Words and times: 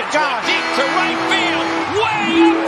my 0.00 0.12
gosh. 0.12 0.46
Deep 0.46 0.66
to 0.76 0.84
right 0.94 1.18
field. 1.28 1.66
Way 1.98 2.62
up 2.62 2.67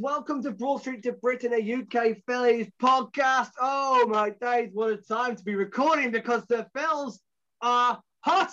welcome 0.00 0.42
to 0.42 0.50
Broad 0.50 0.80
Street 0.80 1.02
to 1.02 1.12
Britain, 1.12 1.52
a 1.52 1.74
UK 1.74 2.16
Phillies 2.26 2.68
podcast. 2.82 3.50
Oh 3.60 4.06
my 4.06 4.30
days, 4.30 4.70
what 4.72 4.92
a 4.92 4.96
time 4.96 5.36
to 5.36 5.44
be 5.44 5.54
recording 5.54 6.10
because 6.10 6.42
the 6.46 6.66
Phils 6.74 7.18
are 7.60 8.00
hot. 8.20 8.50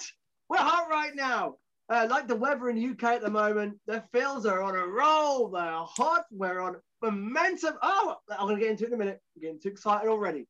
We're 0.50 0.58
hot 0.58 0.90
right 0.90 1.16
now. 1.16 1.56
Uh, 1.90 2.06
like 2.10 2.28
the 2.28 2.36
weather 2.36 2.68
in 2.68 2.76
the 2.76 2.90
UK 2.90 3.16
at 3.16 3.22
the 3.22 3.30
moment, 3.30 3.80
the 3.88 4.04
Phils 4.14 4.46
are 4.46 4.62
on 4.62 4.76
a 4.76 4.86
roll. 4.86 5.48
They're 5.48 5.72
hot. 5.72 6.26
We're 6.32 6.60
on 6.60 6.76
momentum. 7.02 7.76
Oh, 7.82 8.18
I'm 8.30 8.48
going 8.48 8.58
to 8.58 8.62
get 8.62 8.72
into 8.72 8.84
it 8.84 8.88
in 8.88 8.96
a 8.96 8.98
minute. 8.98 9.22
I'm 9.38 9.42
getting 9.42 9.62
too 9.62 9.70
excited 9.70 10.10
already. 10.10 10.48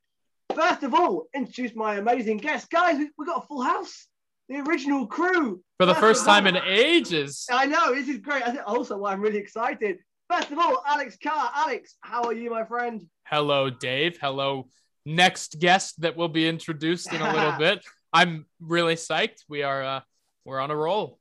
First 0.55 0.81
of 0.81 0.95
all, 0.95 1.27
introduce 1.35 1.75
my 1.75 1.97
amazing 1.97 2.37
guest. 2.37 2.71
Guys, 2.71 2.97
we, 2.97 3.11
we 3.19 3.25
got 3.27 3.43
a 3.43 3.47
full 3.47 3.61
house. 3.61 4.07
The 4.49 4.61
original 4.61 5.05
crew. 5.05 5.61
for 5.77 5.85
the 5.85 5.93
First 5.93 6.21
first 6.21 6.25
time 6.25 6.47
in 6.47 6.57
ages. 6.57 7.45
I 7.51 7.67
know, 7.67 7.93
this 7.93 8.07
is 8.07 8.17
great. 8.17 8.41
I 8.41 8.49
think 8.51 8.63
also 8.65 8.97
why 8.97 9.11
I'm 9.11 9.21
really 9.21 9.37
excited. 9.37 9.97
First 10.29 10.51
of 10.51 10.59
all, 10.59 10.83
Alex 10.85 11.17
Carr. 11.21 11.51
Alex, 11.55 11.95
how 12.01 12.23
are 12.23 12.33
you, 12.33 12.49
my 12.49 12.65
friend? 12.65 13.07
Hello, 13.23 13.69
Dave. 13.69 14.17
Hello, 14.19 14.67
next 15.05 15.59
guest 15.59 16.01
that 16.01 16.17
will 16.17 16.27
be 16.27 16.47
introduced 16.47 17.13
in 17.13 17.21
a 17.21 17.33
little 17.33 17.51
bit. 17.59 17.85
I'm 18.11 18.45
really 18.59 18.95
psyched. 18.95 19.43
We 19.47 19.63
are 19.63 19.83
uh, 19.83 20.01
we're 20.43 20.59
on 20.59 20.71
a 20.71 20.75
roll. 20.75 21.19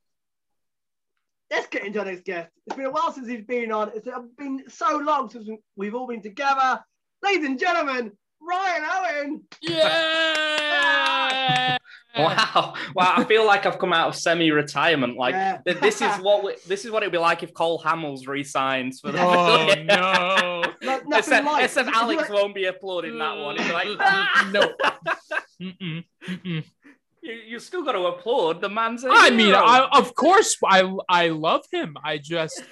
Let's 1.51 1.69
get 1.69 1.85
into 1.85 2.01
our 2.01 2.05
next 2.05 2.25
guest. 2.25 2.51
It's 2.67 2.75
been 2.75 2.87
a 2.87 2.91
while 2.91 3.13
since 3.13 3.29
he's 3.29 3.45
been 3.45 3.71
on. 3.71 3.93
It's 3.95 4.09
been 4.37 4.65
so 4.69 4.97
long 4.99 5.31
since 5.31 5.49
we've 5.77 5.95
all 5.95 6.09
been 6.09 6.23
together. 6.23 6.81
Ladies 7.23 7.47
and 7.47 7.59
gentlemen, 7.59 8.11
Ryan 8.41 8.83
Owen. 8.91 9.43
Yeah. 9.63 10.67
Wow, 12.19 12.75
wow! 12.95 13.15
I 13.17 13.25
feel 13.25 13.47
like 13.47 13.67
I've 13.67 13.79
come 13.79 13.93
out 13.93 14.09
of 14.09 14.15
semi-retirement. 14.17 15.17
Like 15.17 15.35
Yeah. 15.35 15.61
this 15.65 16.01
is 16.01 16.17
what 16.19 16.43
we, 16.45 16.55
this 16.67 16.85
is 16.85 16.91
what 16.91 17.03
it'd 17.03 17.13
be 17.13 17.19
like 17.19 17.43
if 17.43 17.53
Cole 17.53 17.81
Hamels 17.83 18.27
resigns 18.27 19.01
for 19.01 19.13
the. 19.13 19.19
Oh 19.23 19.75
no. 19.85 20.63
No, 20.83 20.93
nothing 20.99 21.13
except, 21.19 21.47
like. 21.47 21.65
except 21.65 21.89
Alex 21.91 22.29
won't 22.29 22.55
be 22.55 22.67
applauding 22.67 23.19
that 23.19 23.37
one. 23.39 23.57
Like, 23.57 23.89
"Ah!" 24.01 24.51
no. 24.53 24.73
Mm-mm, 25.61 26.05
mm-mm. 26.29 26.65
you, 27.23 27.33
you 27.33 27.59
still 27.59 27.83
got 27.83 27.93
to 27.93 28.01
applaud 28.07 28.61
the 28.61 28.69
man's. 28.69 29.05
I 29.09 29.31
mean. 29.31 29.55
I, 29.55 29.89
of 29.93 30.15
course, 30.15 30.57
I 30.65 30.91
I 31.09 31.29
love 31.29 31.65
him. 31.73 31.97
I 32.05 32.19
just 32.19 32.63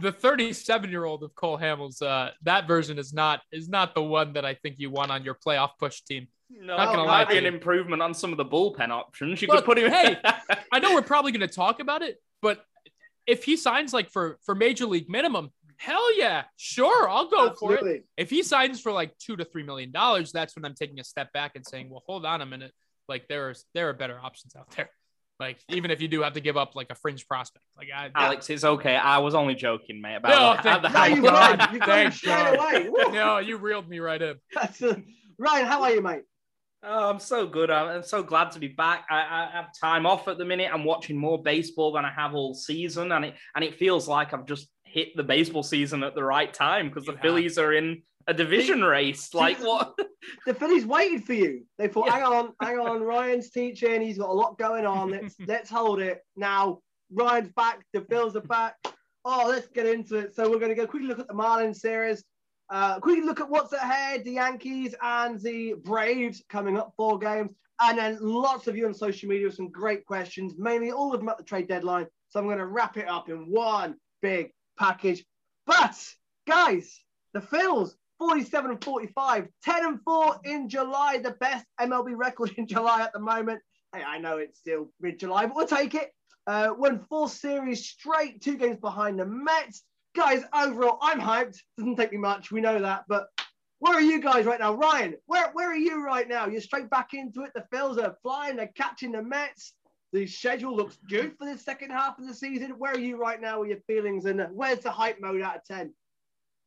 the 0.00 0.12
37 0.12 0.90
year 0.90 1.04
old 1.04 1.22
of 1.22 1.34
Cole 1.34 1.58
Hamels. 1.58 2.02
Uh, 2.02 2.30
that 2.42 2.66
version 2.66 2.98
is 2.98 3.12
not 3.12 3.40
is 3.52 3.68
not 3.68 3.94
the 3.94 4.02
one 4.02 4.32
that 4.34 4.44
I 4.44 4.54
think 4.54 4.76
you 4.78 4.90
want 4.90 5.10
on 5.10 5.24
your 5.24 5.34
playoff 5.34 5.70
push 5.78 6.02
team. 6.02 6.28
No, 6.50 6.76
not 6.76 6.86
gonna 6.86 7.02
it 7.02 7.06
lie 7.06 7.24
be 7.24 7.38
an 7.38 7.46
improvement 7.46 8.02
on 8.02 8.14
some 8.14 8.30
of 8.32 8.36
the 8.38 8.44
bullpen 8.44 8.90
options. 8.90 9.40
You 9.42 9.48
Look, 9.48 9.58
could 9.58 9.64
put 9.64 9.78
him. 9.78 9.90
hey, 9.90 10.16
I 10.72 10.78
know 10.78 10.94
we're 10.94 11.02
probably 11.02 11.32
going 11.32 11.46
to 11.46 11.54
talk 11.54 11.80
about 11.80 12.02
it, 12.02 12.22
but 12.42 12.64
if 13.26 13.44
he 13.44 13.56
signs 13.56 13.92
like 13.92 14.10
for 14.10 14.38
for 14.44 14.54
major 14.54 14.86
league 14.86 15.08
minimum, 15.10 15.50
hell 15.76 16.16
yeah, 16.16 16.44
sure, 16.56 17.08
I'll 17.08 17.28
go 17.28 17.52
for 17.54 17.74
it. 17.74 18.04
If 18.16 18.30
he 18.30 18.42
signs 18.42 18.80
for 18.80 18.92
like 18.92 19.16
two 19.18 19.36
to 19.36 19.44
three 19.44 19.62
million 19.64 19.90
dollars, 19.90 20.30
that's 20.32 20.54
when 20.56 20.64
I'm 20.64 20.74
taking 20.74 21.00
a 21.00 21.04
step 21.04 21.32
back 21.32 21.52
and 21.56 21.66
saying, 21.66 21.90
well, 21.90 22.02
hold 22.06 22.24
on 22.24 22.40
a 22.40 22.46
minute, 22.46 22.72
like 23.08 23.26
there's 23.28 23.64
there 23.74 23.88
are 23.88 23.92
better 23.92 24.18
options 24.22 24.54
out 24.56 24.70
there. 24.76 24.90
Like 25.38 25.58
even 25.68 25.90
if 25.90 26.00
you 26.00 26.08
do 26.08 26.22
have 26.22 26.32
to 26.32 26.40
give 26.40 26.56
up 26.56 26.74
like 26.76 26.86
a 26.90 26.94
fringe 26.94 27.26
prospect, 27.28 27.62
like 27.76 27.88
I, 27.94 28.10
Alex, 28.14 28.48
it's 28.48 28.64
okay. 28.64 28.96
I 28.96 29.18
was 29.18 29.34
only 29.34 29.54
joking, 29.54 30.00
mate. 30.00 30.14
About 30.16 30.62
No, 30.64 30.72
the, 30.80 30.80
thank 30.80 30.82
the 30.82 30.88
No, 30.88 31.04
you 31.16 31.22
God. 31.30 31.58
got. 31.58 31.72
You 31.74 31.78
got 31.80 32.06
him 32.06 32.12
straight 32.12 32.54
away. 32.56 32.88
Woo. 32.88 33.12
no, 33.12 33.36
you 33.38 33.58
reeled 33.58 33.86
me 33.88 33.98
right 33.98 34.22
in. 34.22 34.36
That's 34.54 34.80
a- 34.80 35.02
Ryan, 35.38 35.66
how 35.66 35.82
are 35.82 35.90
you, 35.92 36.00
mate? 36.00 36.22
Oh, 36.82 37.10
I'm 37.10 37.18
so 37.18 37.46
good. 37.46 37.70
I'm, 37.70 37.88
I'm 37.88 38.02
so 38.02 38.22
glad 38.22 38.50
to 38.52 38.58
be 38.58 38.68
back. 38.68 39.06
I, 39.10 39.16
I 39.16 39.48
have 39.52 39.68
time 39.80 40.06
off 40.06 40.28
at 40.28 40.38
the 40.38 40.44
minute. 40.44 40.70
I'm 40.72 40.84
watching 40.84 41.16
more 41.16 41.42
baseball 41.42 41.92
than 41.92 42.04
I 42.04 42.12
have 42.12 42.34
all 42.34 42.54
season, 42.54 43.12
and 43.12 43.24
it 43.24 43.34
and 43.54 43.64
it 43.64 43.74
feels 43.76 44.06
like 44.06 44.32
I've 44.32 44.46
just 44.46 44.68
hit 44.84 45.16
the 45.16 45.24
baseball 45.24 45.62
season 45.62 46.02
at 46.02 46.14
the 46.14 46.22
right 46.24 46.52
time 46.52 46.88
because 46.88 47.04
the 47.04 47.12
have. 47.12 47.20
Phillies 47.20 47.58
are 47.58 47.72
in 47.72 48.02
a 48.28 48.34
division 48.34 48.82
race. 48.82 49.30
Like 49.34 49.58
what? 49.58 49.94
The 50.44 50.54
Phillies 50.54 50.84
waited 50.84 51.22
for 51.24 51.34
you. 51.34 51.64
They 51.78 51.86
thought, 51.86 52.06
Yeah. 52.06 52.14
hang 52.14 52.22
on, 52.24 52.52
hang 52.60 52.78
on, 52.80 53.00
Ryan's 53.00 53.50
teaching. 53.50 54.00
He's 54.02 54.18
got 54.18 54.28
a 54.28 54.32
lot 54.32 54.58
going 54.58 54.84
on. 54.84 55.10
Let's 55.10 55.36
let's 55.46 55.70
hold 55.70 56.00
it. 56.00 56.20
Now 56.36 56.80
Ryan's 57.12 57.50
back. 57.50 57.84
The 57.92 58.00
Phils 58.00 58.34
are 58.34 58.40
back. 58.40 58.74
Oh, 59.24 59.46
let's 59.48 59.68
get 59.68 59.86
into 59.86 60.16
it. 60.16 60.34
So 60.34 60.50
we're 60.50 60.58
going 60.58 60.70
to 60.70 60.74
go 60.74 60.86
quickly 60.86 61.06
look 61.08 61.20
at 61.20 61.28
the 61.28 61.34
Marlins 61.34 61.76
series. 61.76 62.24
Uh, 62.68 62.98
quickly 62.98 63.22
look 63.22 63.40
at 63.40 63.48
what's 63.48 63.72
ahead. 63.72 64.24
The 64.24 64.32
Yankees 64.32 64.94
and 65.00 65.40
the 65.40 65.74
Braves 65.74 66.42
coming 66.48 66.76
up 66.76 66.92
four 66.96 67.18
games, 67.18 67.52
and 67.80 67.98
then 67.98 68.18
lots 68.20 68.66
of 68.66 68.76
you 68.76 68.86
on 68.86 68.94
social 68.94 69.28
media 69.28 69.46
with 69.46 69.54
some 69.54 69.70
great 69.70 70.04
questions, 70.06 70.54
mainly 70.58 70.90
all 70.90 71.14
of 71.14 71.20
them 71.20 71.28
at 71.28 71.38
the 71.38 71.44
trade 71.44 71.68
deadline. 71.68 72.06
So 72.28 72.40
I'm 72.40 72.46
going 72.46 72.58
to 72.58 72.66
wrap 72.66 72.96
it 72.96 73.08
up 73.08 73.28
in 73.28 73.50
one 73.50 73.96
big 74.20 74.52
package. 74.78 75.24
But 75.66 75.96
guys, 76.46 77.00
the 77.32 77.40
Phils 77.40 77.94
47 78.18 78.70
and 78.70 78.84
45, 78.84 79.48
10 79.62 79.84
and 79.84 80.00
4 80.02 80.40
in 80.44 80.68
July, 80.68 81.18
the 81.18 81.32
best 81.32 81.66
MLB 81.80 82.16
record 82.16 82.52
in 82.56 82.66
July 82.68 83.02
at 83.02 83.12
the 83.12 83.18
moment. 83.18 83.60
Hey, 83.94 84.02
I 84.02 84.18
know 84.18 84.38
it's 84.38 84.58
still 84.58 84.90
mid 85.00 85.18
July, 85.18 85.46
but 85.46 85.56
we'll 85.56 85.66
take 85.66 85.94
it. 85.94 86.12
Uh, 86.46 86.72
won 86.76 87.04
four 87.08 87.28
series 87.28 87.86
straight, 87.86 88.40
two 88.40 88.56
games 88.56 88.78
behind 88.78 89.18
the 89.18 89.26
Mets. 89.26 89.82
Guys, 90.16 90.42
overall, 90.54 90.98
I'm 91.02 91.20
hyped. 91.20 91.58
Doesn't 91.76 91.96
take 91.96 92.10
me 92.10 92.18
much, 92.18 92.50
we 92.50 92.62
know 92.62 92.80
that. 92.80 93.04
But 93.06 93.26
where 93.80 93.94
are 93.94 94.00
you 94.00 94.20
guys 94.20 94.46
right 94.46 94.58
now? 94.58 94.72
Ryan, 94.72 95.14
where, 95.26 95.50
where 95.52 95.70
are 95.70 95.76
you 95.76 96.02
right 96.02 96.26
now? 96.26 96.46
You're 96.46 96.62
straight 96.62 96.88
back 96.88 97.12
into 97.12 97.42
it. 97.42 97.52
The 97.54 97.66
Phils 97.72 98.02
are 98.02 98.16
flying, 98.22 98.56
they're 98.56 98.72
catching 98.74 99.12
the 99.12 99.22
Mets. 99.22 99.74
The 100.12 100.26
schedule 100.26 100.74
looks 100.74 100.96
good 101.10 101.34
for 101.36 101.46
the 101.46 101.58
second 101.58 101.90
half 101.90 102.18
of 102.18 102.26
the 102.26 102.32
season. 102.32 102.70
Where 102.78 102.92
are 102.92 102.98
you 102.98 103.18
right 103.18 103.38
now 103.38 103.60
with 103.60 103.68
your 103.68 103.80
feelings? 103.86 104.24
And 104.24 104.40
where's 104.52 104.78
the 104.78 104.90
hype 104.90 105.20
mode 105.20 105.42
out 105.42 105.56
of 105.56 105.64
10? 105.64 105.92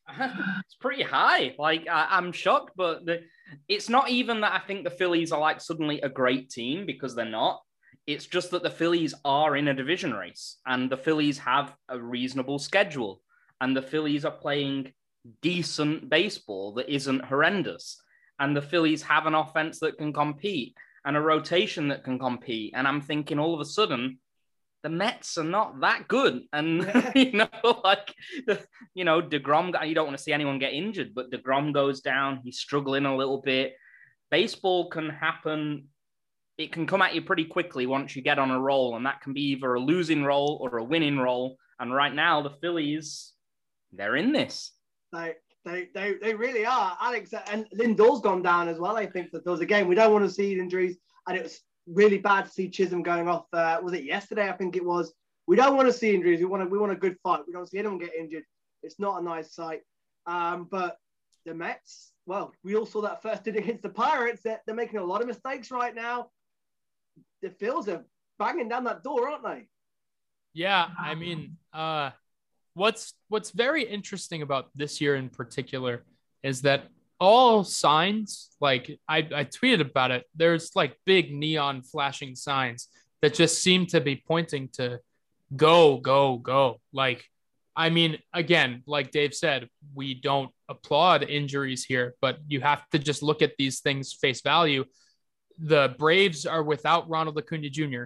it's 0.19 0.75
pretty 0.79 1.01
high. 1.01 1.55
Like 1.57 1.87
I, 1.89 2.07
I'm 2.11 2.31
shocked, 2.31 2.73
but 2.75 3.07
the, 3.07 3.21
it's 3.67 3.89
not 3.89 4.09
even 4.09 4.41
that 4.41 4.53
I 4.53 4.59
think 4.59 4.83
the 4.83 4.91
Phillies 4.91 5.31
are 5.31 5.39
like 5.39 5.61
suddenly 5.61 6.01
a 6.01 6.09
great 6.09 6.51
team 6.51 6.85
because 6.85 7.15
they're 7.15 7.25
not. 7.25 7.61
It's 8.05 8.27
just 8.27 8.51
that 8.51 8.63
the 8.63 8.69
Phillies 8.69 9.13
are 9.25 9.55
in 9.55 9.67
a 9.67 9.73
division 9.73 10.13
race, 10.13 10.57
and 10.65 10.89
the 10.91 10.97
Phillies 10.97 11.37
have 11.39 11.75
a 11.89 11.99
reasonable 11.99 12.57
schedule, 12.57 13.21
and 13.61 13.75
the 13.75 13.81
Phillies 13.81 14.25
are 14.25 14.31
playing 14.31 14.93
decent 15.41 16.09
baseball 16.09 16.73
that 16.73 16.93
isn't 16.93 17.25
horrendous, 17.25 18.01
and 18.39 18.55
the 18.55 18.61
Phillies 18.61 19.01
have 19.03 19.25
an 19.25 19.35
offense 19.35 19.79
that 19.79 19.97
can 19.97 20.13
compete 20.13 20.75
and 21.05 21.17
a 21.17 21.21
rotation 21.21 21.89
that 21.89 22.03
can 22.03 22.19
compete. 22.19 22.73
And 22.75 22.87
I'm 22.87 23.01
thinking 23.01 23.39
all 23.39 23.53
of 23.53 23.59
a 23.59 23.65
sudden. 23.65 24.19
The 24.81 24.89
Mets 24.89 25.37
are 25.37 25.43
not 25.43 25.81
that 25.81 26.07
good, 26.07 26.43
and 26.53 26.89
you 27.15 27.33
know, 27.33 27.49
like 27.83 28.15
you 28.93 29.03
know, 29.03 29.21
DeGrom, 29.21 29.75
you 29.85 29.93
don't 29.93 30.05
want 30.05 30.17
to 30.17 30.23
see 30.23 30.31
anyone 30.31 30.57
get 30.57 30.71
injured, 30.71 31.13
but 31.13 31.29
DeGrom 31.29 31.73
goes 31.73 31.99
down. 31.99 32.39
He's 32.45 32.59
struggling 32.59 33.05
a 33.05 33.17
little 33.17 33.41
bit. 33.41 33.73
Baseball 34.31 34.89
can 34.89 35.09
happen. 35.09 35.87
It 36.57 36.71
can 36.71 36.87
come 36.87 37.01
at 37.01 37.13
you 37.13 37.21
pretty 37.21 37.43
quickly 37.43 37.87
once 37.87 38.15
you 38.15 38.21
get 38.21 38.39
on 38.39 38.51
a 38.51 38.59
roll, 38.59 38.95
and 38.95 39.05
that 39.05 39.19
can 39.19 39.33
be 39.33 39.51
either 39.51 39.73
a 39.73 39.81
losing 39.81 40.23
roll 40.23 40.59
or 40.61 40.77
a 40.77 40.83
winning 40.83 41.17
roll. 41.17 41.57
And 41.77 41.93
right 41.93 42.13
now, 42.13 42.41
the 42.41 42.55
Phillies, 42.61 43.33
they're 43.93 44.15
in 44.15 44.31
this. 44.31 44.71
They, 45.11 45.35
they, 45.65 45.87
they, 45.93 46.15
they 46.21 46.33
really 46.33 46.65
are. 46.65 46.97
Alex 47.01 47.33
and 47.51 47.67
Lindor's 47.73 48.21
gone 48.21 48.41
down 48.41 48.67
as 48.67 48.79
well. 48.79 48.95
I 48.95 49.05
think 49.05 49.31
that 49.31 49.43
there 49.43 49.51
was 49.51 49.61
a 49.61 49.65
game 49.65 49.87
we 49.87 49.95
don't 49.95 50.13
want 50.13 50.25
to 50.25 50.31
see 50.31 50.57
injuries, 50.57 50.97
and 51.27 51.37
it 51.37 51.43
was 51.43 51.59
really 51.87 52.17
bad 52.17 52.45
to 52.45 52.51
see 52.51 52.69
Chisholm 52.69 53.03
going 53.03 53.27
off. 53.27 53.45
Uh, 53.51 53.79
was 53.81 53.93
it 53.93 54.03
yesterday? 54.03 54.49
I 54.49 54.53
think 54.53 54.75
it 54.75 54.85
was. 54.85 55.13
We 55.47 55.55
don't 55.55 55.75
want 55.75 55.87
to 55.87 55.93
see 55.93 56.13
injuries. 56.13 56.39
We 56.39 56.45
want 56.45 56.63
to, 56.63 56.69
we 56.69 56.77
want 56.77 56.91
a 56.91 56.95
good 56.95 57.17
fight. 57.23 57.41
We 57.47 57.53
don't 57.53 57.67
see 57.67 57.79
anyone 57.79 57.97
get 57.97 58.13
injured. 58.13 58.43
It's 58.83 58.99
not 58.99 59.21
a 59.21 59.23
nice 59.23 59.53
sight. 59.53 59.81
Um, 60.27 60.67
but 60.69 60.97
the 61.45 61.55
Mets, 61.55 62.11
well, 62.25 62.53
we 62.63 62.75
all 62.75 62.85
saw 62.85 63.01
that 63.01 63.23
first 63.23 63.47
inning 63.47 63.63
against 63.63 63.81
the 63.81 63.89
Pirates. 63.89 64.41
They're, 64.43 64.61
they're 64.65 64.75
making 64.75 64.99
a 64.99 65.03
lot 65.03 65.21
of 65.21 65.27
mistakes 65.27 65.71
right 65.71 65.95
now. 65.95 66.29
The 67.41 67.49
Phils 67.49 67.87
are 67.87 68.05
banging 68.37 68.69
down 68.69 68.83
that 68.83 69.03
door, 69.03 69.27
aren't 69.27 69.43
they? 69.43 69.67
Yeah, 70.53 70.87
I 70.99 71.15
mean, 71.15 71.57
uh, 71.73 72.11
what's 72.73 73.13
what's 73.27 73.51
very 73.51 73.83
interesting 73.83 74.41
about 74.41 74.69
this 74.75 75.01
year 75.01 75.15
in 75.15 75.29
particular 75.29 76.03
is 76.43 76.61
that 76.61 76.87
all 77.19 77.63
signs, 77.63 78.49
like 78.61 78.99
I, 79.07 79.17
I 79.17 79.43
tweeted 79.43 79.81
about 79.81 80.11
it, 80.11 80.25
there's 80.35 80.71
like 80.75 80.95
big 81.05 81.33
neon 81.33 81.81
flashing 81.81 82.35
signs 82.35 82.87
that 83.21 83.33
just 83.33 83.61
seem 83.61 83.85
to 83.87 83.99
be 83.99 84.23
pointing 84.25 84.69
to 84.73 84.99
go, 85.55 85.97
go, 85.97 86.37
go. 86.37 86.79
Like, 86.93 87.25
I 87.75 87.89
mean, 87.89 88.19
again, 88.33 88.83
like 88.85 89.11
Dave 89.11 89.33
said, 89.33 89.67
we 89.93 90.13
don't 90.13 90.51
applaud 90.69 91.23
injuries 91.23 91.83
here, 91.83 92.15
but 92.21 92.37
you 92.47 92.61
have 92.61 92.87
to 92.89 92.99
just 92.99 93.21
look 93.21 93.41
at 93.41 93.57
these 93.57 93.81
things 93.81 94.13
face 94.13 94.41
value. 94.41 94.85
The 95.57 95.95
Braves 95.97 96.45
are 96.45 96.63
without 96.63 97.09
Ronald 97.09 97.37
Acuna 97.37 97.69
Jr. 97.69 98.03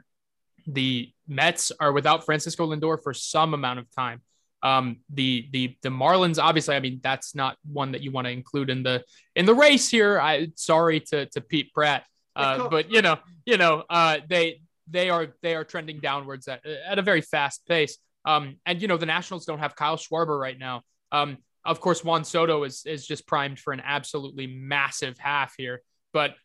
The 0.65 1.11
Mets 1.27 1.71
are 1.79 1.91
without 1.91 2.25
Francisco 2.25 2.67
Lindor 2.67 3.01
for 3.01 3.13
some 3.13 3.53
amount 3.53 3.79
of 3.79 3.91
time. 3.91 4.21
Um, 4.63 5.01
the 5.09 5.49
the 5.51 5.75
the 5.83 5.89
Marlins, 5.89 6.41
obviously, 6.41 6.75
I 6.75 6.79
mean, 6.79 7.01
that's 7.03 7.35
not 7.35 7.57
one 7.69 7.91
that 7.91 8.01
you 8.01 8.11
want 8.11 8.25
to 8.25 8.31
include 8.31 8.69
in 8.69 8.81
the 8.81 9.03
in 9.35 9.45
the 9.45 9.53
race 9.53 9.89
here. 9.89 10.19
I 10.19 10.47
sorry 10.55 11.01
to 11.11 11.25
to 11.27 11.41
Pete 11.41 11.73
Pratt, 11.73 12.05
uh, 12.35 12.69
but 12.69 12.89
you 12.89 13.01
know, 13.01 13.19
you 13.45 13.57
know, 13.57 13.83
uh, 13.89 14.19
they 14.27 14.61
they 14.89 15.09
are 15.09 15.27
they 15.41 15.55
are 15.55 15.63
trending 15.63 15.99
downwards 15.99 16.47
at, 16.47 16.65
at 16.65 16.97
a 16.97 17.01
very 17.01 17.21
fast 17.21 17.67
pace. 17.67 17.97
Um, 18.25 18.57
and 18.65 18.81
you 18.81 18.87
know, 18.87 18.97
the 18.97 19.05
Nationals 19.05 19.45
don't 19.45 19.59
have 19.59 19.75
Kyle 19.75 19.97
Schwarber 19.97 20.39
right 20.39 20.57
now. 20.57 20.83
Um, 21.11 21.37
of 21.65 21.79
course, 21.79 22.03
Juan 22.03 22.23
Soto 22.23 22.63
is 22.63 22.85
is 22.85 23.05
just 23.05 23.27
primed 23.27 23.59
for 23.59 23.73
an 23.73 23.81
absolutely 23.83 24.47
massive 24.47 25.17
half 25.17 25.53
here, 25.57 25.81
but 26.13 26.35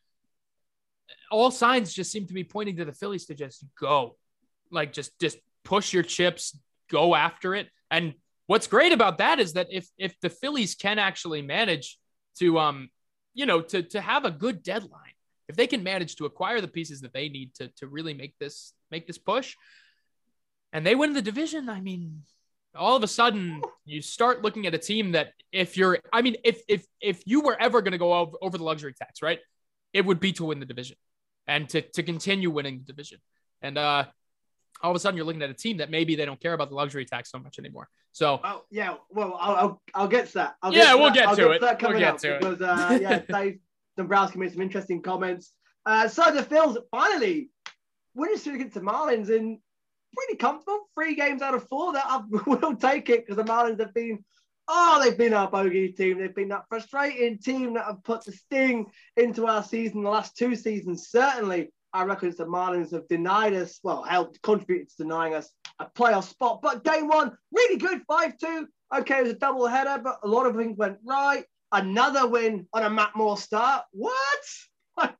all 1.30 1.50
signs 1.50 1.92
just 1.92 2.10
seem 2.10 2.26
to 2.26 2.34
be 2.34 2.44
pointing 2.44 2.76
to 2.76 2.84
the 2.84 2.92
Phillies 2.92 3.26
to 3.26 3.34
just 3.34 3.64
go, 3.78 4.16
like 4.70 4.92
just 4.92 5.18
just 5.20 5.38
push 5.64 5.92
your 5.92 6.02
chips, 6.02 6.58
go 6.90 7.14
after 7.14 7.54
it. 7.54 7.68
And 7.90 8.14
what's 8.46 8.66
great 8.66 8.92
about 8.92 9.18
that 9.18 9.40
is 9.40 9.54
that 9.54 9.68
if 9.70 9.88
if 9.98 10.18
the 10.20 10.30
Phillies 10.30 10.74
can 10.74 10.98
actually 10.98 11.42
manage 11.42 11.98
to 12.38 12.58
um, 12.58 12.90
you 13.38 13.46
know, 13.46 13.60
to 13.60 13.82
to 13.82 14.00
have 14.00 14.24
a 14.24 14.32
good 14.32 14.64
deadline, 14.64 15.14
if 15.48 15.54
they 15.54 15.68
can 15.68 15.84
manage 15.84 16.16
to 16.16 16.24
acquire 16.24 16.60
the 16.60 16.68
pieces 16.68 17.02
that 17.02 17.12
they 17.12 17.28
need 17.28 17.54
to 17.54 17.68
to 17.76 17.86
really 17.86 18.12
make 18.12 18.34
this 18.38 18.74
make 18.90 19.06
this 19.06 19.18
push, 19.18 19.54
and 20.72 20.84
they 20.84 20.96
win 20.96 21.12
the 21.12 21.22
division, 21.22 21.68
I 21.68 21.80
mean, 21.80 22.24
all 22.74 22.96
of 22.96 23.02
a 23.04 23.08
sudden 23.08 23.62
you 23.84 24.02
start 24.02 24.42
looking 24.42 24.66
at 24.66 24.74
a 24.74 24.78
team 24.78 25.12
that 25.12 25.32
if 25.52 25.76
you're, 25.76 25.98
I 26.12 26.22
mean, 26.22 26.36
if 26.42 26.62
if 26.68 26.84
if 27.00 27.22
you 27.26 27.40
were 27.40 27.56
ever 27.60 27.80
going 27.80 27.92
to 27.92 27.98
go 27.98 28.12
over, 28.12 28.36
over 28.42 28.58
the 28.58 28.64
luxury 28.64 28.92
tax, 28.92 29.22
right, 29.22 29.38
it 29.92 30.04
would 30.04 30.18
be 30.18 30.32
to 30.32 30.44
win 30.46 30.58
the 30.58 30.66
division 30.66 30.96
and 31.46 31.68
to 31.68 31.82
to 31.82 32.02
continue 32.02 32.50
winning 32.50 32.78
the 32.78 32.84
division. 32.84 33.18
And 33.62 33.78
uh, 33.78 34.06
all 34.82 34.90
of 34.90 34.96
a 34.96 35.00
sudden 35.00 35.16
you're 35.16 35.26
looking 35.26 35.42
at 35.42 35.50
a 35.50 35.54
team 35.54 35.76
that 35.78 35.90
maybe 35.90 36.14
they 36.16 36.24
don't 36.24 36.40
care 36.40 36.52
about 36.54 36.68
the 36.70 36.74
luxury 36.76 37.04
tax 37.04 37.30
so 37.30 37.38
much 37.38 37.58
anymore. 37.58 37.88
So 38.12 38.40
Oh 38.42 38.64
yeah, 38.70 38.94
well 39.10 39.36
I'll 39.40 39.56
I'll, 39.56 39.82
I'll 39.94 40.08
get 40.08 40.26
to 40.28 40.34
that. 40.34 40.56
I'll 40.62 40.72
Yeah, 40.74 40.92
to 40.92 40.96
we'll 40.98 41.06
that. 41.12 41.14
get 41.14 41.36
to 41.36 41.50
it. 41.52 41.60
that 41.60 41.82
We'll 41.82 41.98
get 41.98 42.18
to 42.18 42.34
it. 42.36 42.40
because 42.40 42.60
uh, 42.62 42.98
yeah, 43.00 43.18
Dave 43.40 43.58
Dombrowski 43.96 44.38
made 44.38 44.52
some 44.52 44.62
interesting 44.62 45.02
comments. 45.02 45.52
Uh, 45.86 46.06
so 46.08 46.30
the 46.30 46.42
Phils 46.42 46.76
finally 46.90 47.50
winning 48.14 48.36
series 48.36 48.56
against 48.60 48.74
the 48.74 48.80
Marlins 48.80 49.30
in 49.30 49.58
pretty 50.16 50.36
comfortable. 50.38 50.88
Three 50.94 51.14
games 51.14 51.42
out 51.42 51.54
of 51.54 51.66
four. 51.68 51.92
That 51.92 52.04
I 52.06 52.22
will 52.46 52.76
take 52.76 53.08
it 53.10 53.26
because 53.26 53.36
the 53.36 53.50
Marlins 53.50 53.80
have 53.80 53.94
been. 53.94 54.24
Oh, 54.70 55.00
they've 55.02 55.16
been 55.16 55.32
our 55.32 55.50
bogey 55.50 55.92
team. 55.92 56.18
They've 56.18 56.34
been 56.34 56.48
that 56.48 56.64
frustrating 56.68 57.38
team 57.38 57.72
that 57.74 57.86
have 57.86 58.04
put 58.04 58.24
the 58.26 58.32
sting 58.32 58.86
into 59.16 59.46
our 59.46 59.62
season 59.64 60.02
the 60.02 60.10
last 60.10 60.36
two 60.36 60.54
seasons. 60.54 61.08
Certainly, 61.08 61.70
I 61.92 62.04
reckon 62.04 62.30
the 62.36 62.44
Marlins 62.44 62.92
have 62.92 63.08
denied 63.08 63.54
us, 63.54 63.80
well, 63.82 64.02
helped 64.02 64.40
contributed 64.42 64.88
to 64.90 64.96
denying 65.04 65.34
us 65.34 65.50
a 65.78 65.86
playoff 65.86 66.24
spot. 66.28 66.60
But 66.62 66.84
game 66.84 67.08
one, 67.08 67.36
really 67.52 67.76
good, 67.78 68.02
5 68.06 68.36
2. 68.38 68.68
Okay, 68.98 69.18
it 69.18 69.22
was 69.22 69.32
a 69.32 69.36
double 69.36 69.66
header, 69.66 70.00
but 70.02 70.18
a 70.22 70.28
lot 70.28 70.46
of 70.46 70.56
things 70.56 70.76
went 70.76 70.98
right. 71.04 71.44
Another 71.72 72.26
win 72.26 72.66
on 72.72 72.82
a 72.82 72.90
Matt 72.90 73.14
Moore 73.14 73.36
start. 73.36 73.84
What? 73.92 74.44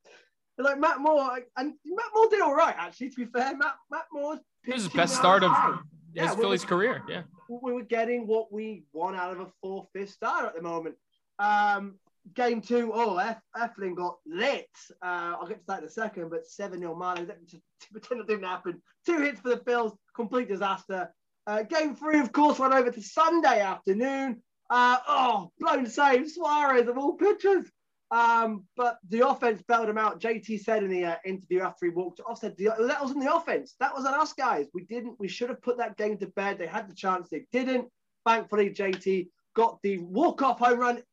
like 0.57 0.79
Matt 0.79 0.99
Moore, 0.99 1.39
and 1.57 1.73
Matt 1.85 2.05
Moore 2.13 2.27
did 2.29 2.41
all 2.41 2.55
right, 2.55 2.75
actually, 2.77 3.09
to 3.11 3.15
be 3.15 3.25
fair. 3.25 3.55
Matt, 3.55 3.75
Matt 3.91 4.05
Moore's 4.11 4.39
this 4.65 4.81
is 4.81 4.89
best 4.89 5.15
start 5.15 5.43
of 5.43 5.51
his 5.51 5.77
Yeah, 6.13 6.33
we- 6.33 6.41
Phillies 6.41 6.65
career. 6.65 7.01
Yeah. 7.07 7.23
we 7.47 7.71
were 7.73 7.83
getting 7.83 8.27
what 8.27 8.51
we 8.51 8.83
want 8.93 9.15
out 9.15 9.31
of 9.31 9.39
a 9.39 9.47
four 9.61 9.87
fifth 9.93 10.09
fifth 10.09 10.11
star 10.11 10.47
at 10.47 10.55
the 10.55 10.61
moment. 10.61 10.95
Um, 11.39 11.95
game 12.33 12.61
two, 12.61 12.91
oh, 12.93 13.17
F- 13.17 13.41
Eflin 13.55 13.95
got 13.95 14.17
lit. 14.25 14.69
Uh, 15.01 15.35
I'll 15.39 15.47
get 15.47 15.59
to 15.59 15.65
that 15.67 15.79
in 15.79 15.85
a 15.85 15.89
second, 15.89 16.29
but 16.29 16.47
7 16.47 16.79
0 16.79 16.95
Marlins. 16.95 17.27
Let 17.27 17.39
me 17.39 17.47
just 17.47 17.63
pretend 17.91 18.21
it 18.21 18.27
didn't 18.27 18.45
happen. 18.45 18.81
Two 19.05 19.19
hits 19.19 19.41
for 19.41 19.49
the 19.49 19.57
Bills, 19.57 19.93
complete 20.15 20.47
disaster. 20.47 21.13
Uh, 21.47 21.63
game 21.63 21.95
three, 21.95 22.19
of 22.19 22.31
course, 22.31 22.59
went 22.59 22.73
over 22.73 22.91
to 22.91 23.01
Sunday 23.01 23.61
afternoon. 23.61 24.41
Uh, 24.69 24.97
oh, 25.07 25.51
blown 25.59 25.87
save, 25.87 26.29
Suarez 26.29 26.87
of 26.87 26.97
all 26.97 27.13
pitchers. 27.13 27.65
Um, 28.11 28.65
but 28.75 28.97
the 29.09 29.27
offense 29.27 29.61
bailed 29.67 29.89
him 29.89 29.97
out. 29.97 30.19
JT 30.19 30.61
said 30.61 30.83
in 30.83 30.89
the 30.89 31.05
uh, 31.05 31.15
interview 31.25 31.61
after 31.61 31.85
he 31.85 31.91
walked 31.91 32.21
off, 32.27 32.39
said 32.39 32.55
that 32.57 33.01
wasn't 33.01 33.23
the 33.23 33.33
offense. 33.33 33.75
That 33.79 33.95
was 33.95 34.05
on 34.05 34.15
us 34.15 34.33
guys. 34.33 34.67
We 34.73 34.83
didn't. 34.85 35.19
We 35.19 35.27
should 35.27 35.49
have 35.49 35.61
put 35.61 35.77
that 35.77 35.97
game 35.97 36.17
to 36.17 36.27
bed. 36.27 36.57
They 36.57 36.67
had 36.67 36.89
the 36.89 36.95
chance. 36.95 37.29
They 37.29 37.45
didn't. 37.51 37.87
Thankfully, 38.25 38.71
JT 38.71 39.29
got 39.55 39.79
the 39.83 39.99
walk-off 39.99 40.59
home 40.59 40.79
run, 40.79 41.03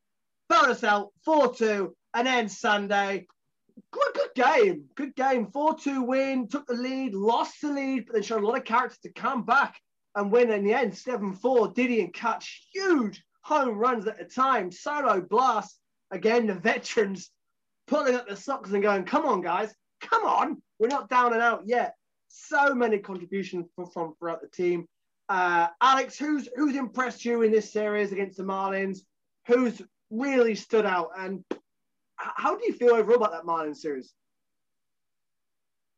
bailed 0.48 0.66
us 0.66 0.84
out 0.84 1.10
4-2, 1.26 1.90
and 2.14 2.26
then 2.26 2.48
Sunday. 2.48 3.26
Good, 3.90 4.14
good 4.14 4.34
game. 4.34 4.84
Good 4.94 5.14
game. 5.14 5.46
4-2 5.46 6.06
win. 6.06 6.48
Took 6.48 6.66
the 6.66 6.74
lead, 6.74 7.14
lost 7.14 7.60
the 7.60 7.68
lead, 7.68 8.06
but 8.06 8.14
then 8.14 8.22
showed 8.22 8.42
a 8.42 8.46
lot 8.46 8.58
of 8.58 8.64
character 8.64 8.96
to 9.02 9.12
come 9.12 9.44
back 9.44 9.78
and 10.14 10.32
win 10.32 10.50
in 10.50 10.64
the 10.64 10.72
end. 10.72 10.92
7-4. 10.92 11.74
Didi 11.74 12.00
and 12.00 12.14
Cutch 12.14 12.68
huge 12.72 13.22
home 13.42 13.76
runs 13.76 14.06
at 14.06 14.18
the 14.18 14.24
time. 14.24 14.70
Solo 14.70 15.20
blast. 15.20 15.78
Again, 16.10 16.46
the 16.46 16.54
veterans 16.54 17.30
pulling 17.86 18.14
up 18.14 18.28
the 18.28 18.36
socks 18.36 18.70
and 18.70 18.82
going, 18.82 19.04
come 19.04 19.26
on, 19.26 19.42
guys, 19.42 19.74
come 20.00 20.24
on. 20.24 20.62
We're 20.78 20.88
not 20.88 21.08
down 21.08 21.32
and 21.32 21.42
out 21.42 21.62
yet. 21.66 21.94
So 22.28 22.74
many 22.74 22.98
contributions 22.98 23.66
from, 23.74 23.86
from 23.86 24.14
throughout 24.18 24.40
the 24.40 24.48
team. 24.48 24.86
Uh, 25.28 25.68
Alex, 25.80 26.18
who's 26.18 26.48
who's 26.54 26.76
impressed 26.76 27.24
you 27.24 27.42
in 27.42 27.50
this 27.50 27.72
series 27.72 28.12
against 28.12 28.36
the 28.36 28.44
Marlins? 28.44 29.00
Who's 29.48 29.82
really 30.10 30.54
stood 30.54 30.86
out? 30.86 31.10
And 31.18 31.44
how 32.16 32.56
do 32.56 32.64
you 32.66 32.72
feel 32.72 32.94
overall 32.94 33.16
about 33.16 33.32
that 33.32 33.44
Marlins 33.44 33.76
series? 33.76 34.12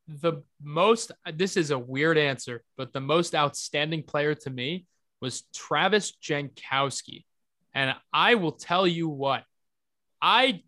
the 0.09 0.43
most 0.63 1.13
this 1.35 1.57
is 1.57 1.71
a 1.71 1.79
weird 1.79 2.17
answer, 2.17 2.65
but 2.77 2.93
the 2.93 3.01
most 3.01 3.35
outstanding 3.35 4.03
player 4.03 4.35
to 4.35 4.51
me 4.51 4.87
was 5.21 5.43
Travis 5.55 6.15
Jankowski. 6.23 7.25
And 7.75 7.95
I 8.13 8.37
will 8.37 8.53
tell 8.53 8.87
you 8.87 9.09
what, 9.09 9.45
I 10.23 10.63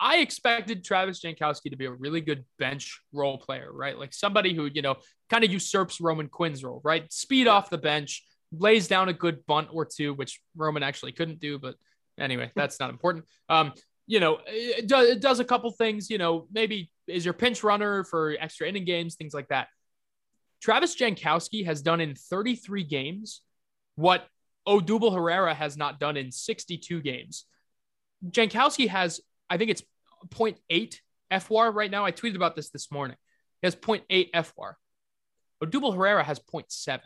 I 0.00 0.18
expected 0.18 0.84
Travis 0.84 1.20
Jankowski 1.20 1.70
to 1.70 1.76
be 1.76 1.86
a 1.86 1.92
really 1.92 2.20
good 2.20 2.44
bench 2.58 3.00
role 3.12 3.38
player, 3.38 3.70
right? 3.72 3.98
Like 3.98 4.12
somebody 4.12 4.54
who, 4.54 4.66
you 4.66 4.82
know, 4.82 4.96
kind 5.30 5.44
of 5.44 5.50
usurps 5.50 6.00
Roman 6.00 6.28
Quinn's 6.28 6.64
role, 6.64 6.80
right? 6.84 7.10
Speed 7.12 7.48
off 7.48 7.70
the 7.70 7.78
bench, 7.78 8.24
lays 8.52 8.88
down 8.88 9.08
a 9.08 9.14
good 9.14 9.46
bunt 9.46 9.68
or 9.72 9.86
two, 9.86 10.14
which 10.14 10.40
Roman 10.54 10.82
actually 10.82 11.12
couldn't 11.12 11.40
do, 11.40 11.58
but 11.58 11.76
anyway, 12.18 12.50
that's 12.54 12.80
not 12.80 12.90
important. 12.90 13.24
Um, 13.48 13.72
you 14.06 14.20
know, 14.20 14.38
it 14.46 14.86
does, 14.86 15.08
it 15.08 15.20
does 15.20 15.40
a 15.40 15.44
couple 15.44 15.70
things, 15.72 16.10
you 16.10 16.18
know, 16.18 16.46
maybe 16.52 16.90
is 17.06 17.24
your 17.24 17.34
pinch 17.34 17.62
runner 17.62 18.04
for 18.04 18.36
extra 18.38 18.68
inning 18.68 18.84
games, 18.84 19.16
things 19.16 19.34
like 19.34 19.48
that. 19.48 19.68
Travis 20.62 20.96
Jankowski 20.96 21.66
has 21.66 21.82
done 21.82 22.00
in 22.00 22.14
33 22.14 22.84
games 22.84 23.42
what 23.96 24.26
Odubel 24.66 25.14
Herrera 25.14 25.54
has 25.54 25.76
not 25.76 26.00
done 26.00 26.16
in 26.16 26.30
62 26.30 27.00
games. 27.02 27.46
Jankowski 28.28 28.88
has, 28.88 29.20
I 29.48 29.58
think 29.58 29.70
it's 29.70 29.82
0.8 30.28 31.00
FWAR 31.32 31.74
right 31.74 31.90
now. 31.90 32.04
I 32.04 32.12
tweeted 32.12 32.36
about 32.36 32.56
this 32.56 32.70
this 32.70 32.90
morning. 32.90 33.16
He 33.60 33.66
has 33.66 33.76
0.8 33.76 34.30
FWAR. 34.32 34.74
Odubel 35.62 35.94
Herrera 35.94 36.22
has 36.22 36.38
0.7. 36.40 37.00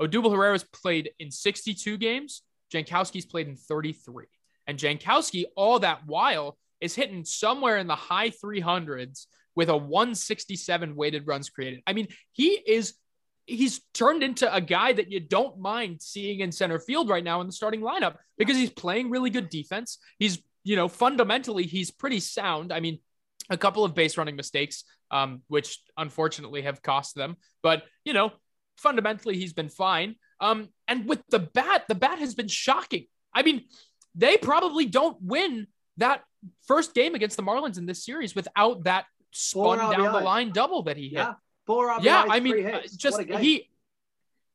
Odubel 0.00 0.32
Herrera's 0.32 0.64
played 0.64 1.10
in 1.18 1.30
62 1.30 1.96
games. 1.98 2.42
Jankowski's 2.72 3.26
played 3.26 3.48
in 3.48 3.56
33. 3.56 4.26
And 4.66 4.78
Jankowski, 4.78 5.44
all 5.56 5.80
that 5.80 6.06
while, 6.06 6.56
is 6.80 6.94
hitting 6.94 7.24
somewhere 7.24 7.78
in 7.78 7.86
the 7.86 7.96
high 7.96 8.30
300s 8.30 9.26
with 9.54 9.68
a 9.68 9.76
167 9.76 10.96
weighted 10.96 11.26
runs 11.26 11.50
created. 11.50 11.82
I 11.86 11.92
mean, 11.92 12.08
he 12.32 12.50
is 12.50 12.94
he's 13.46 13.80
turned 13.92 14.22
into 14.22 14.52
a 14.54 14.60
guy 14.60 14.92
that 14.92 15.10
you 15.10 15.20
don't 15.20 15.58
mind 15.58 16.00
seeing 16.00 16.40
in 16.40 16.52
center 16.52 16.78
field 16.78 17.08
right 17.08 17.24
now 17.24 17.40
in 17.40 17.46
the 17.46 17.52
starting 17.52 17.80
lineup 17.80 18.16
because 18.38 18.56
he's 18.56 18.70
playing 18.70 19.10
really 19.10 19.30
good 19.30 19.48
defense. 19.48 19.98
He's, 20.18 20.40
you 20.62 20.76
know, 20.76 20.88
fundamentally 20.88 21.64
he's 21.64 21.90
pretty 21.90 22.20
sound. 22.20 22.72
I 22.72 22.78
mean, 22.80 23.00
a 23.50 23.56
couple 23.56 23.84
of 23.84 23.94
base 23.94 24.16
running 24.16 24.36
mistakes, 24.36 24.84
um, 25.10 25.42
which 25.48 25.80
unfortunately 25.96 26.62
have 26.62 26.82
cost 26.82 27.14
them, 27.14 27.36
but 27.62 27.82
you 28.04 28.12
know, 28.12 28.32
fundamentally 28.78 29.36
he's 29.36 29.52
been 29.52 29.68
fine. 29.68 30.16
Um, 30.42 30.68
and 30.88 31.08
with 31.08 31.22
the 31.30 31.38
bat, 31.38 31.84
the 31.88 31.94
bat 31.94 32.18
has 32.18 32.34
been 32.34 32.48
shocking. 32.48 33.06
I 33.32 33.42
mean, 33.42 33.62
they 34.14 34.36
probably 34.36 34.84
don't 34.86 35.16
win 35.22 35.68
that 35.96 36.24
first 36.66 36.94
game 36.94 37.14
against 37.14 37.36
the 37.36 37.42
Marlins 37.42 37.78
in 37.78 37.86
this 37.86 38.04
series 38.04 38.34
without 38.34 38.84
that 38.84 39.06
spun 39.30 39.78
down 39.78 40.12
the 40.12 40.20
line 40.20 40.50
double 40.50 40.82
that 40.82 40.96
he 40.96 41.04
hit. 41.04 41.12
Yeah, 41.12 41.34
four 41.66 41.88
RBIs, 41.88 42.04
Yeah, 42.04 42.24
I 42.28 42.40
mean, 42.40 42.66
uh, 42.66 42.80
just 42.96 43.18
What 43.18 43.22
a 43.22 43.24
game. 43.24 43.40
he 43.40 43.70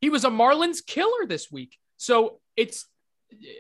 he 0.02 0.10
was 0.10 0.26
a 0.26 0.30
Marlins 0.30 0.86
killer 0.86 1.26
this 1.26 1.52
week. 1.52 1.78
So 1.96 2.40
it's 2.56 2.86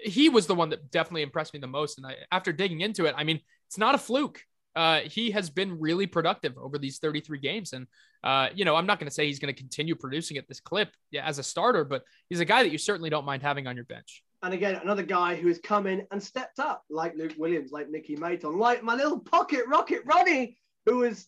he 0.04 0.30
was 0.30 0.48
the 0.48 0.56
one 0.56 0.70
that 0.70 0.92
definitely 0.92 1.24
impressed 1.24 1.54
me 1.54 1.60
the 1.60 1.68
most. 1.68 1.98
And 1.98 2.06
I, 2.06 2.16
after 2.32 2.52
digging 2.52 2.82
into 2.82 3.06
it, 3.06 3.16
I 3.18 3.24
mean, 3.24 3.40
it's 3.68 3.78
not 3.78 3.96
a 3.96 3.98
fluke. 3.98 4.44
Uh, 4.78 5.00
he 5.02 5.32
has 5.32 5.50
been 5.50 5.80
really 5.80 6.06
productive 6.06 6.56
over 6.56 6.78
these 6.78 7.00
33 7.00 7.40
games. 7.40 7.74
And, 7.74 7.88
uh, 8.24 8.50
you 8.54 8.64
know, 8.64 8.76
I'm 8.76 8.86
not 8.86 9.00
going 9.00 9.10
to 9.10 9.14
say 9.14 9.26
he's 9.26 9.40
going 9.40 9.54
to 9.54 9.60
continue 9.60 9.96
producing 9.96 10.38
at 10.38 10.48
this 10.48 10.60
clip 10.60 10.90
as 11.20 11.40
a 11.40 11.44
starter, 11.44 11.84
but 11.84 12.04
he's 12.30 12.42
a 12.42 12.46
guy 12.46 12.62
that 12.62 12.72
you 12.72 12.78
certainly 12.78 13.10
don't 13.10 13.26
mind 13.26 13.42
having 13.42 13.66
on 13.66 13.76
your 13.76 13.86
bench. 13.86 14.24
And 14.44 14.54
again, 14.54 14.76
another 14.76 15.02
guy 15.02 15.34
who 15.34 15.48
has 15.48 15.58
come 15.58 15.88
in 15.88 16.06
and 16.12 16.22
stepped 16.22 16.60
up, 16.60 16.84
like 16.92 17.16
Luke 17.16 17.34
Williams, 17.40 17.72
like 17.72 17.90
Nicky 17.90 18.16
Maton, 18.16 18.60
like 18.60 18.84
my 18.84 18.94
little 18.94 19.20
pocket 19.20 19.66
rocket 19.68 20.04
Ronnie, 20.06 20.60
who 20.86 20.98
was, 20.98 21.26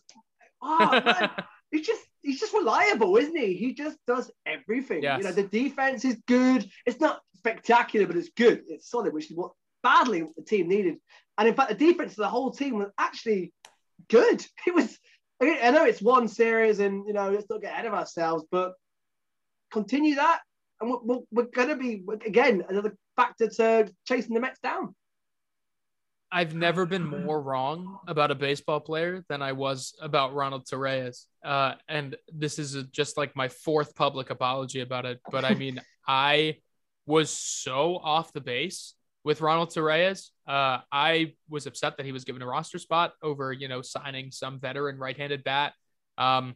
oh, 0.61 1.01
man, 1.03 1.31
he's 1.71 1.87
just 1.87 2.03
he's 2.21 2.39
just 2.39 2.53
reliable, 2.53 3.17
isn't 3.17 3.35
he? 3.35 3.55
He 3.55 3.73
just 3.73 3.97
does 4.05 4.29
everything. 4.45 5.01
Yes. 5.01 5.17
You 5.17 5.23
know, 5.23 5.31
the 5.31 5.43
defense 5.43 6.05
is 6.05 6.17
good. 6.27 6.69
It's 6.85 6.99
not 6.99 7.21
spectacular, 7.35 8.05
but 8.05 8.15
it's 8.15 8.29
good. 8.29 8.61
It's 8.67 8.91
solid, 8.91 9.11
which 9.11 9.31
is 9.31 9.35
what 9.35 9.53
badly 9.81 10.23
the 10.37 10.43
team 10.43 10.67
needed. 10.67 10.97
And 11.39 11.47
in 11.47 11.55
fact, 11.55 11.69
the 11.69 11.75
defense 11.75 12.11
of 12.11 12.17
the 12.17 12.27
whole 12.27 12.51
team 12.51 12.77
was 12.77 12.89
actually 12.97 13.53
good. 14.09 14.45
It 14.67 14.75
was. 14.75 14.99
I 15.41 15.71
know 15.71 15.85
it's 15.85 16.01
one 16.01 16.27
series, 16.27 16.79
and 16.79 17.07
you 17.07 17.13
know, 17.13 17.29
let's 17.29 17.49
not 17.49 17.61
get 17.61 17.71
ahead 17.71 17.85
of 17.85 17.93
ourselves, 17.93 18.43
but 18.51 18.73
continue 19.71 20.15
that, 20.15 20.41
and 20.81 20.91
we're, 21.01 21.19
we're, 21.31 21.43
going 21.45 21.69
to 21.69 21.77
be 21.77 22.03
again 22.25 22.65
another 22.67 22.97
factor 23.15 23.47
to 23.47 23.89
chasing 24.05 24.33
the 24.33 24.41
Mets 24.41 24.59
down. 24.59 24.93
I've 26.29 26.53
never 26.53 26.85
been 26.85 27.05
more 27.05 27.41
wrong 27.41 27.99
about 28.05 28.31
a 28.31 28.35
baseball 28.35 28.81
player 28.81 29.23
than 29.29 29.41
I 29.41 29.53
was 29.53 29.95
about 30.01 30.35
Ronald 30.35 30.65
Torreyes. 30.65 31.25
Uh, 31.43 31.75
and 31.87 32.17
this 32.31 32.59
is 32.59 32.75
a, 32.75 32.83
just 32.83 33.15
like 33.17 33.33
my 33.35 33.47
fourth 33.47 33.95
public 33.95 34.29
apology 34.29 34.81
about 34.81 35.05
it. 35.05 35.21
But 35.31 35.45
I 35.45 35.55
mean, 35.55 35.81
I 36.07 36.57
was 37.05 37.31
so 37.31 37.95
off 37.95 38.33
the 38.33 38.41
base 38.41 38.93
with 39.29 39.41
Ronald 39.41 39.69
Torreyes. 39.69 40.29
Uh, 40.47 40.79
I 40.91 41.33
was 41.47 41.67
upset 41.67 41.97
that 41.97 42.05
he 42.07 42.11
was 42.11 42.23
given 42.23 42.41
a 42.41 42.47
roster 42.47 42.79
spot 42.79 43.13
over, 43.21 43.53
you 43.53 43.67
know, 43.67 43.83
signing 43.83 44.31
some 44.31 44.59
veteran 44.59 44.97
right-handed 44.97 45.43
bat. 45.43 45.73
Um, 46.17 46.55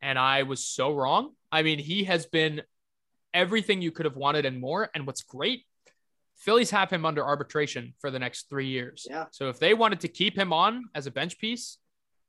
and 0.00 0.16
I 0.16 0.44
was 0.44 0.64
so 0.64 0.94
wrong. 0.94 1.32
I 1.50 1.64
mean, 1.64 1.80
he 1.80 2.04
has 2.04 2.24
been 2.24 2.62
everything 3.34 3.82
you 3.82 3.90
could 3.90 4.04
have 4.04 4.14
wanted 4.14 4.46
and 4.46 4.60
more. 4.60 4.88
And 4.94 5.08
what's 5.08 5.22
great, 5.22 5.64
Phillies 6.36 6.70
have 6.70 6.88
him 6.88 7.04
under 7.04 7.26
arbitration 7.26 7.94
for 7.98 8.12
the 8.12 8.20
next 8.20 8.48
three 8.48 8.68
years. 8.68 9.04
Yeah. 9.10 9.24
So 9.32 9.48
if 9.48 9.58
they 9.58 9.74
wanted 9.74 9.98
to 10.02 10.08
keep 10.08 10.38
him 10.38 10.52
on 10.52 10.84
as 10.94 11.08
a 11.08 11.10
bench 11.10 11.36
piece, 11.40 11.78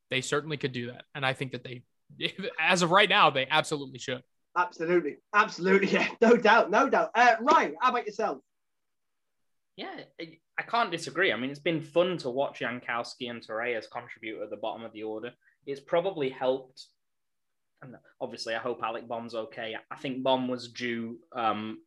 they 0.10 0.22
certainly 0.22 0.58
could 0.58 0.72
do 0.72 0.88
that. 0.88 1.04
And 1.14 1.24
I 1.24 1.34
think 1.34 1.52
that 1.52 1.64
they, 1.64 1.84
as 2.60 2.82
of 2.82 2.90
right 2.90 3.08
now, 3.08 3.30
they 3.30 3.46
absolutely 3.52 4.00
should. 4.00 4.24
Absolutely, 4.58 5.18
absolutely, 5.36 5.90
yeah, 5.92 6.08
no 6.22 6.36
doubt, 6.36 6.72
no 6.72 6.90
doubt. 6.90 7.12
Uh, 7.14 7.36
Ryan, 7.40 7.76
how 7.80 7.92
about 7.92 8.08
yourself? 8.08 8.40
Yeah, 9.80 10.04
I- 10.58 10.64
can't 10.70 10.92
disagree. 10.92 11.32
I 11.32 11.38
mean, 11.38 11.50
it's 11.50 11.60
been 11.60 11.82
fun 11.82 12.18
to 12.20 12.30
watch 12.30 12.60
Jankowski 12.60 13.30
and 13.30 13.42
Torreyes 13.42 13.90
contribute 13.90 14.42
at 14.44 14.50
the 14.52 14.58
bottom 14.58 14.84
of 14.84 14.92
the 14.92 15.04
order. 15.04 15.32
It's 15.66 15.80
probably 15.82 16.30
helped. 16.30 16.86
And 17.82 17.96
obviously, 18.20 18.54
I 18.56 18.60
hope 18.60 18.84
Alec 18.84 19.08
Bohm's 19.08 19.34
okay. 19.34 19.76
I 19.90 19.96
think 19.96 20.22
Bohm 20.22 20.48
was 20.48 20.68
due 20.72 21.18
um, 21.34 21.80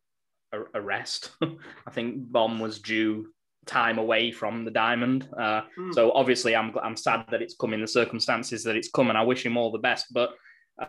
a, 0.51 0.61
a 0.73 0.81
rest. 0.81 1.31
I 1.87 1.91
think 1.91 2.31
Bomb 2.31 2.59
was 2.59 2.79
due 2.79 3.31
time 3.65 3.99
away 3.99 4.31
from 4.31 4.65
the 4.65 4.71
diamond. 4.71 5.29
Uh, 5.37 5.61
Hmm. 5.75 5.91
So 5.93 6.11
obviously, 6.11 6.55
I'm 6.55 6.75
I'm 6.81 6.97
sad 6.97 7.25
that 7.31 7.41
it's 7.41 7.55
come 7.55 7.73
in 7.73 7.81
the 7.81 7.87
circumstances 7.87 8.63
that 8.63 8.75
it's 8.75 8.89
come, 8.89 9.09
and 9.09 9.17
I 9.17 9.23
wish 9.23 9.45
him 9.45 9.55
all 9.55 9.71
the 9.71 9.77
best. 9.77 10.07
But 10.11 10.31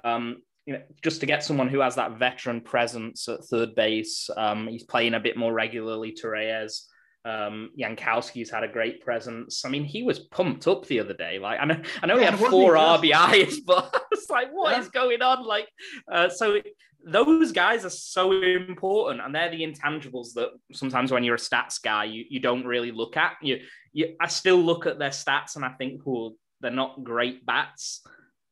um, 0.03 0.43
you 0.67 0.73
know, 0.75 0.83
just 1.03 1.21
to 1.21 1.27
get 1.27 1.45
someone 1.45 1.69
who 1.69 1.81
has 1.81 1.95
that 1.97 2.19
veteran 2.19 2.63
presence 2.63 3.29
at 3.29 3.45
third 3.45 3.75
base, 3.75 4.31
um, 4.37 4.67
he's 4.69 4.85
playing 4.85 5.15
a 5.15 5.21
bit 5.21 5.37
more 5.37 5.53
regularly. 5.53 6.13
Torreyes, 6.13 6.85
um, 7.25 7.71
Yankowski's 7.79 8.51
had 8.51 8.65
a 8.65 8.69
great 8.69 9.01
presence. 9.01 9.65
I 9.65 9.69
mean, 9.69 9.85
he 9.85 10.03
was 10.03 10.19
pumped 10.19 10.67
up 10.67 10.87
the 10.87 11.01
other 11.01 11.15
day. 11.15 11.39
Like 11.39 11.59
I 11.61 11.65
know, 11.65 11.81
I 12.03 12.07
know 12.07 12.17
Yeah, 12.19 12.33
he 12.33 12.37
had 12.37 12.51
four 12.51 12.75
he? 12.77 13.13
RBIs, 13.13 13.57
but 13.67 14.03
it's 14.13 14.29
like, 14.31 14.51
what 14.53 14.79
is 14.79 14.87
Yeah. 14.87 14.91
going 15.01 15.23
on? 15.23 15.45
Like, 15.47 15.69
uh, 16.11 16.29
so 16.29 16.61
those 17.07 17.53
guys 17.53 17.85
are 17.85 17.91
so 17.91 18.33
important, 18.33 19.25
and 19.25 19.35
they're 19.35 19.51
the 19.51 19.63
intangibles 19.63 20.33
that 20.35 20.51
sometimes 20.73 21.13
when 21.13 21.25
you're 21.25 21.35
a 21.35 21.39
stats 21.39 21.81
guy, 21.83 22.05
you, 22.05 22.25
you 22.29 22.41
don't 22.41 22.67
really 22.67 22.93
look 22.93 23.17
at. 23.17 23.35
You, 23.43 23.61
you, 23.93 24.17
I 24.21 24.29
still 24.29 24.59
look 24.59 24.87
at 24.87 24.99
their 24.99 25.11
stats 25.11 25.57
and 25.57 25.65
I 25.65 25.71
think, 25.71 26.01
well, 26.05 26.35
they're 26.61 26.71
not 26.71 27.05
great 27.05 27.45
bats, 27.45 28.03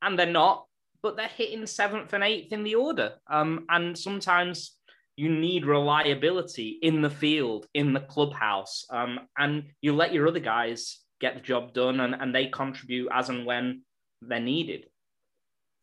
and 0.03 0.19
they're 0.19 0.27
not, 0.27 0.67
but 1.03 1.17
they're 1.17 1.29
hitting 1.29 1.67
seventh 1.67 2.13
and 2.13 2.25
eighth 2.25 2.53
in 2.53 2.63
the 2.63 2.75
order. 2.75 3.15
Um, 3.31 3.65
and 3.69 3.99
sometimes 3.99 4.77
you 5.17 5.29
need 5.29 5.67
reliability 5.67 6.79
in 6.83 7.03
the 7.03 7.11
field, 7.11 7.67
in 7.75 7.93
the 7.93 8.01
clubhouse, 8.01 8.85
um, 8.91 9.21
and 9.37 9.65
you 9.81 9.95
let 9.95 10.13
your 10.13 10.29
other 10.29 10.41
guys 10.41 11.01
get 11.21 11.35
the 11.35 11.41
job 11.41 11.75
done, 11.75 12.01
and, 12.01 12.15
and 12.15 12.35
they 12.35 12.47
contribute 12.47 13.09
as 13.13 13.29
and 13.29 13.47
when 13.47 13.83
they're 14.23 14.41
needed. 14.41 14.87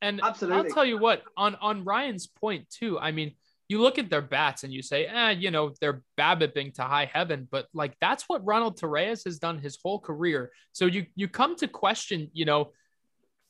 And 0.01 0.21
Absolutely. 0.23 0.57
I'll 0.57 0.73
tell 0.73 0.85
you 0.85 0.97
what, 0.97 1.23
on 1.35 1.55
on 1.55 1.83
Ryan's 1.83 2.27
point 2.27 2.69
too. 2.69 2.97
I 2.99 3.11
mean, 3.11 3.33
you 3.67 3.81
look 3.81 3.99
at 3.99 4.09
their 4.09 4.21
bats 4.21 4.63
and 4.63 4.73
you 4.73 4.81
say, 4.81 5.05
eh, 5.05 5.31
you 5.31 5.51
know, 5.51 5.73
they're 5.79 6.01
babbipping 6.17 6.73
to 6.73 6.83
high 6.83 7.05
heaven, 7.05 7.47
but 7.49 7.67
like 7.73 7.95
that's 8.01 8.23
what 8.27 8.45
Ronald 8.45 8.79
Torreyes 8.79 9.25
has 9.25 9.37
done 9.37 9.59
his 9.59 9.77
whole 9.83 9.99
career. 9.99 10.51
So 10.71 10.85
you 10.85 11.05
you 11.15 11.27
come 11.27 11.55
to 11.57 11.67
question, 11.67 12.29
you 12.33 12.45
know, 12.45 12.71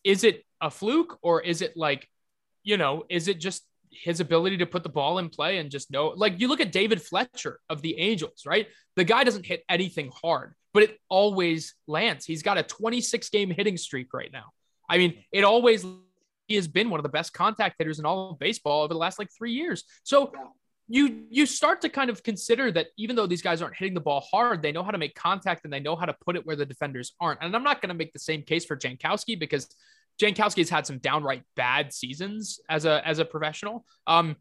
is 0.04 0.24
it 0.24 0.44
a 0.60 0.70
fluke 0.70 1.18
or 1.22 1.42
is 1.42 1.62
it 1.62 1.78
like, 1.78 2.08
you 2.64 2.78
know, 2.78 3.06
is 3.10 3.28
it 3.30 3.40
just 3.40 3.64
his 3.92 4.20
ability 4.20 4.58
to 4.58 4.66
put 4.66 4.84
the 4.84 4.90
ball 4.90 5.18
in 5.18 5.30
play 5.30 5.58
and 5.58 5.72
just 5.72 5.92
know 5.92 6.10
like 6.10 6.40
you 6.40 6.48
look 6.48 6.62
at 6.62 6.72
David 6.72 7.02
Fletcher 7.02 7.60
of 7.70 7.82
the 7.82 7.98
Angels, 7.98 8.44
right? 8.46 8.68
The 8.96 9.04
guy 9.04 9.24
doesn't 9.24 9.46
hit 9.46 9.64
anything 9.70 10.12
hard, 10.14 10.54
but 10.74 10.84
it 10.84 11.00
always 11.10 11.76
lands. 11.88 12.26
He's 12.26 12.44
got 12.44 12.58
a 12.58 12.64
26 12.64 13.30
game 13.30 13.50
hitting 13.50 13.78
streak 13.78 14.14
right 14.14 14.32
now. 14.32 14.46
I 14.90 14.98
mean, 14.98 15.24
it 15.32 15.44
always 15.44 15.86
he 16.48 16.56
has 16.56 16.68
been 16.68 16.90
one 16.90 17.00
of 17.00 17.04
the 17.04 17.10
best 17.10 17.34
contact 17.34 17.76
hitters 17.78 18.00
in 18.00 18.06
all 18.06 18.32
of 18.32 18.40
baseball 18.40 18.82
over 18.82 18.94
the 18.94 19.00
last 19.00 19.20
like 19.20 19.30
three 19.36 19.54
years. 19.54 19.84
So 20.04 20.34
you 20.88 21.26
you 21.30 21.46
start 21.46 21.82
to 21.82 21.90
kind 21.90 22.10
of 22.10 22.24
consider 22.24 22.72
that 22.72 22.88
even 22.98 23.16
though 23.16 23.28
these 23.28 23.44
guys 23.44 23.62
aren't 23.62 23.76
hitting 23.76 23.94
the 23.94 24.02
ball 24.02 24.22
hard, 24.32 24.64
they 24.64 24.72
know 24.72 24.84
how 24.84 24.92
to 24.92 24.98
make 24.98 25.14
contact 25.14 25.64
and 25.64 25.72
they 25.72 25.80
know 25.80 25.96
how 25.96 26.06
to 26.06 26.16
put 26.26 26.36
it 26.36 26.46
where 26.46 26.56
the 26.56 26.66
defenders 26.66 27.14
aren't. 27.22 27.42
And 27.42 27.56
I'm 27.56 27.64
not 27.64 27.82
going 27.82 27.90
to 27.90 27.96
make 27.96 28.12
the 28.12 28.20
same 28.20 28.42
case 28.42 28.66
for 28.66 28.76
Jankowski 28.76 29.40
because 29.40 29.68
Jankowski 30.20 30.58
has 30.58 30.70
had 30.70 30.86
some 30.86 30.98
downright 31.00 31.44
bad 31.56 31.94
seasons 31.94 32.60
as 32.70 32.86
a 32.86 33.06
as 33.08 33.20
a 33.20 33.26
professional. 33.26 33.86
Um, 34.08 34.36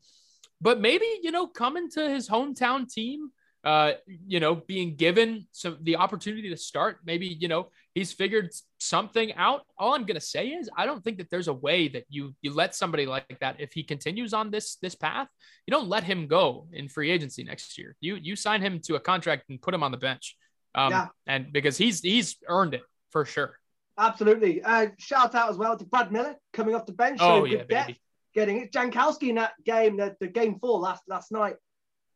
but 0.60 0.80
maybe 0.80 1.06
you 1.22 1.30
know 1.30 1.46
coming 1.46 1.88
to 1.90 2.08
his 2.10 2.28
hometown 2.28 2.92
team, 2.92 3.30
uh, 3.64 3.92
you 4.06 4.40
know, 4.40 4.54
being 4.56 4.96
given 4.96 5.46
some 5.52 5.78
the 5.82 5.96
opportunity 5.96 6.48
to 6.50 6.56
start, 6.56 6.98
maybe 7.04 7.26
you 7.26 7.48
know 7.48 7.70
he's 7.94 8.12
figured 8.12 8.50
something 8.78 9.32
out. 9.34 9.62
All 9.78 9.94
I'm 9.94 10.04
gonna 10.04 10.20
say 10.20 10.48
is 10.48 10.68
I 10.76 10.84
don't 10.86 11.02
think 11.04 11.18
that 11.18 11.30
there's 11.30 11.48
a 11.48 11.52
way 11.54 11.88
that 11.88 12.04
you 12.08 12.34
you 12.42 12.52
let 12.52 12.74
somebody 12.74 13.06
like 13.06 13.38
that 13.40 13.56
if 13.60 13.72
he 13.72 13.82
continues 13.84 14.34
on 14.34 14.50
this 14.50 14.76
this 14.76 14.94
path, 14.96 15.28
you 15.66 15.70
don't 15.72 15.88
let 15.88 16.02
him 16.02 16.26
go 16.26 16.66
in 16.72 16.88
free 16.88 17.10
agency 17.10 17.44
next 17.44 17.78
year. 17.78 17.94
You 18.00 18.16
you 18.16 18.34
sign 18.36 18.62
him 18.62 18.80
to 18.86 18.96
a 18.96 19.00
contract 19.00 19.44
and 19.48 19.60
put 19.62 19.74
him 19.74 19.82
on 19.84 19.92
the 19.92 19.98
bench, 19.98 20.36
um, 20.74 20.90
Yeah. 20.90 21.06
and 21.26 21.52
because 21.52 21.76
he's 21.78 22.00
he's 22.00 22.36
earned 22.48 22.74
it 22.74 22.82
for 23.10 23.24
sure. 23.24 23.58
Absolutely. 23.98 24.62
Uh, 24.62 24.88
shout 24.98 25.34
out 25.34 25.50
as 25.50 25.56
well 25.56 25.76
to 25.76 25.84
Brad 25.84 26.12
Miller 26.12 26.36
coming 26.52 26.74
off 26.74 26.86
the 26.86 26.92
bench. 26.92 27.18
Oh 27.20 27.44
yeah, 27.44 27.58
good 27.58 27.68
depth. 27.68 27.98
Getting 28.34 28.58
it. 28.58 28.72
Jankowski 28.72 29.30
in 29.30 29.34
that 29.34 29.52
game, 29.64 29.96
the, 29.96 30.16
the 30.20 30.28
game 30.28 30.58
four 30.60 30.78
last 30.78 31.02
last 31.08 31.32
night, 31.32 31.56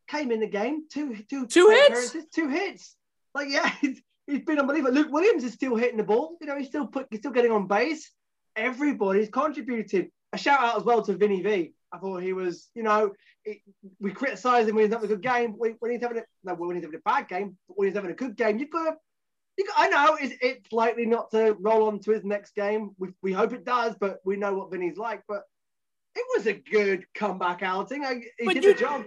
came 0.07 0.31
in 0.31 0.39
the 0.39 0.47
game. 0.47 0.85
Two 0.91 1.15
two 1.29 1.45
Two 1.47 1.69
hits? 1.69 2.15
Two 2.33 2.47
hits. 2.47 2.95
Like 3.35 3.49
yeah, 3.49 3.69
he's, 3.81 4.01
he's 4.25 4.41
been 4.41 4.59
unbelievable. 4.59 4.93
Luke 4.93 5.11
Williams 5.11 5.43
is 5.43 5.53
still 5.53 5.75
hitting 5.75 5.97
the 5.97 6.03
ball. 6.03 6.37
You 6.39 6.47
know, 6.47 6.57
he's 6.57 6.67
still 6.67 6.87
put 6.87 7.07
he's 7.11 7.19
still 7.19 7.31
getting 7.31 7.51
on 7.51 7.67
base. 7.67 8.09
Everybody's 8.55 9.29
contributed. 9.29 10.09
A 10.31 10.37
shout 10.37 10.61
out 10.61 10.77
as 10.77 10.83
well 10.83 11.01
to 11.03 11.13
Vinny 11.13 11.41
V. 11.41 11.73
I 11.91 11.97
thought 11.99 12.23
he 12.23 12.33
was, 12.33 12.69
you 12.73 12.81
know, 12.81 13.11
it, 13.45 13.59
we 13.99 14.11
criticise 14.11 14.67
him 14.67 14.75
when 14.75 14.85
he's 14.85 14.93
having 14.93 15.05
a 15.05 15.13
good 15.13 15.21
game. 15.21 15.51
When, 15.51 15.75
when 15.79 15.91
he's 15.91 16.01
having 16.01 16.17
a 16.19 16.23
no, 16.43 16.55
when 16.55 16.75
he's 16.75 16.85
having 16.85 16.97
a 16.99 17.09
bad 17.09 17.27
game, 17.27 17.57
but 17.67 17.77
when 17.77 17.87
he's 17.87 17.95
having 17.95 18.09
a 18.11 18.15
good 18.15 18.35
game, 18.35 18.57
you've 18.57 18.71
got 18.71 18.79
to 18.79 18.85
got- 18.91 18.97
I 19.77 19.87
know 19.89 20.17
it's, 20.19 20.35
it's 20.41 20.71
likely 20.71 21.05
not 21.05 21.31
to 21.31 21.55
roll 21.59 21.87
on 21.87 21.99
to 21.99 22.11
his 22.11 22.23
next 22.23 22.55
game. 22.55 22.91
We, 22.97 23.09
we 23.21 23.31
hope 23.33 23.53
it 23.53 23.65
does, 23.65 23.95
but 23.99 24.19
we 24.25 24.35
know 24.35 24.55
what 24.55 24.71
Vinny's 24.71 24.97
like. 24.97 25.23
But 25.27 25.43
it 26.15 26.25
was 26.35 26.47
a 26.47 26.53
good 26.53 27.05
comeback 27.13 27.63
outing. 27.63 28.03
I, 28.03 28.15
he 28.37 28.45
But 28.45 28.53
did 28.55 28.63
you- 28.63 28.73
the 28.73 28.79
job. 28.79 29.05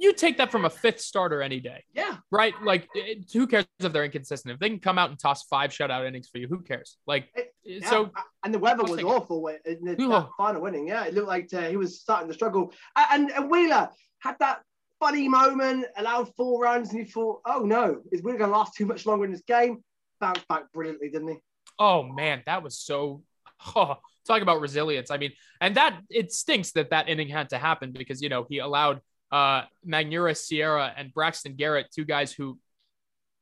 You 0.00 0.12
take 0.12 0.38
that 0.38 0.52
from 0.52 0.64
a 0.64 0.70
fifth 0.70 1.00
starter 1.00 1.42
any 1.42 1.58
day. 1.58 1.82
Yeah, 1.92 2.18
right? 2.30 2.54
Like, 2.62 2.88
it, 2.94 3.28
who 3.32 3.48
cares 3.48 3.66
if 3.80 3.92
they're 3.92 4.04
inconsistent? 4.04 4.54
If 4.54 4.60
they 4.60 4.68
can 4.68 4.78
come 4.78 4.96
out 4.96 5.10
and 5.10 5.18
toss 5.18 5.42
five 5.44 5.70
shutout 5.72 6.06
innings 6.06 6.28
for 6.28 6.38
you, 6.38 6.46
who 6.46 6.60
cares? 6.60 6.98
Like, 7.08 7.28
It- 7.34 7.52
yeah. 7.64 7.90
so 7.90 8.12
and 8.44 8.54
the 8.54 8.60
weather 8.60 8.84
was 8.84 9.00
it. 9.00 9.04
awful 9.04 9.44
in 9.48 9.84
the, 9.84 9.96
that 9.96 10.28
final 10.36 10.62
winning. 10.62 10.86
Yeah, 10.86 11.04
it 11.06 11.14
looked 11.14 11.26
like 11.26 11.52
uh, 11.52 11.62
he 11.68 11.76
was 11.76 12.00
starting 12.00 12.28
to 12.28 12.34
struggle. 12.34 12.72
And, 12.94 13.32
and 13.32 13.50
Wheeler 13.50 13.88
had 14.20 14.36
that 14.38 14.62
funny 15.00 15.28
moment, 15.28 15.86
allowed 15.96 16.32
four 16.36 16.62
runs, 16.62 16.90
and 16.90 17.00
you 17.00 17.04
thought, 17.04 17.40
oh 17.44 17.60
no, 17.64 18.00
is 18.12 18.22
Wheeler 18.22 18.38
going 18.38 18.50
to 18.52 18.56
last 18.56 18.74
too 18.76 18.86
much 18.86 19.04
longer 19.04 19.24
in 19.24 19.32
this 19.32 19.42
game? 19.48 19.82
Bounced 20.20 20.46
back 20.48 20.72
brilliantly, 20.72 21.10
didn't 21.10 21.28
he? 21.28 21.36
oh 21.78 22.02
man, 22.02 22.42
that 22.46 22.62
was 22.62 22.78
so. 22.78 23.22
Oh, 23.74 23.96
talk 24.24 24.40
about 24.40 24.60
resilience. 24.60 25.10
I 25.10 25.16
mean, 25.16 25.32
and 25.60 25.74
that 25.74 25.98
it 26.10 26.32
stinks 26.32 26.70
that 26.72 26.90
that 26.90 27.08
inning 27.08 27.28
had 27.28 27.48
to 27.48 27.58
happen 27.58 27.90
because 27.90 28.22
you 28.22 28.28
know 28.28 28.46
he 28.48 28.58
allowed 28.58 29.00
uh 29.32 29.62
Magneuris 29.84 30.36
Sierra 30.36 30.94
and 30.96 31.12
Braxton 31.12 31.56
Garrett, 31.56 31.88
two 31.92 32.04
guys 32.04 32.32
who 32.32 32.56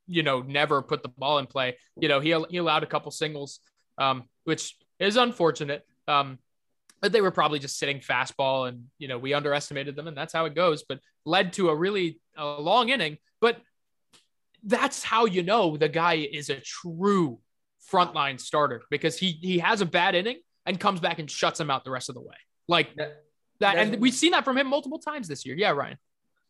you 0.07 0.23
know, 0.23 0.41
never 0.41 0.83
put 0.83 1.03
the 1.03 1.09
ball 1.09 1.39
in 1.39 1.47
play. 1.47 1.77
You 2.01 2.09
know, 2.09 2.21
he 2.21 2.35
he 2.51 2.57
allowed 2.57 2.83
a 2.83 2.87
couple 2.87 3.11
singles, 3.11 3.61
um, 3.99 4.25
which 4.45 4.77
is 4.99 5.17
unfortunate. 5.17 5.85
Um, 6.09 6.39
but 7.03 7.13
they 7.13 7.21
were 7.21 7.31
probably 7.31 7.59
just 7.59 7.79
sitting 7.79 8.01
fastball, 8.01 8.69
and 8.69 8.85
you 8.99 9.09
know, 9.09 9.19
we 9.19 9.35
underestimated 9.35 9.97
them, 9.97 10.07
and 10.07 10.17
that's 10.17 10.33
how 10.33 10.45
it 10.47 10.55
goes. 10.55 10.85
But 10.89 11.01
led 11.25 11.53
to 11.55 11.69
a 11.69 11.77
really 11.77 12.21
a 12.37 12.47
long 12.47 12.89
inning. 12.89 13.19
But 13.41 13.61
that's 14.67 15.03
how 15.03 15.25
you 15.25 15.43
know 15.43 15.77
the 15.77 15.89
guy 15.89 16.15
is 16.15 16.51
a 16.51 16.61
true 16.61 17.39
frontline 17.91 18.41
starter 18.41 18.83
because 18.91 19.19
he 19.19 19.39
he 19.41 19.59
has 19.59 19.81
a 19.81 19.87
bad 19.87 20.15
inning 20.15 20.39
and 20.67 20.79
comes 20.79 21.01
back 21.01 21.19
and 21.19 21.31
shuts 21.31 21.61
him 21.61 21.71
out 21.71 21.85
the 21.85 21.91
rest 21.91 22.09
of 22.09 22.15
the 22.15 22.21
way. 22.21 22.35
Like 22.69 22.95
that, 22.97 23.25
that 23.61 23.77
and 23.77 24.01
we've 24.01 24.15
seen 24.15 24.33
that 24.33 24.45
from 24.45 24.59
him 24.59 24.67
multiple 24.67 24.99
times 24.99 25.29
this 25.29 25.47
year. 25.47 25.57
Yeah, 25.57 25.71
Ryan. 25.71 25.99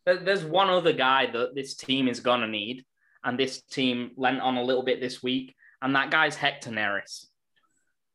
There's 0.05 0.43
one 0.43 0.69
other 0.69 0.93
guy 0.93 1.29
that 1.31 1.53
this 1.53 1.75
team 1.75 2.07
is 2.07 2.19
gonna 2.19 2.47
need, 2.47 2.85
and 3.23 3.37
this 3.37 3.61
team 3.61 4.11
lent 4.17 4.41
on 4.41 4.57
a 4.57 4.63
little 4.63 4.83
bit 4.83 4.99
this 4.99 5.21
week, 5.21 5.55
and 5.81 5.95
that 5.95 6.11
guy's 6.11 6.35
Hector 6.35 6.71
Neris. 6.71 7.25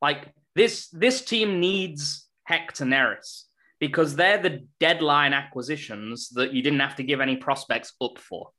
Like 0.00 0.32
this, 0.54 0.88
this 0.88 1.25
team 1.25 1.61
needs 1.61 2.26
Hector 2.44 2.85
Neris 2.85 3.44
because 3.78 4.16
they're 4.16 4.38
the 4.38 4.66
deadline 4.80 5.32
acquisitions 5.32 6.28
that 6.30 6.52
you 6.52 6.62
didn't 6.62 6.80
have 6.80 6.97
to 6.97 7.02
give 7.02 7.21
any 7.21 7.37
prospects 7.37 7.92
up 8.00 8.18
for. 8.18 8.50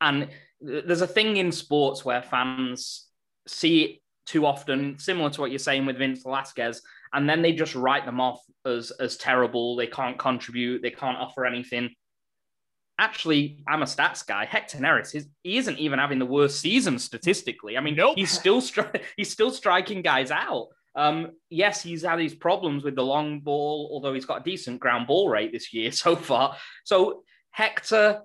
And 0.00 0.28
there's 0.60 1.02
a 1.02 1.06
thing 1.06 1.36
in 1.36 1.52
sports 1.52 2.04
where 2.04 2.22
fans 2.22 3.06
see 3.46 3.82
it 3.82 4.00
too 4.26 4.44
often, 4.44 4.98
similar 4.98 5.30
to 5.30 5.40
what 5.40 5.50
you're 5.50 5.58
saying 5.58 5.86
with 5.86 5.98
Vince 5.98 6.22
Velasquez, 6.22 6.82
and 7.12 7.28
then 7.28 7.42
they 7.42 7.52
just 7.52 7.74
write 7.74 8.04
them 8.04 8.20
off 8.20 8.40
as 8.64 8.90
as 8.92 9.16
terrible. 9.16 9.76
They 9.76 9.86
can't 9.86 10.18
contribute. 10.18 10.82
They 10.82 10.90
can't 10.90 11.18
offer 11.18 11.46
anything. 11.46 11.90
Actually, 12.98 13.62
I'm 13.68 13.82
a 13.82 13.86
stats 13.86 14.26
guy. 14.26 14.46
Hector 14.46 14.78
Neris, 14.78 15.14
is, 15.14 15.28
he 15.42 15.58
isn't 15.58 15.78
even 15.78 15.98
having 15.98 16.18
the 16.18 16.26
worst 16.26 16.60
season 16.60 16.98
statistically. 16.98 17.76
I 17.76 17.80
mean, 17.80 17.94
nope. 17.94 18.16
he's 18.16 18.30
still 18.30 18.60
stri- 18.60 19.02
he's 19.16 19.30
still 19.30 19.50
striking 19.50 20.02
guys 20.02 20.30
out. 20.30 20.68
Um, 20.96 21.32
yes, 21.50 21.82
he's 21.82 22.02
had 22.02 22.18
these 22.18 22.34
problems 22.34 22.82
with 22.82 22.96
the 22.96 23.04
long 23.04 23.40
ball, 23.40 23.90
although 23.92 24.14
he's 24.14 24.24
got 24.24 24.40
a 24.40 24.44
decent 24.44 24.80
ground 24.80 25.06
ball 25.06 25.28
rate 25.28 25.52
this 25.52 25.72
year 25.72 25.92
so 25.92 26.16
far. 26.16 26.56
So 26.84 27.22
Hector, 27.50 28.22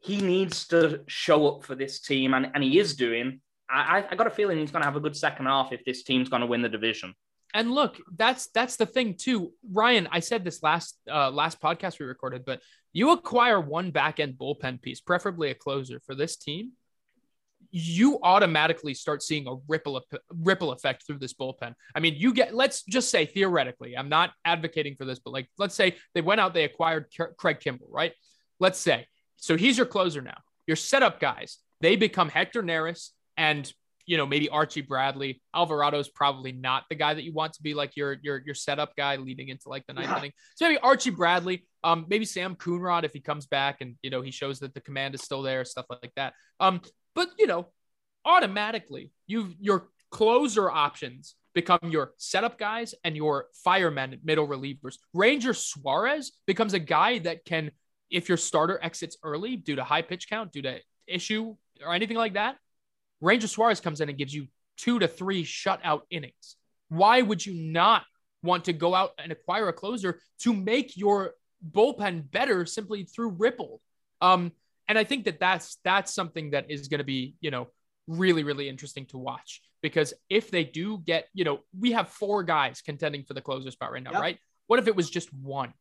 he 0.00 0.20
needs 0.20 0.66
to 0.68 1.00
show 1.06 1.46
up 1.46 1.64
for 1.64 1.74
this 1.74 2.00
team, 2.00 2.34
and, 2.34 2.50
and 2.54 2.64
he 2.64 2.78
is 2.78 2.96
doing. 2.96 3.40
I, 3.68 4.04
I 4.10 4.16
got 4.16 4.26
a 4.26 4.30
feeling 4.30 4.58
he's 4.58 4.72
going 4.72 4.82
to 4.82 4.86
have 4.86 4.96
a 4.96 5.00
good 5.00 5.16
second 5.16 5.46
half 5.46 5.72
if 5.72 5.84
this 5.84 6.02
team's 6.02 6.28
going 6.28 6.40
to 6.40 6.46
win 6.46 6.62
the 6.62 6.68
division. 6.68 7.14
And 7.52 7.72
look, 7.72 7.98
that's 8.16 8.48
that's 8.48 8.76
the 8.76 8.86
thing 8.86 9.14
too, 9.14 9.52
Ryan. 9.70 10.08
I 10.10 10.20
said 10.20 10.44
this 10.44 10.62
last 10.62 10.96
uh, 11.10 11.30
last 11.30 11.60
podcast 11.60 11.98
we 11.98 12.06
recorded, 12.06 12.44
but 12.44 12.60
you 12.92 13.10
acquire 13.10 13.60
one 13.60 13.90
back 13.90 14.20
end 14.20 14.34
bullpen 14.40 14.80
piece, 14.80 15.00
preferably 15.00 15.50
a 15.50 15.54
closer 15.54 16.00
for 16.06 16.14
this 16.14 16.36
team. 16.36 16.72
You 17.72 18.18
automatically 18.22 18.94
start 18.94 19.22
seeing 19.22 19.46
a 19.46 19.56
ripple 19.68 20.00
ripple 20.30 20.72
effect 20.72 21.06
through 21.06 21.18
this 21.18 21.34
bullpen. 21.34 21.74
I 21.94 22.00
mean, 22.00 22.14
you 22.16 22.32
get 22.32 22.54
let's 22.54 22.84
just 22.84 23.10
say 23.10 23.26
theoretically, 23.26 23.96
I'm 23.96 24.08
not 24.08 24.30
advocating 24.44 24.94
for 24.96 25.04
this, 25.04 25.18
but 25.18 25.32
like 25.32 25.48
let's 25.58 25.74
say 25.74 25.96
they 26.14 26.20
went 26.22 26.40
out, 26.40 26.54
they 26.54 26.64
acquired 26.64 27.06
Craig 27.36 27.58
Kimbrel, 27.60 27.88
right? 27.90 28.12
Let's 28.60 28.78
say 28.78 29.06
so 29.40 29.56
he's 29.56 29.76
your 29.76 29.86
closer 29.86 30.22
now. 30.22 30.38
Your 30.66 30.76
setup 30.76 31.18
guys, 31.18 31.58
they 31.80 31.96
become 31.96 32.28
Hector 32.28 32.62
Neris 32.62 33.10
and 33.36 33.70
you 34.06 34.16
know, 34.16 34.26
maybe 34.26 34.48
Archie 34.48 34.80
Bradley. 34.80 35.40
Alvarado's 35.54 36.08
probably 36.08 36.50
not 36.50 36.84
the 36.88 36.96
guy 36.96 37.14
that 37.14 37.22
you 37.22 37.32
want 37.32 37.52
to 37.52 37.62
be 37.62 37.74
like 37.74 37.96
your 37.96 38.16
your 38.22 38.42
your 38.44 38.56
setup 38.56 38.96
guy 38.96 39.14
leading 39.16 39.48
into 39.50 39.68
like 39.68 39.86
the 39.86 39.92
ninth 39.92 40.08
yeah. 40.08 40.18
inning. 40.18 40.32
So 40.56 40.66
maybe 40.66 40.78
Archie 40.78 41.10
Bradley, 41.10 41.64
um, 41.84 42.06
maybe 42.08 42.24
Sam 42.24 42.56
Coonrod 42.56 43.04
if 43.04 43.12
he 43.12 43.20
comes 43.20 43.46
back 43.46 43.80
and 43.80 43.94
you 44.02 44.10
know 44.10 44.20
he 44.20 44.32
shows 44.32 44.58
that 44.60 44.74
the 44.74 44.80
command 44.80 45.14
is 45.14 45.22
still 45.22 45.42
there, 45.42 45.64
stuff 45.64 45.86
like 45.88 46.12
that. 46.16 46.34
Um, 46.58 46.80
but 47.14 47.28
you 47.38 47.46
know, 47.46 47.68
automatically 48.24 49.12
you 49.28 49.54
your 49.60 49.88
closer 50.10 50.68
options 50.68 51.36
become 51.54 51.78
your 51.84 52.12
setup 52.16 52.58
guys 52.58 52.94
and 53.04 53.16
your 53.16 53.46
firemen 53.64 54.18
middle 54.22 54.46
relievers. 54.46 54.96
Ranger 55.14 55.54
Suarez 55.54 56.32
becomes 56.46 56.74
a 56.74 56.78
guy 56.78 57.18
that 57.20 57.44
can, 57.44 57.70
if 58.10 58.28
your 58.28 58.38
starter 58.38 58.78
exits 58.82 59.16
early 59.22 59.56
due 59.56 59.76
to 59.76 59.84
high 59.84 60.02
pitch 60.02 60.28
count, 60.28 60.52
due 60.52 60.62
to 60.62 60.78
issue 61.06 61.56
or 61.84 61.94
anything 61.94 62.16
like 62.16 62.34
that, 62.34 62.56
Ranger 63.20 63.46
Suarez 63.46 63.80
comes 63.80 64.00
in 64.00 64.08
and 64.08 64.18
gives 64.18 64.34
you 64.34 64.48
two 64.76 64.98
to 64.98 65.08
three 65.08 65.44
shutout 65.44 66.02
innings. 66.10 66.56
Why 66.88 67.22
would 67.22 67.44
you 67.44 67.54
not 67.54 68.02
want 68.42 68.64
to 68.64 68.72
go 68.72 68.94
out 68.94 69.12
and 69.18 69.30
acquire 69.30 69.68
a 69.68 69.72
closer 69.72 70.20
to 70.40 70.54
make 70.54 70.96
your 70.96 71.34
bullpen 71.70 72.30
better 72.30 72.66
simply 72.66 73.04
through 73.04 73.30
Ripple? 73.30 73.80
Um, 74.20 74.52
and 74.88 74.98
I 74.98 75.04
think 75.04 75.24
that 75.26 75.38
that's 75.38 75.78
that's 75.84 76.12
something 76.12 76.50
that 76.50 76.70
is 76.70 76.88
going 76.88 76.98
to 76.98 77.04
be 77.04 77.36
you 77.40 77.50
know 77.50 77.68
really 78.08 78.42
really 78.42 78.68
interesting 78.68 79.06
to 79.06 79.18
watch 79.18 79.62
because 79.82 80.12
if 80.28 80.50
they 80.50 80.64
do 80.64 80.98
get 80.98 81.28
you 81.32 81.44
know 81.44 81.60
we 81.78 81.92
have 81.92 82.08
four 82.08 82.42
guys 82.42 82.80
contending 82.80 83.22
for 83.24 83.34
the 83.34 83.40
closer 83.40 83.70
spot 83.70 83.92
right 83.92 84.02
now, 84.02 84.12
yep. 84.12 84.20
right? 84.20 84.38
What 84.66 84.78
if 84.78 84.88
it 84.88 84.96
was 84.96 85.08
just 85.08 85.32
one? 85.32 85.72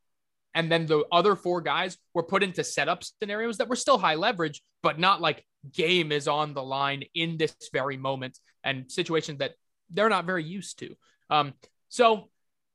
And 0.56 0.72
then 0.72 0.86
the 0.88 1.06
other 1.12 1.36
four 1.36 1.62
guys 1.62 1.98
were 2.14 2.24
put 2.24 2.44
into 2.44 2.64
setup 2.64 3.04
scenarios 3.04 3.58
that 3.58 3.70
were 3.70 3.76
still 3.76 3.98
high 3.98 4.16
leverage, 4.16 4.62
but 4.82 5.00
not 5.00 5.22
like 5.22 5.46
game 5.74 6.12
is 6.12 6.28
on 6.28 6.54
the 6.54 6.64
line 6.64 7.04
in 7.14 7.38
this 7.38 7.56
very 7.72 7.98
moment 7.98 8.40
and 8.64 8.92
situations 8.92 9.40
that 9.40 9.54
they're 9.92 10.10
not 10.10 10.26
very 10.26 10.44
used 10.44 10.80
to. 10.80 10.96
Um, 11.30 11.54
so 11.90 12.30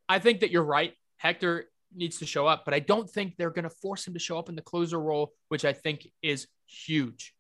I 0.08 0.18
think 0.18 0.40
that 0.40 0.50
you're 0.50 0.64
right. 0.64 0.94
Hector 1.16 1.66
needs 1.94 2.18
to 2.18 2.26
show 2.26 2.46
up, 2.46 2.64
but 2.64 2.74
I 2.74 2.80
don't 2.80 3.08
think 3.08 3.36
they're 3.36 3.50
going 3.50 3.64
to 3.64 3.70
force 3.70 4.06
him 4.06 4.14
to 4.14 4.20
show 4.20 4.38
up 4.38 4.48
in 4.48 4.56
the 4.56 4.62
closer 4.62 5.00
role, 5.00 5.32
which 5.48 5.64
I 5.64 5.72
think 5.72 6.08
is 6.22 6.46
huge. 6.66 7.34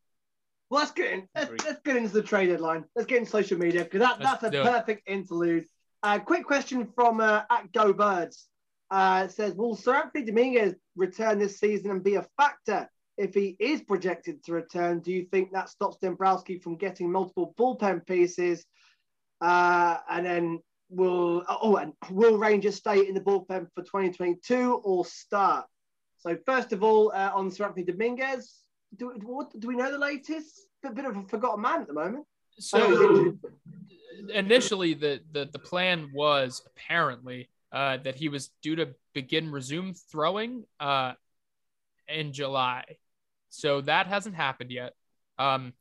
Well, 0.70 0.80
let's 0.80 0.92
get 0.92 1.12
in. 1.12 1.28
Let's, 1.34 1.64
let's 1.64 1.80
get 1.84 1.96
into 1.96 2.12
the 2.12 2.22
trade 2.22 2.48
deadline. 2.48 2.84
Let's 2.96 3.06
get 3.06 3.18
into 3.18 3.30
social 3.30 3.58
media 3.58 3.84
because 3.84 4.00
that, 4.00 4.18
that's 4.18 4.42
a 4.42 4.50
perfect 4.50 5.02
it. 5.06 5.12
interlude. 5.12 5.66
Uh, 6.02 6.18
quick 6.18 6.44
question 6.44 6.88
from 6.94 7.20
uh, 7.20 7.42
at 7.50 7.72
Go 7.72 7.92
Birds. 7.92 8.48
Uh, 8.90 9.26
says, 9.28 9.54
will 9.54 9.76
Seranthony 9.76 10.26
Dominguez 10.26 10.74
return 10.94 11.38
this 11.38 11.58
season 11.58 11.90
and 11.90 12.04
be 12.04 12.16
a 12.16 12.26
factor 12.36 12.88
if 13.16 13.34
he 13.34 13.56
is 13.58 13.80
projected 13.82 14.42
to 14.44 14.52
return, 14.52 15.00
do 15.00 15.12
you 15.12 15.24
think 15.26 15.52
that 15.52 15.68
stops 15.68 15.98
Dombrowski 15.98 16.58
from 16.58 16.76
getting 16.76 17.10
multiple 17.10 17.54
bullpen 17.56 18.06
pieces? 18.06 18.64
Uh, 19.40 19.98
and 20.08 20.26
then 20.26 20.58
will 20.90 21.44
oh 21.48 21.76
and 21.76 21.92
will 22.10 22.38
Rangers 22.38 22.76
stay 22.76 23.06
in 23.06 23.14
the 23.14 23.20
bullpen 23.20 23.66
for 23.74 23.82
2022 23.82 24.80
or 24.84 25.04
start? 25.04 25.66
So 26.18 26.36
first 26.46 26.72
of 26.72 26.82
all, 26.82 27.12
uh, 27.14 27.30
on 27.34 27.50
Seranthony 27.50 27.86
Dominguez, 27.86 28.62
do, 28.96 29.12
what, 29.22 29.58
do 29.58 29.68
we 29.68 29.76
know 29.76 29.90
the 29.90 29.98
latest? 29.98 30.66
A 30.84 30.92
bit 30.92 31.04
of 31.04 31.16
a 31.16 31.22
forgotten 31.24 31.62
man 31.62 31.80
at 31.80 31.86
the 31.86 31.94
moment. 31.94 32.26
So 32.58 33.36
initially, 34.32 34.94
the, 34.94 35.20
the 35.32 35.48
the 35.50 35.58
plan 35.58 36.10
was 36.14 36.62
apparently 36.66 37.48
uh, 37.74 37.96
that 37.98 38.14
he 38.14 38.28
was 38.28 38.50
due 38.62 38.76
to 38.76 38.94
begin 39.14 39.50
resume 39.50 39.94
throwing 40.10 40.64
uh, 40.78 41.12
in 42.08 42.32
July. 42.32 42.84
So 43.50 43.80
that 43.80 44.06
hasn't 44.06 44.36
happened 44.36 44.70
yet. 44.70 44.92
Um, 45.38 45.72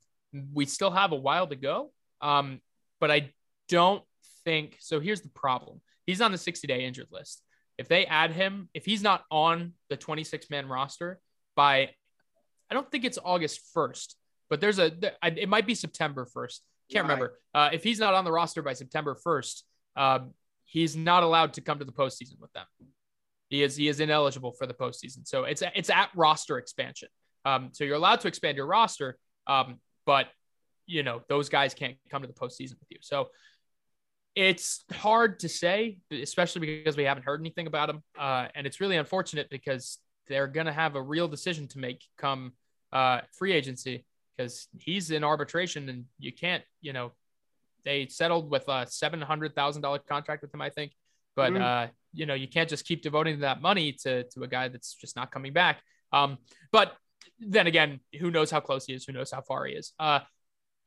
we 0.54 0.66
still 0.66 0.90
have 0.90 1.12
a 1.12 1.16
while 1.16 1.46
to 1.46 1.56
go. 1.56 1.92
Um, 2.20 2.62
but 3.00 3.12
I 3.12 3.32
don't 3.70 4.04
think 4.44 4.78
so. 4.80 5.00
Here's 5.00 5.22
the 5.22 5.30
problem 5.30 5.82
he's 6.08 6.20
on 6.20 6.32
the 6.32 6.38
60 6.38 6.68
day 6.68 6.84
injured 6.84 7.08
list. 7.12 7.44
If 7.78 7.88
they 7.88 8.06
add 8.06 8.32
him, 8.32 8.70
if 8.74 8.86
he's 8.86 9.04
not 9.04 9.24
on 9.30 9.74
the 9.90 9.98
26 9.98 10.50
man 10.50 10.68
roster 10.68 11.20
by, 11.56 11.90
I 12.72 12.74
don't 12.74 12.90
think 12.90 13.06
it's 13.06 13.20
August 13.24 13.62
1st, 13.76 14.16
but 14.50 14.62
there's 14.62 14.80
a, 14.80 14.92
it 15.24 15.50
might 15.50 15.68
be 15.68 15.76
September 15.76 16.26
1st. 16.26 16.60
Can't 16.92 17.08
right. 17.08 17.14
remember. 17.14 17.40
Uh, 17.54 17.70
if 17.72 17.84
he's 17.84 18.00
not 18.00 18.14
on 18.14 18.26
the 18.26 18.32
roster 18.32 18.62
by 18.62 18.74
September 18.74 19.16
1st, 19.26 19.62
um, 19.96 20.34
he's 20.66 20.96
not 20.96 21.24
allowed 21.24 21.54
to 21.54 21.62
come 21.62 21.80
to 21.80 21.86
the 21.86 21.92
postseason 21.92 22.40
with 22.40 22.52
them. 22.54 22.66
He 23.50 23.64
is 23.64 23.76
he 23.76 23.88
is 23.88 24.00
ineligible 24.00 24.54
for 24.54 24.66
the 24.66 24.74
postseason. 24.74 25.28
So 25.28 25.44
it's 25.44 25.64
it's 25.76 25.90
at 25.90 26.10
roster 26.16 26.58
expansion. 26.58 27.10
Um, 27.46 27.70
so 27.74 27.84
you're 27.84 27.96
allowed 27.96 28.22
to 28.22 28.28
expand 28.28 28.58
your 28.58 28.66
roster, 28.66 29.18
um, 29.48 29.80
but 30.06 30.28
you 30.86 31.04
know 31.04 31.22
those 31.30 31.50
guys 31.50 31.74
can't 31.74 31.98
come 32.10 32.22
to 32.22 32.28
the 32.28 32.34
postseason 32.34 32.80
with 32.80 32.90
you. 32.90 32.98
So 33.02 33.30
it's 34.36 34.84
hard 34.92 35.40
to 35.40 35.50
say, 35.50 36.00
especially 36.12 36.62
because 36.62 36.98
we 36.98 37.04
haven't 37.04 37.24
heard 37.24 37.40
anything 37.40 37.68
about 37.68 37.90
him, 37.90 38.02
uh, 38.18 38.48
and 38.56 38.66
it's 38.66 38.82
really 38.82 38.98
unfortunate 38.98 39.50
because 39.50 40.00
they're 40.28 40.48
going 40.48 40.66
to 40.66 40.74
have 40.74 40.96
a 40.96 41.02
real 41.02 41.28
decision 41.28 41.68
to 41.70 41.80
make 41.80 42.04
come 42.18 42.54
uh, 42.92 43.22
free 43.34 43.52
agency 43.52 44.06
because 44.36 44.68
he's 44.80 45.12
in 45.12 45.24
arbitration 45.24 45.90
and 45.90 46.06
you 46.18 46.32
can't, 46.32 46.64
you 46.82 46.94
know, 46.94 47.12
they 47.86 48.08
settled 48.08 48.50
with 48.50 48.68
a 48.68 48.86
seven 48.88 49.22
hundred 49.22 49.56
thousand 49.56 49.82
dollar 49.82 50.00
contract 50.00 50.42
with 50.42 50.54
him, 50.54 50.62
I 50.62 50.70
think, 50.70 50.94
but 51.36 51.54
mm-hmm. 51.54 51.64
uh, 51.64 51.88
you 52.14 52.26
know 52.26 52.34
you 52.34 52.48
can't 52.48 52.70
just 52.70 52.86
keep 52.86 53.02
devoting 53.02 53.40
that 53.40 53.62
money 53.62 53.94
to 54.04 54.24
to 54.30 54.44
a 54.44 54.48
guy 54.48 54.68
that's 54.68 54.96
just 54.96 55.16
not 55.16 55.32
coming 55.32 55.54
back. 55.54 55.82
Um, 56.12 56.38
but 56.72 56.96
then 57.40 57.68
again, 57.68 58.00
who 58.20 58.32
knows 58.32 58.52
how 58.52 58.60
close 58.60 58.86
he 58.86 58.94
is? 58.94 59.06
Who 59.06 59.14
knows 59.14 59.32
how 59.32 59.42
far 59.42 59.66
he 59.66 59.74
is? 59.74 59.94
Uh, 60.00 60.20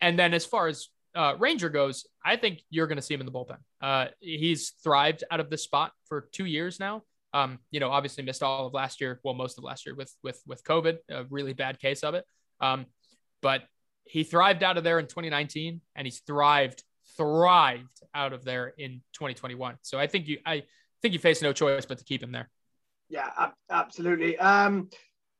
and 0.00 0.18
then 0.18 0.34
as 0.34 0.44
far 0.44 0.68
as 0.68 0.88
uh, 1.14 1.34
Ranger 1.38 1.68
goes, 1.68 2.06
I 2.24 2.36
think 2.36 2.60
you're 2.70 2.86
going 2.86 2.96
to 2.96 3.02
see 3.02 3.14
him 3.14 3.20
in 3.20 3.26
the 3.26 3.32
bullpen. 3.32 3.58
Uh, 3.80 4.08
he's 4.20 4.70
thrived 4.84 5.24
out 5.30 5.40
of 5.40 5.50
this 5.50 5.62
spot 5.62 5.92
for 6.08 6.28
two 6.32 6.44
years 6.44 6.78
now. 6.78 7.02
Um, 7.32 7.58
you 7.70 7.80
know, 7.80 7.90
obviously 7.90 8.22
missed 8.22 8.42
all 8.42 8.66
of 8.66 8.74
last 8.74 9.00
year, 9.00 9.20
well, 9.24 9.34
most 9.34 9.58
of 9.58 9.64
last 9.64 9.86
year 9.86 9.94
with 9.94 10.14
with 10.22 10.40
with 10.46 10.62
COVID, 10.64 10.98
a 11.10 11.24
really 11.24 11.52
bad 11.52 11.78
case 11.78 12.02
of 12.04 12.14
it. 12.14 12.24
Um, 12.60 12.86
but 13.42 13.62
he 14.06 14.24
thrived 14.24 14.62
out 14.62 14.76
of 14.76 14.84
there 14.84 14.98
in 14.98 15.06
2019, 15.06 15.80
and 15.94 16.06
he's 16.06 16.20
thrived 16.20 16.82
thrived 17.16 18.02
out 18.14 18.32
of 18.32 18.44
there 18.44 18.74
in 18.78 19.02
2021. 19.14 19.76
So 19.82 19.98
I 19.98 20.06
think 20.06 20.28
you 20.28 20.38
I 20.44 20.64
think 21.02 21.12
you 21.12 21.18
face 21.18 21.42
no 21.42 21.52
choice 21.52 21.86
but 21.86 21.98
to 21.98 22.04
keep 22.04 22.22
him 22.22 22.32
there. 22.32 22.50
Yeah, 23.08 23.50
absolutely. 23.70 24.36
Um, 24.38 24.90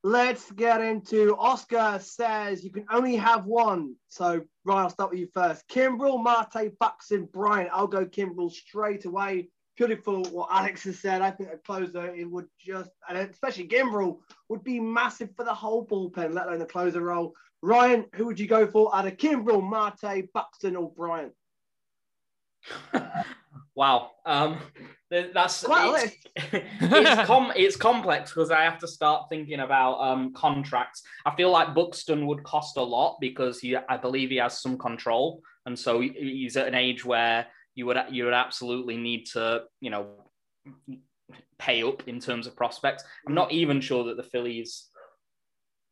let's 0.04 0.50
get 0.52 0.80
into 0.80 1.36
Oscar 1.36 1.98
says 2.00 2.62
you 2.62 2.70
can 2.70 2.86
only 2.90 3.16
have 3.16 3.44
one. 3.44 3.96
So 4.08 4.42
Ryan, 4.64 4.82
I'll 4.84 4.90
start 4.90 5.10
with 5.10 5.18
you 5.18 5.28
first. 5.34 5.66
Kimbrel, 5.68 6.22
Marte, 6.22 6.78
Buxton, 6.78 7.28
Bryant. 7.32 7.70
I'll 7.72 7.88
go 7.88 8.06
Kimbrel 8.06 8.52
straight 8.52 9.04
away. 9.04 9.48
Beautiful 9.76 10.22
what 10.30 10.48
Alex 10.50 10.84
has 10.84 11.00
said. 11.00 11.20
I 11.20 11.30
think 11.30 11.50
a 11.52 11.58
closer 11.58 12.14
it 12.14 12.30
would 12.30 12.46
just 12.58 12.90
and 13.08 13.18
especially 13.18 13.68
Kimbrel 13.68 14.18
would 14.48 14.64
be 14.64 14.80
massive 14.80 15.30
for 15.36 15.44
the 15.44 15.52
whole 15.52 15.84
bullpen, 15.86 16.32
let 16.32 16.46
alone 16.46 16.60
the 16.60 16.66
closer 16.66 17.02
role. 17.02 17.34
Ryan, 17.62 18.06
who 18.14 18.26
would 18.26 18.38
you 18.38 18.46
go 18.46 18.66
for 18.66 18.94
out 18.94 19.06
of 19.06 19.16
Kimbrel, 19.16 19.62
Marte, 19.62 20.32
Buxton, 20.32 20.76
or 20.76 20.90
Bryant? 20.90 21.32
wow. 23.74 24.10
Um, 24.24 24.58
that's 25.10 25.64
it's, 25.68 26.16
it's, 26.52 27.26
com- 27.26 27.52
it's 27.54 27.76
complex 27.76 28.32
because 28.32 28.50
I 28.50 28.62
have 28.62 28.78
to 28.80 28.88
start 28.88 29.26
thinking 29.30 29.60
about 29.60 30.00
um, 30.00 30.32
contracts. 30.34 31.02
I 31.24 31.34
feel 31.36 31.50
like 31.50 31.74
Buxton 31.74 32.26
would 32.26 32.42
cost 32.42 32.76
a 32.76 32.82
lot 32.82 33.18
because 33.20 33.60
he, 33.60 33.76
I 33.76 33.96
believe 33.96 34.30
he 34.30 34.36
has 34.36 34.60
some 34.60 34.76
control, 34.76 35.42
and 35.64 35.78
so 35.78 36.00
he's 36.00 36.56
at 36.56 36.66
an 36.66 36.74
age 36.74 37.04
where 37.04 37.46
you 37.74 37.86
would 37.86 37.98
you 38.10 38.24
would 38.24 38.34
absolutely 38.34 38.96
need 38.96 39.26
to 39.26 39.62
you 39.80 39.90
know 39.90 40.08
pay 41.58 41.82
up 41.82 42.06
in 42.08 42.18
terms 42.18 42.46
of 42.46 42.56
prospects. 42.56 43.04
I'm 43.28 43.34
not 43.34 43.52
even 43.52 43.80
sure 43.80 44.04
that 44.04 44.16
the 44.16 44.22
Phillies. 44.22 44.88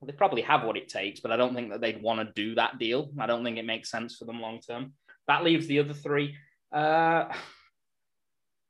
They 0.06 0.12
probably 0.12 0.42
have 0.42 0.64
what 0.64 0.76
it 0.76 0.88
takes, 0.88 1.20
but 1.20 1.32
I 1.32 1.36
don't 1.36 1.54
think 1.54 1.70
that 1.70 1.80
they'd 1.80 2.02
want 2.02 2.20
to 2.20 2.32
do 2.34 2.54
that 2.56 2.78
deal. 2.78 3.10
I 3.18 3.26
don't 3.26 3.44
think 3.44 3.58
it 3.58 3.64
makes 3.64 3.90
sense 3.90 4.16
for 4.16 4.24
them 4.24 4.40
long 4.40 4.60
term. 4.60 4.92
That 5.28 5.44
leaves 5.44 5.66
the 5.66 5.80
other 5.80 5.94
three. 5.94 6.36
Uh, 6.72 7.24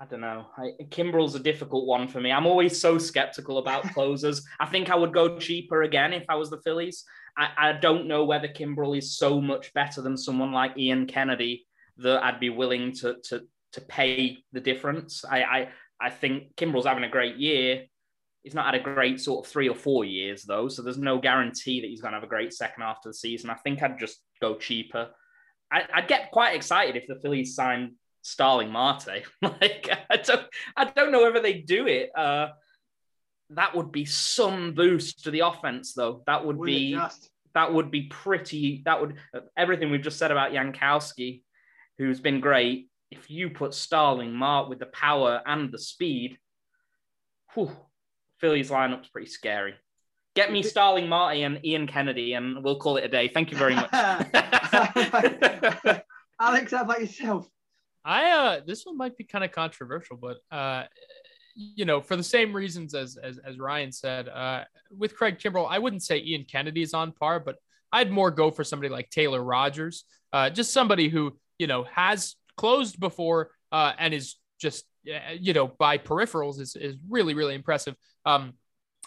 I 0.00 0.06
don't 0.06 0.20
know. 0.20 0.46
I, 0.58 0.72
Kimbrel's 0.84 1.36
a 1.36 1.40
difficult 1.40 1.86
one 1.86 2.08
for 2.08 2.20
me. 2.20 2.32
I'm 2.32 2.46
always 2.46 2.80
so 2.80 2.98
skeptical 2.98 3.58
about 3.58 3.84
closers. 3.94 4.44
I 4.58 4.66
think 4.66 4.90
I 4.90 4.96
would 4.96 5.14
go 5.14 5.38
cheaper 5.38 5.82
again 5.82 6.12
if 6.12 6.24
I 6.28 6.34
was 6.34 6.50
the 6.50 6.60
Phillies. 6.62 7.04
I, 7.38 7.48
I 7.56 7.72
don't 7.72 8.06
know 8.06 8.24
whether 8.24 8.48
Kimbrel 8.48 8.98
is 8.98 9.16
so 9.16 9.40
much 9.40 9.72
better 9.72 10.02
than 10.02 10.16
someone 10.16 10.52
like 10.52 10.76
Ian 10.76 11.06
Kennedy 11.06 11.66
that 11.98 12.22
I'd 12.22 12.40
be 12.40 12.50
willing 12.50 12.92
to 12.96 13.16
to 13.24 13.42
to 13.72 13.80
pay 13.80 14.38
the 14.52 14.60
difference. 14.60 15.24
I 15.24 15.42
I, 15.42 15.68
I 16.00 16.10
think 16.10 16.54
Kimbrel's 16.56 16.86
having 16.86 17.04
a 17.04 17.08
great 17.08 17.36
year. 17.36 17.84
He's 18.44 18.54
not 18.54 18.66
had 18.66 18.74
a 18.74 18.94
great 18.94 19.20
sort 19.20 19.44
of 19.44 19.50
three 19.50 19.68
or 19.68 19.74
four 19.74 20.04
years 20.04 20.44
though, 20.44 20.68
so 20.68 20.82
there's 20.82 20.98
no 20.98 21.18
guarantee 21.18 21.80
that 21.80 21.88
he's 21.88 22.02
going 22.02 22.12
to 22.12 22.16
have 22.18 22.24
a 22.24 22.28
great 22.28 22.52
second 22.52 22.82
half 22.82 22.98
of 22.98 23.04
the 23.04 23.14
season. 23.14 23.50
I 23.50 23.54
think 23.54 23.82
I'd 23.82 23.98
just 23.98 24.20
go 24.40 24.54
cheaper. 24.54 25.08
I, 25.72 25.86
would 25.96 26.08
get 26.08 26.30
quite 26.30 26.54
excited 26.54 26.94
if 26.94 27.08
the 27.08 27.18
Phillies 27.20 27.54
signed 27.54 27.92
Starling 28.22 28.70
Marte. 28.70 29.24
like 29.42 29.88
I 30.10 30.18
don't, 30.18 30.46
I 30.76 30.84
don't 30.84 31.10
know 31.10 31.22
whether 31.22 31.40
they 31.40 31.54
do 31.54 31.86
it. 31.86 32.10
Uh, 32.16 32.48
that 33.50 33.74
would 33.74 33.90
be 33.90 34.04
some 34.04 34.74
boost 34.74 35.24
to 35.24 35.30
the 35.30 35.40
offense, 35.40 35.94
though. 35.94 36.22
That 36.26 36.44
would 36.44 36.56
Wouldn't 36.58 36.76
be 36.76 36.98
that 37.54 37.72
would 37.72 37.90
be 37.90 38.02
pretty. 38.02 38.82
That 38.84 39.00
would 39.00 39.16
everything 39.56 39.90
we've 39.90 40.02
just 40.02 40.18
said 40.18 40.30
about 40.30 40.52
Yankowski, 40.52 41.42
who's 41.98 42.20
been 42.20 42.40
great. 42.40 42.88
If 43.10 43.30
you 43.30 43.50
put 43.50 43.74
Starling 43.74 44.32
Marte 44.32 44.68
with 44.68 44.80
the 44.80 44.86
power 44.86 45.40
and 45.46 45.70
the 45.70 45.78
speed, 45.78 46.38
whew, 47.54 47.70
Phillies 48.44 48.68
lineup's 48.68 49.08
pretty 49.08 49.30
scary. 49.30 49.72
Get 50.34 50.52
me 50.52 50.62
Starling 50.62 51.08
Marte 51.08 51.38
and 51.38 51.64
Ian 51.64 51.86
Kennedy, 51.86 52.34
and 52.34 52.62
we'll 52.62 52.76
call 52.76 52.98
it 52.98 53.04
a 53.04 53.08
day. 53.08 53.26
Thank 53.26 53.50
you 53.50 53.56
very 53.56 53.74
much. 53.74 53.88
Alex, 56.38 56.72
how 56.72 56.82
about 56.82 57.00
yourself? 57.00 57.48
I 58.04 58.30
uh 58.32 58.60
this 58.66 58.84
one 58.84 58.98
might 58.98 59.16
be 59.16 59.24
kind 59.24 59.46
of 59.46 59.52
controversial, 59.52 60.18
but 60.18 60.40
uh 60.54 60.82
you 61.54 61.86
know, 61.86 62.02
for 62.02 62.16
the 62.16 62.22
same 62.22 62.52
reasons 62.52 62.94
as 62.94 63.16
as, 63.16 63.38
as 63.38 63.58
Ryan 63.58 63.90
said, 63.90 64.28
uh 64.28 64.64
with 64.90 65.16
Craig 65.16 65.38
Kimbrel, 65.38 65.66
I 65.66 65.78
wouldn't 65.78 66.02
say 66.02 66.18
Ian 66.18 66.44
Kennedy 66.44 66.82
is 66.82 66.92
on 66.92 67.12
par, 67.12 67.40
but 67.40 67.56
I'd 67.92 68.10
more 68.10 68.30
go 68.30 68.50
for 68.50 68.62
somebody 68.62 68.90
like 68.90 69.08
Taylor 69.08 69.42
Rogers, 69.42 70.04
uh 70.34 70.50
just 70.50 70.70
somebody 70.70 71.08
who, 71.08 71.34
you 71.58 71.66
know, 71.66 71.84
has 71.84 72.36
closed 72.58 73.00
before 73.00 73.52
uh 73.72 73.94
and 73.98 74.12
is 74.12 74.36
just 74.64 74.84
you 75.46 75.52
know, 75.52 75.68
by 75.68 75.98
peripherals 75.98 76.58
is 76.64 76.74
is 76.76 76.96
really 77.08 77.34
really 77.34 77.54
impressive. 77.54 77.94
Um 78.24 78.54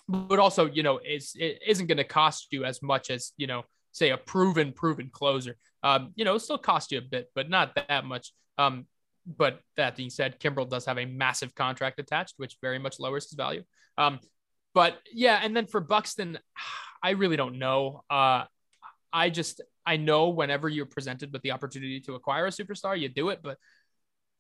but 0.07 0.39
also, 0.39 0.65
you 0.67 0.83
know, 0.83 0.99
is 0.99 1.33
it 1.35 1.59
isn't 1.67 1.87
going 1.87 1.97
to 1.97 2.03
cost 2.05 2.47
you 2.51 2.63
as 2.63 2.81
much 2.81 3.09
as, 3.09 3.33
you 3.35 3.47
know, 3.47 3.63
say 3.91 4.11
a 4.11 4.17
proven 4.17 4.71
proven 4.71 5.09
closer. 5.11 5.57
Um, 5.83 6.13
you 6.15 6.23
know, 6.23 6.35
it 6.35 6.39
still 6.39 6.57
cost 6.57 6.91
you 6.91 6.99
a 6.99 7.01
bit, 7.01 7.29
but 7.35 7.49
not 7.49 7.75
that 7.75 8.05
much. 8.05 8.31
Um, 8.57 8.85
but 9.25 9.59
that 9.75 9.97
being 9.97 10.09
said, 10.09 10.39
Kimbrel 10.39 10.69
does 10.69 10.85
have 10.85 10.97
a 10.97 11.05
massive 11.05 11.53
contract 11.53 11.99
attached, 11.99 12.35
which 12.37 12.57
very 12.61 12.79
much 12.79 12.99
lowers 12.99 13.25
his 13.25 13.33
value. 13.33 13.63
Um, 13.97 14.19
but 14.73 14.97
yeah, 15.11 15.39
and 15.43 15.55
then 15.55 15.67
for 15.67 15.81
Buxton, 15.81 16.39
I 17.03 17.11
really 17.11 17.35
don't 17.35 17.59
know. 17.59 18.03
Uh, 18.09 18.45
I 19.11 19.29
just 19.29 19.61
I 19.85 19.97
know 19.97 20.29
whenever 20.29 20.69
you're 20.69 20.85
presented 20.85 21.33
with 21.33 21.41
the 21.41 21.51
opportunity 21.51 21.99
to 22.01 22.15
acquire 22.15 22.45
a 22.45 22.51
superstar, 22.51 22.97
you 22.97 23.09
do 23.09 23.29
it. 23.29 23.39
But 23.43 23.57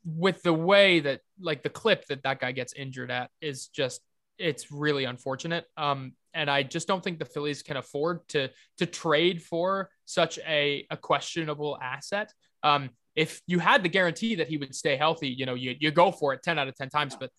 with 0.07 0.41
the 0.41 0.53
way 0.53 1.01
that 1.01 1.19
like 1.39 1.63
the 1.63 1.69
clip 1.69 2.05
that 2.07 2.23
that 2.23 2.39
guy 2.39 2.53
gets 2.53 2.71
injured 2.73 3.11
at 3.11 3.29
is 3.41 3.67
just 3.67 4.01
it's 4.37 4.71
really 4.71 5.03
unfortunate. 5.03 5.65
Um, 5.75 6.13
and 6.33 6.49
I 6.49 6.63
just 6.63 6.87
don't 6.87 7.03
think 7.03 7.19
the 7.19 7.25
Phillies 7.25 7.61
can 7.61 7.75
afford 7.75 8.27
to 8.29 8.49
to 8.77 8.85
trade 8.85 9.43
for 9.43 9.89
such 10.05 10.39
a, 10.47 10.85
a 10.89 10.95
questionable 10.95 11.77
asset. 11.81 12.31
Um, 12.63 12.91
if 13.15 13.41
you 13.47 13.59
had 13.59 13.83
the 13.83 13.89
guarantee 13.89 14.35
that 14.35 14.47
he 14.47 14.57
would 14.57 14.75
stay 14.75 14.95
healthy, 14.95 15.27
you 15.27 15.45
know, 15.45 15.55
you, 15.55 15.75
you 15.79 15.91
go 15.91 16.11
for 16.11 16.33
it 16.33 16.43
10 16.43 16.59
out 16.59 16.67
of 16.67 16.75
10 16.75 16.89
times. 16.89 17.15
But 17.19 17.31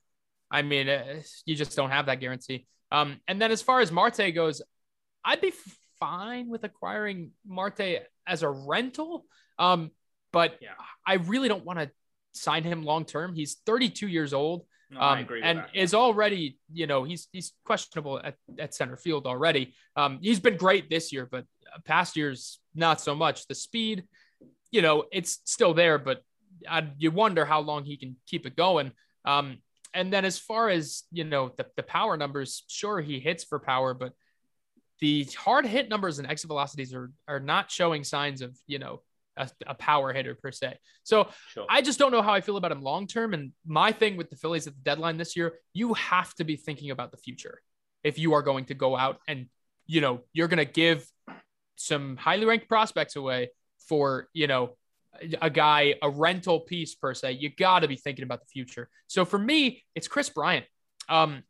I 0.50 0.62
mean, 0.62 0.88
uh, 0.88 1.22
you 1.46 1.54
just 1.54 1.76
don't 1.76 1.90
have 1.90 2.06
that 2.06 2.20
guarantee. 2.20 2.66
Um, 2.90 3.20
and 3.28 3.40
then 3.40 3.52
as 3.52 3.62
far 3.62 3.80
as 3.80 3.92
Marte 3.92 4.34
goes, 4.34 4.60
I'd 5.24 5.40
be 5.40 5.52
fine 6.00 6.48
with 6.48 6.64
acquiring 6.64 7.30
Marte 7.46 8.00
as 8.26 8.42
a 8.42 8.50
rental. 8.50 9.24
Um, 9.58 9.92
but 10.32 10.58
yeah. 10.60 10.70
I 11.06 11.14
really 11.14 11.48
don't 11.48 11.64
want 11.64 11.78
to 11.78 11.90
sign 12.42 12.64
him 12.64 12.82
long 12.82 13.04
term. 13.04 13.34
He's 13.34 13.56
32 13.66 14.08
years 14.08 14.32
old. 14.32 14.64
No, 14.90 15.00
um, 15.00 15.26
and 15.42 15.58
that, 15.58 15.70
is 15.74 15.92
already, 15.92 16.58
you 16.72 16.86
know, 16.86 17.04
he's 17.04 17.28
he's 17.30 17.52
questionable 17.64 18.20
at, 18.24 18.36
at 18.58 18.74
center 18.74 18.96
field 18.96 19.26
already. 19.26 19.74
Um, 19.96 20.18
he's 20.22 20.40
been 20.40 20.56
great 20.56 20.88
this 20.88 21.12
year, 21.12 21.28
but 21.30 21.44
past 21.84 22.16
years 22.16 22.58
not 22.74 23.00
so 23.00 23.14
much. 23.14 23.46
The 23.48 23.54
speed, 23.54 24.04
you 24.70 24.80
know, 24.80 25.04
it's 25.12 25.40
still 25.44 25.74
there, 25.74 25.98
but 25.98 26.22
I, 26.66 26.88
you 26.96 27.10
wonder 27.10 27.44
how 27.44 27.60
long 27.60 27.84
he 27.84 27.98
can 27.98 28.16
keep 28.26 28.46
it 28.46 28.56
going. 28.56 28.92
Um, 29.26 29.58
and 29.92 30.10
then 30.10 30.24
as 30.24 30.38
far 30.38 30.70
as 30.70 31.02
you 31.12 31.24
know, 31.24 31.52
the, 31.56 31.66
the 31.76 31.82
power 31.82 32.16
numbers, 32.16 32.64
sure 32.68 33.00
he 33.00 33.20
hits 33.20 33.44
for 33.44 33.58
power, 33.58 33.92
but 33.92 34.14
the 35.00 35.24
hard 35.36 35.66
hit 35.66 35.88
numbers 35.88 36.18
and 36.18 36.28
exit 36.30 36.48
velocities 36.48 36.94
are 36.94 37.12
are 37.26 37.40
not 37.40 37.70
showing 37.70 38.04
signs 38.04 38.42
of 38.42 38.56
you 38.66 38.78
know 38.78 39.02
a, 39.38 39.50
a 39.68 39.74
power 39.74 40.12
hitter 40.12 40.34
per 40.34 40.50
se. 40.50 40.76
So 41.04 41.28
sure. 41.52 41.66
I 41.70 41.80
just 41.80 41.98
don't 41.98 42.12
know 42.12 42.22
how 42.22 42.32
I 42.32 42.40
feel 42.40 42.56
about 42.56 42.72
him 42.72 42.82
long 42.82 43.06
term. 43.06 43.34
And 43.34 43.52
my 43.66 43.92
thing 43.92 44.16
with 44.16 44.30
the 44.30 44.36
Phillies 44.36 44.66
at 44.66 44.74
the 44.74 44.82
deadline 44.82 45.16
this 45.16 45.36
year, 45.36 45.54
you 45.72 45.94
have 45.94 46.34
to 46.34 46.44
be 46.44 46.56
thinking 46.56 46.90
about 46.90 47.10
the 47.10 47.16
future 47.16 47.60
if 48.02 48.18
you 48.18 48.34
are 48.34 48.42
going 48.42 48.66
to 48.66 48.74
go 48.74 48.96
out 48.96 49.18
and 49.26 49.46
you 49.86 50.00
know 50.00 50.20
you're 50.32 50.48
going 50.48 50.58
to 50.58 50.70
give 50.70 51.04
some 51.76 52.16
highly 52.16 52.44
ranked 52.44 52.68
prospects 52.68 53.16
away 53.16 53.50
for, 53.88 54.28
you 54.32 54.46
know, 54.46 54.76
a 55.40 55.50
guy, 55.50 55.94
a 56.02 56.10
rental 56.10 56.60
piece 56.60 56.94
per 56.94 57.14
se, 57.14 57.32
you 57.32 57.50
got 57.50 57.80
to 57.80 57.88
be 57.88 57.96
thinking 57.96 58.22
about 58.22 58.40
the 58.40 58.46
future. 58.46 58.88
So 59.06 59.24
for 59.24 59.38
me, 59.38 59.84
it's 59.94 60.06
Kris 60.06 60.28
Bryant. 60.28 60.66
Um, 61.08 61.42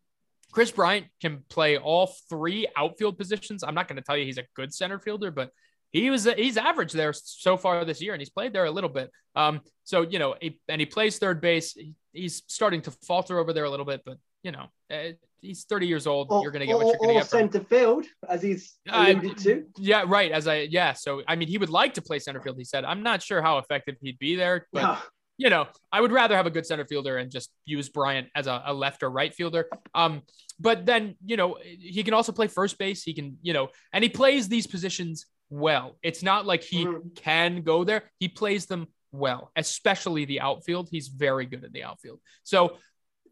Kris 0.53 0.70
Bryant 0.70 1.07
can 1.20 1.44
play 1.48 1.77
all 1.77 2.14
three 2.31 2.66
outfield 2.77 3.18
positions. 3.18 3.62
I'm 3.62 3.74
not 3.74 3.88
going 3.88 3.96
to 3.96 4.03
tell 4.03 4.16
you 4.16 4.24
he's 4.24 4.38
a 4.38 4.46
good 4.55 4.72
center 4.72 4.98
fielder, 4.98 5.31
but 5.31 5.51
he 5.92 6.11
was 6.11 6.29
he's 6.37 6.57
average 6.57 6.92
there 6.92 7.12
so 7.12 7.57
far 7.57 7.85
this 7.85 8.03
year, 8.03 8.12
and 8.12 8.20
he's 8.20 8.31
played 8.31 8.53
there 8.53 8.66
a 8.66 8.70
little 8.70 8.90
bit. 8.90 9.11
Um, 9.35 9.61
so 9.85 10.03
you 10.03 10.18
know, 10.18 10.35
he, 10.40 10.61
and 10.68 10.81
he 10.81 10.87
plays 10.87 11.18
third 11.18 11.40
base. 11.40 11.77
He's 12.12 12.42
starting 12.46 12.83
to 12.83 12.90
falter 13.07 13.38
over 13.38 13.53
there 13.53 13.64
a 13.64 13.70
little 13.70 13.87
bit, 13.87 14.03
but 14.05 14.18
you 14.42 14.53
know, 14.53 14.66
eh, 14.90 15.12
he's 15.40 15.64
30 15.64 15.87
years 15.87 16.07
old. 16.07 16.29
Or, 16.31 16.42
you're 16.42 16.51
going 16.51 16.61
to 16.61 16.66
get 16.66 16.77
what 16.77 16.87
you're 16.87 16.98
going 16.98 17.14
to 17.14 17.20
get. 17.20 17.27
center 17.27 17.64
field, 17.64 18.07
as 18.29 18.42
he's 18.42 18.77
alluded 18.88 19.31
uh, 19.31 19.35
to. 19.35 19.64
Yeah, 19.79 20.05
right. 20.07 20.31
As 20.31 20.46
I 20.46 20.68
yeah. 20.70 20.92
So 20.92 21.22
I 21.27 21.37
mean, 21.37 21.48
he 21.48 21.59
would 21.59 21.70
like 21.70 21.94
to 21.94 22.03
play 22.03 22.18
center 22.18 22.40
field. 22.40 22.57
He 22.59 22.64
said, 22.64 22.85
I'm 22.85 23.03
not 23.03 23.22
sure 23.22 23.40
how 23.40 23.59
effective 23.59 23.96
he'd 24.03 24.18
be 24.18 24.37
there, 24.37 24.66
but. 24.72 25.03
You 25.40 25.51
know, 25.51 25.68
I 25.92 26.01
would 26.01 26.11
rather 26.11 26.35
have 26.35 26.46
a 26.46 26.51
good 26.51 26.66
center 26.66 26.85
fielder 26.85 27.16
and 27.16 27.31
just 27.31 27.53
use 27.64 27.88
Bryant 27.88 28.27
as 28.35 28.48
a, 28.48 28.61
a 28.66 28.74
left 28.74 29.05
or 29.05 29.09
right 29.09 29.33
fielder. 29.33 29.68
Um, 29.94 30.22
but 30.59 30.85
then, 30.85 31.14
you 31.24 31.37
know, 31.37 31.59
he 31.62 32.03
can 32.03 32.12
also 32.12 32.33
play 32.33 32.48
first 32.48 32.77
base. 32.77 33.05
He 33.05 33.14
can, 33.14 33.38
you 33.40 33.53
know, 33.53 33.68
and 33.92 34.03
he 34.03 34.11
plays 34.11 34.48
these 34.48 34.66
positions 34.66 35.27
well. 35.50 35.96
It's 36.02 36.22
not 36.22 36.46
like 36.46 36.62
he 36.62 36.84
mm-hmm. 36.84 37.08
can 37.16 37.62
go 37.62 37.84
there. 37.84 38.04
He 38.18 38.28
plays 38.28 38.66
them 38.66 38.88
well, 39.12 39.50
especially 39.56 40.24
the 40.24 40.40
outfield. 40.40 40.88
He's 40.90 41.08
very 41.08 41.46
good 41.46 41.64
at 41.64 41.72
the 41.72 41.84
outfield. 41.84 42.20
So 42.42 42.76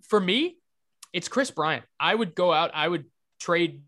for 0.09 0.21
me, 0.21 0.59
it's 1.13 1.29
Kris 1.29 1.51
Bryant. 1.51 1.85
I 1.99 2.15
would 2.15 2.35
go 2.35 2.53
out, 2.53 2.71
I 2.75 2.89
would 2.89 3.05
trade 3.41 3.83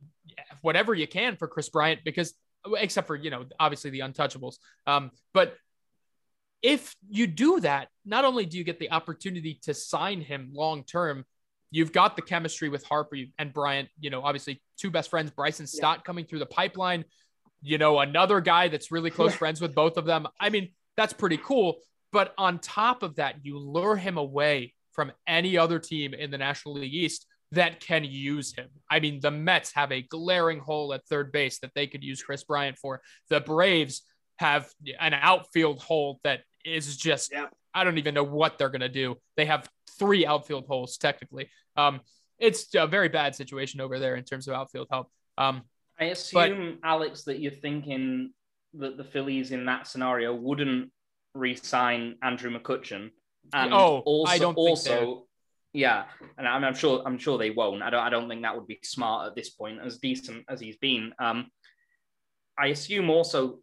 whatever 0.62 0.94
you 0.94 1.06
can 1.06 1.36
for 1.36 1.48
Kris 1.48 1.68
Bryant 1.68 2.00
because 2.04 2.34
except 2.76 3.06
for 3.06 3.16
you 3.16 3.30
know 3.30 3.44
obviously 3.58 3.90
the 3.90 4.00
untouchables. 4.00 4.56
Um, 4.86 5.10
but 5.32 5.56
if 6.62 6.96
you 7.08 7.26
do 7.26 7.60
that, 7.60 7.88
not 8.04 8.24
only 8.24 8.44
do 8.44 8.58
you 8.58 8.64
get 8.64 8.80
the 8.80 8.90
opportunity 8.90 9.60
to 9.62 9.74
sign 9.74 10.20
him 10.20 10.50
long 10.52 10.84
term, 10.84 11.24
you've 11.70 11.92
got 11.92 12.16
the 12.16 12.22
chemistry 12.22 12.68
with 12.68 12.84
Harper 12.84 13.16
and 13.38 13.52
Bryant. 13.52 13.88
You 14.00 14.10
know, 14.10 14.22
obviously 14.22 14.60
two 14.76 14.90
best 14.90 15.10
friends, 15.10 15.30
Bryson 15.30 15.66
Stott 15.66 15.98
yeah. 15.98 16.02
coming 16.02 16.24
through 16.24 16.40
the 16.40 16.46
pipeline. 16.46 17.04
You 17.62 17.79
know, 17.79 18.01
another 18.01 18.40
guy 18.40 18.68
that's 18.68 18.92
really 18.92 19.11
close 19.11 19.35
friends 19.35 19.61
with 19.61 19.75
both 19.75 19.97
of 19.97 20.05
them. 20.05 20.27
I 20.40 20.49
mean, 20.51 20.71
that's 20.97 21.12
pretty 21.12 21.38
cool. 21.38 21.79
But 22.12 22.35
on 22.38 22.59
top 22.59 23.03
of 23.03 23.16
that, 23.16 23.44
you 23.44 23.59
lure 23.59 23.97
him 23.97 24.16
away 24.16 24.75
from 24.92 25.12
any 25.27 25.59
other 25.59 25.79
team 25.79 26.14
in 26.14 26.31
the 26.31 26.38
National 26.38 26.75
League 26.75 26.94
East 26.94 27.27
that 27.53 27.81
can 27.81 28.05
use 28.05 28.55
him. 28.55 28.68
I 28.90 29.01
mean, 29.01 29.21
the 29.21 29.31
Mets 29.31 29.73
have 29.73 29.92
a 29.92 30.03
glaring 30.03 30.59
hole 30.59 30.92
at 30.92 31.07
third 31.07 31.33
base 31.33 31.59
that 31.61 31.73
they 31.75 31.87
could 31.87 32.05
use 32.05 32.23
Kris 32.23 32.44
Bryant 32.44 32.77
for. 32.77 33.01
The 33.31 33.40
Braves 33.40 34.03
have 34.38 34.68
an 35.01 35.14
outfield 35.14 35.81
hole 35.81 36.21
that 36.25 36.40
is 36.64 36.97
just 36.97 37.33
yeah. 37.33 37.47
I 37.75 37.85
don't 37.85 37.99
even 37.99 38.14
know 38.14 38.25
what 38.25 38.59
they're 38.59 38.68
gonna 38.68 38.88
do. 38.88 39.16
They 39.37 39.47
have 39.47 39.68
three 39.99 40.27
outfield 40.27 40.66
holes 40.66 40.97
technically. 40.99 41.49
Um, 41.77 42.01
it's 42.38 42.75
a 42.75 42.87
very 42.87 43.09
bad 43.09 43.35
situation 43.35 43.81
over 43.81 43.99
there 43.99 44.16
in 44.16 44.25
terms 44.25 44.49
of 44.49 44.55
outfield 44.55 44.88
help. 44.90 45.11
Um, 45.37 45.62
I 46.00 46.06
assume, 46.06 46.78
but, 46.80 46.88
Alex, 46.88 47.24
that 47.24 47.40
you're 47.40 47.52
thinking 47.52 48.32
that 48.74 48.96
the 48.96 49.04
Phillies 49.04 49.50
in 49.50 49.66
that 49.66 49.87
scenario 49.87 50.34
wouldn't 50.34 50.90
re-sign 51.34 52.16
Andrew 52.22 52.56
McCutchen. 52.56 53.11
And 53.52 53.72
oh, 53.72 54.00
also, 54.04 54.30
I 54.30 54.38
don't 54.38 54.56
also, 54.56 55.26
yeah, 55.72 56.04
and 56.37 56.46
I'm, 56.46 56.64
I'm, 56.64 56.74
sure 56.74 57.02
I'm 57.06 57.18
sure 57.18 57.38
they 57.38 57.50
won't. 57.50 57.82
I 57.82 57.90
don't 57.90 58.00
I 58.00 58.11
don't 58.11 58.28
think 58.28 58.42
that 58.42 58.54
would 58.54 58.66
be 58.66 58.78
smart 58.82 59.26
at 59.28 59.34
this 59.34 59.50
point, 59.50 59.78
as 59.84 59.98
decent 59.98 60.44
as 60.48 60.61
he's 60.61 60.76
been. 60.76 61.12
Um, 61.18 61.46
I 62.58 62.68
assume 62.68 63.08
also, 63.08 63.61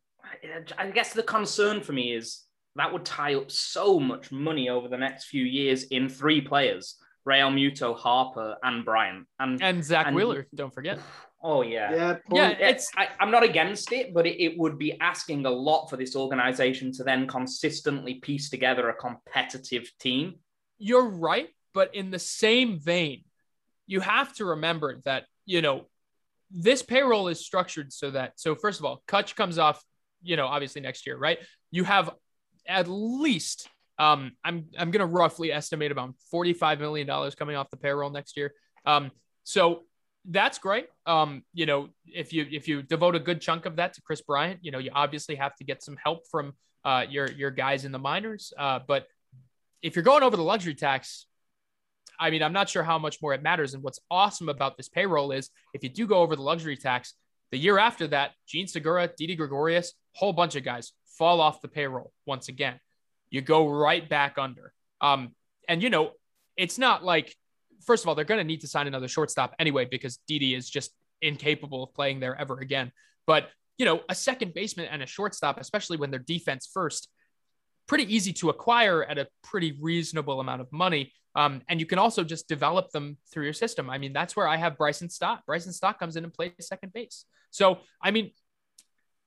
I 0.78 0.90
guess 0.90 1.14
the 1.14 1.24
concern 1.24 1.82
for 1.82 1.94
me 1.94 2.14
is 2.14 2.44
that 2.76 2.92
would 2.92 3.06
tie 3.06 3.36
up 3.36 3.52
so 3.52 4.00
much 4.00 4.32
money 4.32 4.70
over 4.70 4.88
the 4.88 4.98
next 4.98 5.26
few 5.26 5.44
years 5.44 5.84
in 5.84 6.10
three 6.10 6.42
players: 6.42 6.96
Realmuto, 7.28 7.96
Harper, 7.96 8.56
and 8.64 8.84
Bryant, 8.84 9.28
and 9.40 9.62
and 9.62 9.84
Zack 9.84 10.08
and, 10.08 10.16
Wheeler. 10.16 10.48
Don't 10.56 10.74
forget. 10.74 11.00
Oh 11.48 11.62
yeah, 11.62 11.94
yeah. 11.94 12.18
Yeah, 12.34 12.50
it's. 12.50 12.90
I, 12.98 13.08
am 13.20 13.30
not 13.30 13.44
against 13.44 13.92
it, 13.92 14.16
but 14.16 14.26
it, 14.26 14.44
it 14.44 14.58
would 14.58 14.80
be 14.80 15.00
asking 15.00 15.46
a 15.46 15.52
lot 15.52 15.92
for 15.92 15.96
this 15.96 16.16
organization 16.16 16.92
to 16.94 17.04
then 17.04 17.28
consistently 17.28 18.16
piece 18.16 18.50
together 18.50 18.90
a 18.90 18.96
competitive 18.96 19.92
team. 20.00 20.40
You're 20.80 21.08
right, 21.08 21.50
but 21.72 21.94
in 21.94 22.10
the 22.10 22.18
same 22.18 22.80
vein, 22.80 23.26
you 23.86 24.00
have 24.00 24.34
to 24.38 24.46
remember 24.46 25.02
that 25.06 25.26
you 25.46 25.62
know 25.62 25.86
this 26.50 26.82
payroll 26.82 27.28
is 27.28 27.46
structured 27.46 27.94
so 27.94 28.10
that 28.10 28.40
so 28.40 28.56
first 28.56 28.80
of 28.80 28.86
all, 28.86 29.04
Kutch 29.08 29.36
comes 29.36 29.60
off, 29.60 29.84
you 30.24 30.38
know, 30.38 30.48
obviously 30.48 30.82
next 30.82 31.06
year, 31.06 31.16
right? 31.16 31.38
You 31.70 31.84
have 31.84 32.10
at 32.68 32.88
least 32.88 33.70
um, 34.00 34.32
I'm 34.44 34.66
I'm 34.80 34.90
gonna 34.90 35.06
roughly 35.06 35.52
estimate 35.52 35.92
about 35.92 36.16
45 36.32 36.80
million 36.80 37.06
dollars 37.06 37.36
coming 37.36 37.56
off 37.56 37.70
the 37.70 37.78
payroll 37.78 38.10
next 38.10 38.36
year. 38.36 38.52
Um, 38.84 39.12
so 39.44 39.84
that's 40.30 40.58
great. 40.58 40.88
Um, 41.06 41.44
you 41.54 41.66
know, 41.66 41.90
if 42.06 42.34
you 42.34 42.46
if 42.52 42.68
you 42.68 42.82
devote 42.82 43.16
a 43.16 43.20
good 43.20 43.42
chunk 43.42 43.66
of 43.66 43.76
that 43.78 43.94
to 43.94 44.02
Kris 44.02 44.22
Bryant, 44.22 44.60
you 44.64 44.72
know, 44.72 44.80
you 44.80 44.92
obviously 44.94 45.36
have 45.36 45.56
to 45.58 45.64
get 45.64 45.84
some 45.84 45.98
help 46.04 46.28
from 46.30 46.54
uh, 46.84 47.06
your 47.10 47.32
your 47.32 47.52
guys 47.52 47.86
in 47.86 47.92
the 47.92 48.00
minors. 48.00 48.54
Uh, 48.58 48.80
but 48.88 49.08
if 49.82 49.96
you're 49.96 50.04
going 50.04 50.24
over 50.24 50.36
the 50.36 50.44
luxury 50.44 50.76
tax, 50.76 51.28
I 52.20 52.30
mean, 52.30 52.42
I'm 52.42 52.54
not 52.54 52.70
sure 52.70 52.84
how 52.84 52.98
much 52.98 53.22
more 53.22 53.34
it 53.34 53.44
matters. 53.44 53.74
And 53.74 53.84
what's 53.84 54.00
awesome 54.10 54.50
about 54.50 54.78
this 54.78 54.90
payroll 54.90 55.32
is 55.32 55.50
if 55.74 55.84
you 55.84 55.90
do 55.90 56.08
go 56.08 56.20
over 56.20 56.36
the 56.36 56.42
luxury 56.42 56.78
tax, 56.78 57.14
the 57.52 57.58
year 57.58 57.78
after 57.78 58.08
that, 58.08 58.32
Jean 58.48 58.68
Segura, 58.68 59.10
Didi 59.16 59.36
Gregorius, 59.36 59.94
whole 60.14 60.34
bunch 60.34 60.56
of 60.56 60.64
guys 60.64 60.94
fall 61.18 61.40
off 61.42 61.62
the 61.62 61.68
payroll 61.68 62.12
once 62.26 62.48
again. 62.50 62.80
You 63.30 63.42
go 63.42 63.68
right 63.68 64.08
back 64.08 64.38
under. 64.38 64.74
Um, 65.02 65.36
and 65.68 65.84
you 65.84 65.90
know, 65.90 66.12
it's 66.58 66.78
not 66.78 67.04
like, 67.04 67.36
first 67.86 68.04
of 68.04 68.10
all, 68.10 68.16
they're 68.16 68.26
going 68.26 68.40
to 68.40 68.44
need 68.44 68.62
to 68.62 68.68
sign 68.68 68.88
another 68.88 69.08
shortstop 69.08 69.54
anyway 69.60 69.86
because 69.86 70.20
Didi 70.28 70.54
is 70.54 70.70
just 70.70 70.92
incapable 71.22 71.84
of 71.84 71.94
playing 71.94 72.20
there 72.20 72.36
ever 72.40 72.60
again. 72.60 72.92
But 73.26 73.50
you 73.78 73.86
know, 73.86 74.02
a 74.08 74.16
second 74.16 74.54
baseman 74.54 74.88
and 74.88 75.04
a 75.04 75.06
shortstop, 75.06 75.60
especially 75.60 75.98
when 75.98 76.12
they're 76.12 76.20
defense 76.20 76.70
first, 76.72 77.10
pretty 77.88 78.14
easy 78.14 78.34
to 78.34 78.50
acquire 78.50 79.04
at 79.04 79.18
a 79.18 79.28
pretty 79.44 79.78
reasonable 79.82 80.40
amount 80.40 80.62
of 80.62 80.72
money. 80.72 81.12
Um, 81.36 81.62
and 81.68 81.80
you 81.80 81.86
can 81.86 82.00
also 82.00 82.24
just 82.24 82.48
develop 82.48 82.92
them 82.92 83.18
through 83.32 83.44
your 83.44 83.54
system. 83.54 83.90
I 83.90 83.98
mean, 83.98 84.14
that's 84.14 84.36
where 84.36 84.48
I 84.48 84.56
have 84.56 84.78
Bryson 84.78 85.10
Stott. 85.10 85.46
Bryson 85.46 85.74
Stott 85.74 86.00
comes 86.00 86.16
in 86.16 86.24
and 86.24 86.34
plays 86.34 86.54
second 86.62 86.94
base. 86.94 87.26
So, 87.52 87.80
I 88.02 88.12
mean, 88.12 88.32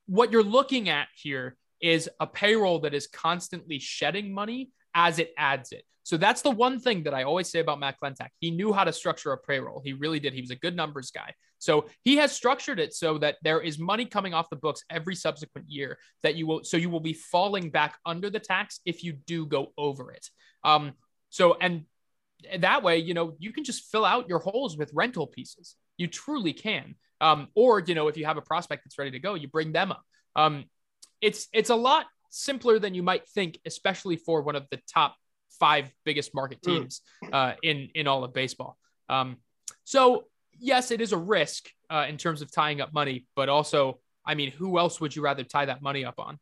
what 0.07 0.33
you're 0.33 0.42
looking 0.42 0.88
at 0.88 1.09
here 1.14 1.57
is 1.81 2.09
a 2.18 2.27
payroll 2.27 2.81
that 2.81 2.94
is 2.94 3.07
constantly 3.07 3.79
shedding 3.79 4.33
money 4.33 4.73
as 4.94 5.18
it 5.18 5.33
adds 5.37 5.73
it. 5.73 5.85
So 6.09 6.16
that's 6.16 6.40
the 6.40 6.51
one 6.51 6.81
thing 6.81 7.03
that 7.03 7.12
I 7.12 7.25
always 7.25 7.51
say 7.51 7.59
about 7.59 7.81
Matt 7.81 7.97
Klentak. 8.03 8.31
He 8.40 8.51
knew 8.51 8.73
how 8.73 8.85
to 8.85 8.94
structure 8.94 9.31
a 9.33 9.37
payroll. 9.37 9.83
He 9.85 9.92
really 9.92 10.18
did. 10.18 10.33
He 10.33 10.40
was 10.40 10.51
a 10.51 10.57
good 10.57 10.75
numbers 10.75 11.11
guy. 11.11 11.35
So 11.59 11.85
he 12.03 12.16
has 12.16 12.33
structured 12.33 12.81
it 12.81 12.94
so 12.94 13.18
that 13.18 13.37
there 13.42 13.61
is 13.61 13.79
money 13.79 14.07
coming 14.07 14.33
off 14.33 14.49
the 14.49 14.57
books 14.57 14.83
every 14.88 15.14
subsequent 15.14 15.68
year 15.68 15.99
that 16.23 16.35
you 16.35 16.47
will, 16.47 16.64
so 16.64 16.79
you 16.79 16.88
will 16.88 17.01
be 17.01 17.12
falling 17.12 17.68
back 17.68 17.99
under 18.07 18.31
the 18.31 18.40
tax 18.40 18.81
if 18.87 19.05
you 19.05 19.12
do 19.12 19.44
go 19.44 19.75
over 19.77 20.11
it. 20.11 20.27
Um, 20.64 20.92
so, 21.29 21.59
and 21.61 21.85
that 22.59 22.83
way, 22.83 22.97
you 22.97 23.12
know, 23.12 23.35
you 23.38 23.53
can 23.53 23.64
just 23.64 23.92
fill 23.92 24.07
out 24.07 24.31
your 24.31 24.38
holes 24.38 24.79
with 24.79 24.90
rental 24.94 25.27
pieces. 25.27 25.77
You 25.99 26.07
truly 26.07 26.55
can. 26.55 26.94
Um, 27.21 27.49
or, 27.55 27.81
you 27.81 27.94
know, 27.94 28.09
if 28.09 28.16
you 28.16 28.25
have 28.25 28.38
a 28.38 28.42
prospect 28.42 28.85
that's 28.87 28.99
ready 28.99 29.11
to 29.11 29.18
go, 29.18 29.35
you 29.35 29.47
bring 29.49 29.73
them 29.73 29.92
up. 29.92 30.03
Um, 30.35 30.64
it's 31.21 31.49
it's 31.53 31.68
a 31.68 31.77
lot 31.77 32.07
simpler 32.31 32.79
than 32.79 32.94
you 32.94 33.03
might 33.03 33.29
think, 33.29 33.59
especially 33.66 34.16
for 34.16 34.40
one 34.40 34.57
of 34.57 34.66
the 34.71 34.81
top 34.90 35.14
five 35.59 35.92
biggest 36.05 36.35
market 36.35 36.59
hmm. 36.64 36.71
teams 36.71 37.01
uh, 37.33 37.53
in 37.62 37.88
in 37.94 38.07
all 38.07 38.25
of 38.25 38.33
baseball. 38.33 38.77
Um, 39.09 39.38
so 39.85 40.25
yes, 40.59 40.90
it 40.90 41.01
is 41.01 41.12
a 41.12 41.16
risk 41.16 41.71
uh, 41.90 42.07
in 42.09 42.16
terms 42.16 42.42
of 42.42 42.51
tying 42.51 42.81
up 42.81 42.92
money, 42.92 43.27
but 43.35 43.49
also, 43.49 44.01
I 44.25 44.35
mean, 44.35 44.51
who 44.51 44.79
else 44.79 45.01
would 45.01 45.14
you 45.14 45.23
rather 45.23 45.44
tie 45.44 45.66
that 45.66 45.83
money 45.83 46.05
up 46.05 46.18
on? 46.18 46.38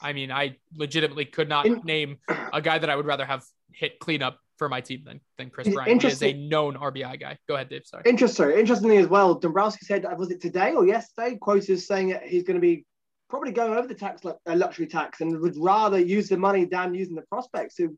I 0.00 0.12
mean, 0.12 0.30
I 0.30 0.56
legitimately 0.74 1.26
could 1.26 1.48
not 1.48 1.66
in, 1.66 1.80
name 1.84 2.18
a 2.52 2.62
guy 2.62 2.78
that 2.78 2.88
I 2.88 2.96
would 2.96 3.06
rather 3.06 3.24
have 3.24 3.44
hit 3.72 3.98
cleanup 3.98 4.38
for 4.56 4.68
my 4.68 4.80
team 4.80 5.02
than, 5.04 5.20
than 5.38 5.50
Kris 5.50 5.68
Bryant. 5.68 6.02
He 6.02 6.08
is 6.08 6.22
a 6.22 6.32
known 6.32 6.74
RBI 6.74 7.20
guy. 7.20 7.38
Go 7.48 7.54
ahead, 7.54 7.68
Dave. 7.68 7.82
Sorry. 7.84 8.02
Interesting. 8.06 8.50
Interestingly 8.50 8.98
as 8.98 9.08
well, 9.08 9.34
Dombrowski 9.34 9.86
said, 9.86 10.04
was 10.16 10.30
it 10.30 10.40
today 10.40 10.74
or 10.74 10.86
yesterday? 10.86 11.36
Quoted 11.40 11.78
saying 11.80 12.08
that 12.08 12.24
he's 12.24 12.42
going 12.42 12.56
to 12.56 12.60
be 12.60 12.84
probably 13.28 13.52
going 13.52 13.74
over 13.74 13.86
the 13.86 13.94
tax 13.94 14.24
uh, 14.24 14.34
luxury 14.46 14.86
tax 14.86 15.20
and 15.20 15.38
would 15.40 15.56
rather 15.56 15.98
use 15.98 16.28
the 16.28 16.36
money 16.36 16.64
than 16.64 16.94
using 16.94 17.14
the 17.14 17.22
prospects 17.22 17.76
who 17.76 17.96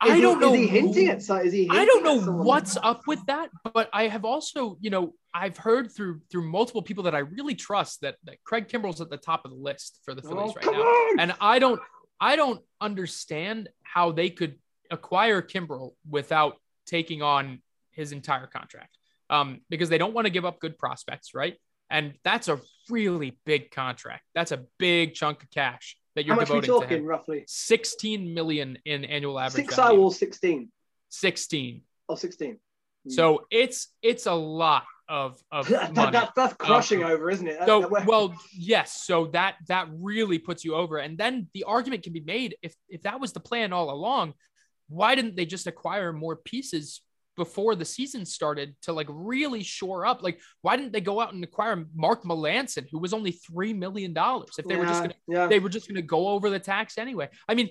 I 0.00 0.20
don't 0.20 0.40
he, 0.40 0.46
know. 0.46 0.54
Is 0.54 0.60
he 0.60 0.66
hinting 0.66 1.08
at? 1.08 1.18
Is 1.18 1.52
he? 1.52 1.68
I 1.70 1.84
don't 1.84 2.04
know 2.04 2.32
what's 2.32 2.76
up 2.76 3.06
with 3.06 3.24
that, 3.26 3.50
but 3.74 3.88
I 3.92 4.08
have 4.08 4.24
also, 4.24 4.76
you 4.80 4.90
know, 4.90 5.14
I've 5.34 5.56
heard 5.56 5.90
through 5.92 6.20
through 6.30 6.50
multiple 6.50 6.82
people 6.82 7.04
that 7.04 7.14
I 7.14 7.20
really 7.20 7.54
trust 7.54 8.02
that, 8.02 8.16
that 8.24 8.42
Craig 8.44 8.68
Kimbrel's 8.68 9.00
at 9.00 9.10
the 9.10 9.16
top 9.16 9.44
of 9.44 9.50
the 9.50 9.56
list 9.56 10.00
for 10.04 10.14
the 10.14 10.22
Phillies 10.22 10.52
oh, 10.52 10.54
right 10.54 10.64
now, 10.64 10.80
on. 10.80 11.20
and 11.20 11.34
I 11.40 11.58
don't, 11.58 11.80
I 12.20 12.36
don't 12.36 12.60
understand 12.80 13.68
how 13.82 14.12
they 14.12 14.30
could 14.30 14.56
acquire 14.90 15.42
Kimbrel 15.42 15.92
without 16.08 16.56
taking 16.86 17.22
on 17.22 17.62
his 17.92 18.12
entire 18.12 18.46
contract, 18.46 18.96
um, 19.28 19.60
because 19.70 19.88
they 19.88 19.98
don't 19.98 20.14
want 20.14 20.26
to 20.26 20.30
give 20.30 20.44
up 20.44 20.60
good 20.60 20.78
prospects, 20.78 21.34
right? 21.34 21.56
And 21.90 22.14
that's 22.24 22.48
a 22.48 22.60
really 22.88 23.38
big 23.44 23.70
contract. 23.70 24.22
That's 24.34 24.52
a 24.52 24.64
big 24.78 25.14
chunk 25.14 25.42
of 25.42 25.50
cash 25.50 25.96
that 26.14 26.24
you're 26.24 26.34
How 26.34 26.40
much 26.40 26.50
we 26.50 26.60
talking, 26.60 27.04
roughly? 27.04 27.44
16 27.46 28.34
million 28.34 28.78
in 28.84 29.04
annual 29.04 29.38
average. 29.38 29.64
Six 29.66 29.78
I 29.78 29.92
will 29.92 30.10
16. 30.10 30.70
16. 31.10 31.82
Oh, 32.08 32.14
16. 32.14 32.58
Hmm. 33.04 33.10
So 33.10 33.46
it's 33.50 33.88
it's 34.02 34.26
a 34.26 34.32
lot 34.32 34.84
of 35.08 35.40
of 35.50 35.68
that, 35.70 35.94
money. 35.94 36.12
That, 36.12 36.32
that's 36.34 36.54
crushing 36.54 37.04
um, 37.04 37.10
over, 37.10 37.30
isn't 37.30 37.46
it? 37.46 37.58
So 37.66 37.88
well, 38.04 38.34
yes. 38.52 39.04
So 39.04 39.26
that 39.28 39.56
that 39.68 39.88
really 39.92 40.38
puts 40.38 40.64
you 40.64 40.74
over. 40.74 40.98
And 40.98 41.16
then 41.16 41.48
the 41.54 41.64
argument 41.64 42.02
can 42.02 42.12
be 42.12 42.20
made 42.20 42.56
if 42.62 42.74
if 42.88 43.02
that 43.02 43.20
was 43.20 43.32
the 43.32 43.40
plan 43.40 43.72
all 43.72 43.90
along, 43.90 44.34
why 44.88 45.14
didn't 45.14 45.36
they 45.36 45.46
just 45.46 45.66
acquire 45.66 46.12
more 46.12 46.36
pieces 46.36 47.02
before 47.40 47.74
the 47.74 47.86
season 47.86 48.26
started 48.26 48.76
to 48.82 48.92
like 48.92 49.06
really 49.08 49.62
shore 49.62 50.04
up. 50.04 50.22
Like, 50.22 50.42
why 50.60 50.76
didn't 50.76 50.92
they 50.92 51.00
go 51.00 51.22
out 51.22 51.32
and 51.32 51.42
acquire 51.42 51.86
Mark 51.94 52.22
Melancon, 52.22 52.86
who 52.92 52.98
was 52.98 53.14
only 53.14 53.32
three 53.32 53.72
million 53.72 54.12
dollars? 54.12 54.50
If 54.58 54.66
they 54.66 54.74
yeah, 54.74 54.80
were 54.80 54.86
just 54.86 55.00
gonna, 55.00 55.14
yeah. 55.26 55.46
they 55.46 55.58
were 55.58 55.70
just 55.70 55.88
gonna 55.88 56.02
go 56.02 56.28
over 56.28 56.50
the 56.50 56.58
tax 56.58 56.98
anyway. 56.98 57.30
I 57.48 57.54
mean, 57.54 57.70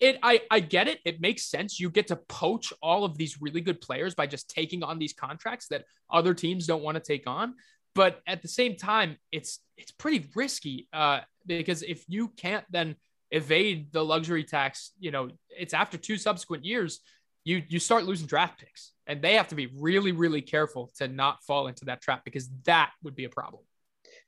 it 0.00 0.18
I 0.22 0.42
I 0.50 0.60
get 0.60 0.86
it. 0.86 1.00
It 1.06 1.18
makes 1.18 1.46
sense. 1.46 1.80
You 1.80 1.88
get 1.88 2.08
to 2.08 2.16
poach 2.16 2.74
all 2.82 3.06
of 3.06 3.16
these 3.16 3.40
really 3.40 3.62
good 3.62 3.80
players 3.80 4.14
by 4.14 4.26
just 4.26 4.50
taking 4.50 4.82
on 4.82 4.98
these 4.98 5.14
contracts 5.14 5.68
that 5.68 5.86
other 6.12 6.34
teams 6.34 6.66
don't 6.66 6.82
want 6.82 6.96
to 6.96 7.02
take 7.02 7.26
on. 7.26 7.54
But 7.94 8.20
at 8.26 8.42
the 8.42 8.48
same 8.48 8.76
time, 8.76 9.16
it's 9.32 9.60
it's 9.78 9.92
pretty 9.92 10.28
risky 10.34 10.88
uh, 10.92 11.20
because 11.46 11.82
if 11.82 12.04
you 12.06 12.28
can't 12.36 12.66
then 12.70 12.96
evade 13.30 13.92
the 13.92 14.04
luxury 14.04 14.44
tax, 14.44 14.92
you 15.00 15.10
know, 15.10 15.30
it's 15.48 15.72
after 15.72 15.96
two 15.96 16.18
subsequent 16.18 16.66
years 16.66 17.00
you 17.44 17.62
you 17.68 17.78
start 17.78 18.04
losing 18.04 18.26
draft 18.26 18.58
picks 18.58 18.92
and 19.06 19.22
they 19.22 19.34
have 19.34 19.48
to 19.48 19.54
be 19.54 19.66
really 19.78 20.12
really 20.12 20.42
careful 20.42 20.90
to 20.96 21.08
not 21.08 21.42
fall 21.44 21.68
into 21.68 21.84
that 21.84 22.00
trap 22.00 22.22
because 22.24 22.48
that 22.64 22.90
would 23.02 23.14
be 23.14 23.24
a 23.24 23.28
problem 23.28 23.62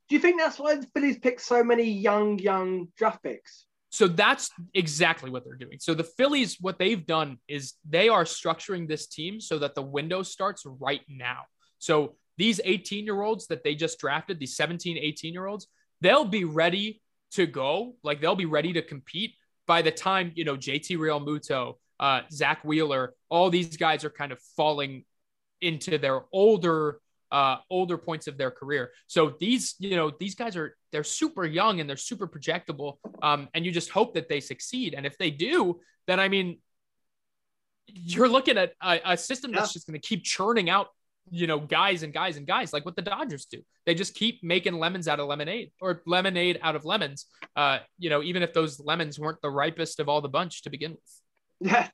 Do 0.09 0.14
you 0.14 0.20
think 0.20 0.40
that's 0.40 0.59
why 0.59 0.76
the 0.76 0.87
Phillies 0.94 1.18
pick 1.18 1.40
so 1.40 1.64
many 1.64 1.90
young, 1.90 2.38
young 2.38 2.88
draft 2.96 3.22
picks? 3.22 3.66
So 3.90 4.07
that's 4.07 4.50
exactly 4.74 5.31
what 5.31 5.44
they're 5.44 5.57
doing. 5.57 5.79
So 5.81 5.94
the 5.94 6.05
Phillies, 6.05 6.59
what 6.61 6.79
they've 6.79 7.05
done 7.07 7.38
is 7.48 7.74
they 7.88 8.09
are 8.09 8.24
structuring 8.24 8.87
this 8.87 9.07
team 9.07 9.40
so 9.40 9.59
that 9.61 9.74
the 9.74 9.83
window 9.83 10.22
starts 10.22 10.64
right 10.66 11.00
now. 11.09 11.42
So 11.79 12.16
these 12.37 12.61
18 12.62 13.05
year 13.05 13.22
olds 13.22 13.46
that 13.46 13.64
they 13.64 13.74
just 13.74 13.98
drafted, 13.98 14.38
these 14.38 14.57
17, 14.57 14.98
18 14.98 15.33
year 15.33 15.46
olds, 15.46 15.66
they'll 16.00 16.24
be 16.24 16.44
ready 16.44 17.00
to 17.33 17.46
go. 17.46 17.96
Like 18.02 18.20
they'll 18.20 18.37
be 18.37 18.44
ready 18.44 18.74
to 18.74 18.83
compete 18.83 19.35
by 19.66 19.83
the 19.83 19.90
time, 19.90 20.33
you 20.35 20.44
know, 20.44 20.57
JT 20.57 20.98
real 20.98 21.20
Realmuto, 21.20 21.76
uh, 22.01 22.21
Zack 22.31 22.65
Wheeler, 22.65 23.15
all 23.29 23.51
these 23.51 23.77
guys 23.77 24.05
are 24.05 24.11
kind 24.11 24.33
of 24.33 24.39
falling 24.57 25.05
into 25.61 25.99
their 25.99 26.23
older 26.33 27.01
uh, 27.33 27.57
older 27.71 27.99
points 27.99 28.29
of 28.29 28.39
their 28.39 28.53
career. 28.53 28.93
So 29.09 29.35
these, 29.41 29.75
you 29.79 29.97
know, 29.97 30.13
these 30.21 30.35
guys 30.37 30.57
are 30.57 30.77
they're 30.93 31.03
super 31.05 31.45
young 31.45 31.81
and 31.81 31.89
they're 31.91 31.97
super 31.97 32.29
projectable. 32.29 32.99
Um, 33.21 33.49
and 33.53 33.67
you 33.67 33.73
just 33.73 33.91
hope 33.91 34.15
that 34.15 34.29
they 34.29 34.41
succeed. 34.41 34.95
And 34.95 35.05
if 35.05 35.19
they 35.19 35.31
do, 35.31 35.81
then 36.07 36.21
I 36.21 36.29
mean, 36.29 36.59
you're 37.89 38.29
looking 38.29 38.57
at 38.59 38.75
a, 38.83 39.01
a 39.05 39.17
system 39.17 39.51
that's 39.53 39.71
Yeah. 39.71 39.73
just 39.73 39.87
going 39.89 40.01
to 40.01 40.07
keep 40.07 40.23
churning 40.23 40.71
out, 40.71 40.89
you 41.31 41.47
know, 41.49 41.59
guys 41.59 42.05
and 42.05 42.13
guys 42.13 42.37
and 42.37 42.47
guys, 42.47 42.73
like 42.73 42.85
what 42.85 42.95
the 42.95 43.03
Dodgers 43.03 43.47
do. 43.47 43.61
They 43.87 43.95
just 43.95 44.15
keep 44.15 44.43
making 44.45 44.75
lemons 44.75 45.09
out 45.09 45.19
of 45.19 45.27
lemonade 45.27 45.73
or 45.81 46.03
lemonade 46.07 46.61
out 46.63 46.77
of 46.77 46.85
lemons. 46.85 47.27
Uh, 47.57 47.79
you 47.99 48.09
know, 48.11 48.23
even 48.23 48.43
if 48.43 48.53
those 48.53 48.79
lemons 48.81 49.19
weren't 49.19 49.41
the 49.43 49.51
ripest 49.51 49.99
of 50.01 50.09
all 50.09 50.21
the 50.21 50.29
bunch 50.29 50.63
to 50.63 50.71
begin 50.71 50.93
with. 50.93 51.21
Yeah, 51.61 51.88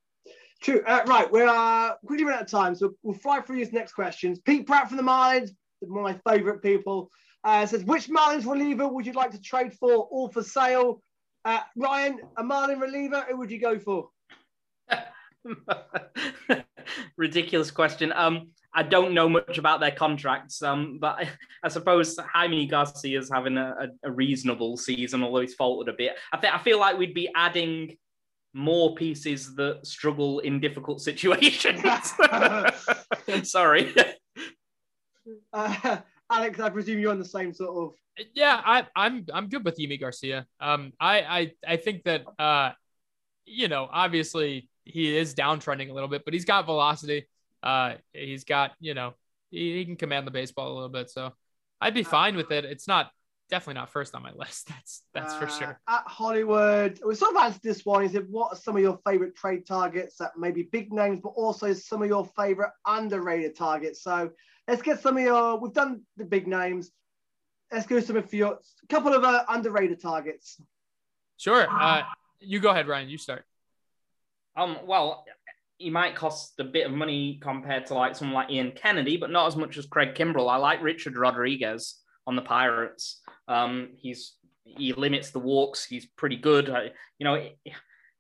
true. 0.61 0.83
Uh, 0.87 1.03
right, 1.07 1.31
we're 1.31 1.47
uh, 1.47 1.95
quickly 2.07 2.25
running 2.25 2.39
out 2.39 2.45
of 2.45 2.51
time, 2.51 2.75
so 2.75 2.95
we'll 3.03 3.15
fly 3.15 3.41
through 3.41 3.57
these 3.57 3.73
next 3.73 3.93
questions. 3.93 4.39
Pete 4.41 4.67
Pratt 4.67 4.89
from 4.89 4.97
the 4.97 5.03
Marlins, 5.03 5.51
one 5.81 6.11
of 6.11 6.17
my 6.25 6.33
favourite 6.33 6.63
people, 6.63 7.11
uh, 7.45 7.67
says, 7.67 7.85
which 7.85 8.09
Marlins 8.09 8.47
reliever 8.47 8.89
would 8.89 9.07
you 9.07 9.13
like 9.13 9.31
to 9.33 9.41
trade 9.41 9.73
for 9.75 10.09
or 10.11 10.31
for 10.31 10.43
sale? 10.43 11.03
Uh, 11.45 11.61
Ryan, 11.77 12.21
a 12.37 12.45
Marlin 12.45 12.79
reliever, 12.79 13.25
who 13.29 13.37
would 13.39 13.51
you 13.51 13.61
go 13.61 13.79
for? 13.79 14.09
Ridiculous 17.17 17.71
question. 17.71 18.13
Um, 18.15 18.51
I 18.75 18.83
don't 18.83 19.13
know 19.13 19.29
much 19.29 19.59
about 19.59 19.81
their 19.81 19.91
contracts, 19.91 20.63
um, 20.63 20.99
but 21.01 21.17
I, 21.19 21.29
I 21.63 21.69
suppose 21.69 22.17
Jaime 22.33 22.67
Garcia 22.67 23.19
is 23.19 23.31
having 23.33 23.59
a, 23.59 23.75
a, 24.05 24.09
a 24.09 24.11
reasonable 24.11 24.77
season, 24.77 25.23
although 25.23 25.41
he's 25.41 25.55
faltered 25.55 25.93
a 25.93 25.97
bit. 25.97 26.17
I 26.33 26.39
think 26.39 26.55
I 26.55 26.59
feel 26.59 26.79
like 26.79 26.97
we'd 26.97 27.13
be 27.13 27.29
adding 27.35 27.97
more 28.55 28.95
pieces 28.95 29.55
that 29.57 29.87
struggle 29.87 30.41
in 30.41 30.61
difficult 30.61 31.01
situations. 31.09 31.83
Sorry. 33.43 33.95
Uh, 35.53 35.99
Alex, 36.31 36.59
I 36.59 36.71
presume 36.71 36.99
you're 36.99 37.13
on 37.13 37.19
the 37.19 37.25
same 37.25 37.53
sort 37.53 37.71
of. 37.71 37.95
Yeah, 38.35 38.61
I, 38.65 38.87
I'm 38.97 39.25
I'm 39.33 39.49
good 39.49 39.65
with 39.65 39.79
Yimi 39.79 40.01
Garcia. 40.01 40.47
Um, 40.59 40.93
I 40.99 41.21
I 41.21 41.53
I 41.67 41.77
think 41.77 42.03
that 42.05 42.25
uh, 42.39 42.73
you 43.45 43.69
know, 43.69 43.89
obviously 43.91 44.69
he 44.85 45.17
is 45.17 45.35
downtrending 45.35 45.91
a 45.91 45.93
little 45.93 46.09
bit, 46.09 46.25
but 46.25 46.35
he's 46.35 46.45
got 46.45 46.67
velocity. 46.67 47.29
Uh, 47.63 47.95
he's 48.13 48.45
got 48.45 48.73
you 48.81 48.95
know, 48.95 49.15
he, 49.51 49.79
he 49.79 49.85
can 49.85 49.97
command 49.97 50.27
the 50.27 50.33
baseball 50.33 50.73
a 50.73 50.75
little 50.75 50.89
bit, 50.89 51.09
so 51.11 51.33
I'd 51.81 51.95
be 51.95 52.03
fine 52.03 52.37
with 52.37 52.51
it. 52.51 52.65
It's 52.65 52.89
not 52.89 53.11
definitely 53.53 53.79
not 53.79 53.91
first 53.91 54.15
on 54.15 54.23
my 54.23 54.33
list. 54.37 54.69
That's 54.69 55.03
that's 55.15 55.35
for 55.35 55.45
uh, 55.45 55.59
sure. 55.59 55.81
At 55.87 56.05
Hollywood, 56.07 56.99
we 57.07 57.15
sort 57.15 57.37
of 57.37 57.43
answered 57.43 57.63
this 57.63 57.85
one. 57.85 58.03
He 58.03 58.09
said, 58.09 58.27
what 58.29 58.53
are 58.53 58.57
some 58.57 58.75
of 58.77 58.83
your 58.83 58.99
favourite 59.07 59.37
trade 59.37 59.67
targets 59.67 60.17
that 60.17 60.33
maybe 60.37 60.65
big 60.65 60.93
names, 60.93 61.21
but 61.23 61.31
also 61.31 61.73
some 61.75 62.03
of 62.03 62.09
your 62.09 62.25
favourite 62.37 62.73
underrated 62.87 63.55
targets? 63.55 64.03
So 64.03 64.31
let's 64.67 64.83
get 64.83 65.01
some 65.01 65.19
of 65.19 65.23
your, 65.23 65.61
we've 65.61 65.73
done 65.73 66.01
the 66.17 66.25
big 66.25 66.49
names. 66.49 66.91
Let's 67.71 67.87
go 67.87 68.01
some 68.01 68.17
of 68.17 68.33
your, 68.35 68.59
couple 68.89 69.15
of 69.15 69.23
uh, 69.23 69.45
underrated 69.49 70.01
targets. 70.01 70.61
Sure. 71.37 71.67
Uh, 71.71 72.03
you 72.41 72.59
go 72.59 72.71
ahead, 72.71 72.89
Ryan. 72.89 73.09
You 73.09 73.19
start. 73.19 73.45
Um, 74.57 74.79
well, 74.87 75.25
he 75.79 75.91
might 75.91 76.15
cost 76.15 76.59
a 76.59 76.65
bit 76.65 76.87
of 76.87 76.93
money 76.93 77.39
compared 77.43 77.87
to 77.87 77.95
like 77.95 78.15
someone 78.15 78.35
like 78.35 78.51
Ian 78.51 78.73
Kennedy, 78.73 79.17
but 79.17 79.31
not 79.31 79.47
as 79.47 79.57
much 79.57 79.77
as 79.77 79.87
Craig 79.87 80.15
Kimbrel. 80.15 80.51
I 80.51 80.57
like 80.57 80.83
Richard 80.83 81.17
Rodriguez 81.17 82.03
on 82.27 82.37
the 82.37 82.43
Pirates. 82.43 83.21
Um, 83.49 83.91
he's 83.97 84.35
he 84.65 84.93
limits 84.93 85.31
the 85.31 85.39
walks. 85.39 85.85
He's 85.85 86.07
pretty 86.07 86.37
good. 86.37 86.71
I, 86.71 86.91
you 87.19 87.25
know, 87.25 87.49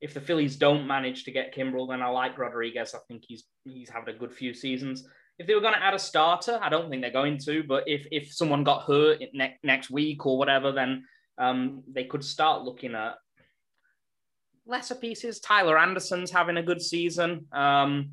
if 0.00 0.14
the 0.14 0.20
Phillies 0.20 0.56
don't 0.56 0.86
manage 0.86 1.24
to 1.24 1.30
get 1.30 1.54
Kimbrel, 1.54 1.88
then 1.88 2.02
I 2.02 2.08
like 2.08 2.36
Rodriguez. 2.38 2.94
I 2.94 2.98
think 3.08 3.24
he's 3.26 3.44
he's 3.64 3.88
having 3.88 4.14
a 4.14 4.18
good 4.18 4.32
few 4.32 4.52
seasons. 4.52 5.06
If 5.38 5.46
they 5.46 5.54
were 5.54 5.60
going 5.60 5.74
to 5.74 5.82
add 5.82 5.94
a 5.94 5.98
starter, 5.98 6.58
I 6.60 6.68
don't 6.68 6.90
think 6.90 7.02
they're 7.02 7.10
going 7.10 7.38
to. 7.38 7.62
But 7.62 7.84
if 7.86 8.06
if 8.10 8.32
someone 8.32 8.64
got 8.64 8.82
hurt 8.82 9.20
ne- 9.32 9.58
next 9.62 9.90
week 9.90 10.26
or 10.26 10.36
whatever, 10.36 10.72
then 10.72 11.04
um, 11.38 11.84
they 11.90 12.04
could 12.04 12.24
start 12.24 12.62
looking 12.62 12.94
at 12.94 13.14
lesser 14.66 14.94
pieces. 14.94 15.40
Tyler 15.40 15.78
Anderson's 15.78 16.30
having 16.30 16.56
a 16.56 16.62
good 16.62 16.82
season. 16.82 17.46
Um, 17.52 18.10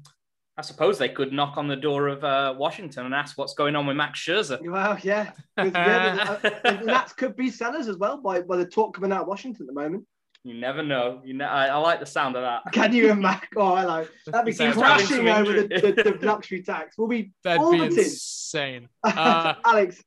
I 0.60 0.62
suppose 0.62 0.98
they 0.98 1.08
could 1.08 1.32
knock 1.32 1.56
on 1.56 1.70
the 1.70 1.76
door 1.78 2.10
of 2.10 2.22
uh, 2.22 2.54
Washington 2.58 3.06
and 3.06 3.16
ask 3.16 3.38
what's 3.38 3.54
going 3.54 3.78
on 3.78 3.88
with 3.88 3.96
Max 3.96 4.20
Scherzer. 4.20 4.60
Well, 4.62 4.98
yeah. 5.04 5.32
Yeah, 5.58 6.38
uh, 6.44 6.50
and 6.66 6.90
that 6.90 7.16
could 7.16 7.38
be 7.38 7.50
sellers 7.50 7.88
as 7.88 7.96
well 7.96 8.18
by, 8.18 8.42
by 8.42 8.58
the 8.58 8.66
talk 8.66 8.94
coming 8.94 9.14
out 9.14 9.22
of 9.22 9.28
Washington 9.30 9.64
at 9.64 9.68
the 9.74 9.82
moment. 9.82 10.06
You 10.44 10.56
never 10.56 10.84
know. 10.84 11.22
You 11.24 11.36
know, 11.36 11.46
I, 11.46 11.68
I 11.68 11.78
like 11.78 12.02
the 12.02 12.06
sound 12.06 12.36
of 12.36 12.42
that. 12.42 12.74
Can 12.74 12.92
you 12.92 13.10
imagine? 13.10 13.48
Oh, 13.56 13.74
hello. 13.74 14.06
That'd 14.28 14.46
be 14.46 14.54
crashing 14.54 15.30
over 15.30 15.54
the, 15.54 15.68
the, 15.68 16.18
the 16.20 16.26
luxury 16.26 16.62
tax. 16.62 16.98
We'll 16.98 17.08
be 17.08 17.32
That'd 17.46 17.72
be 17.72 17.82
insane. 17.82 18.90
Uh, 19.02 19.54
Alex, 19.66 20.04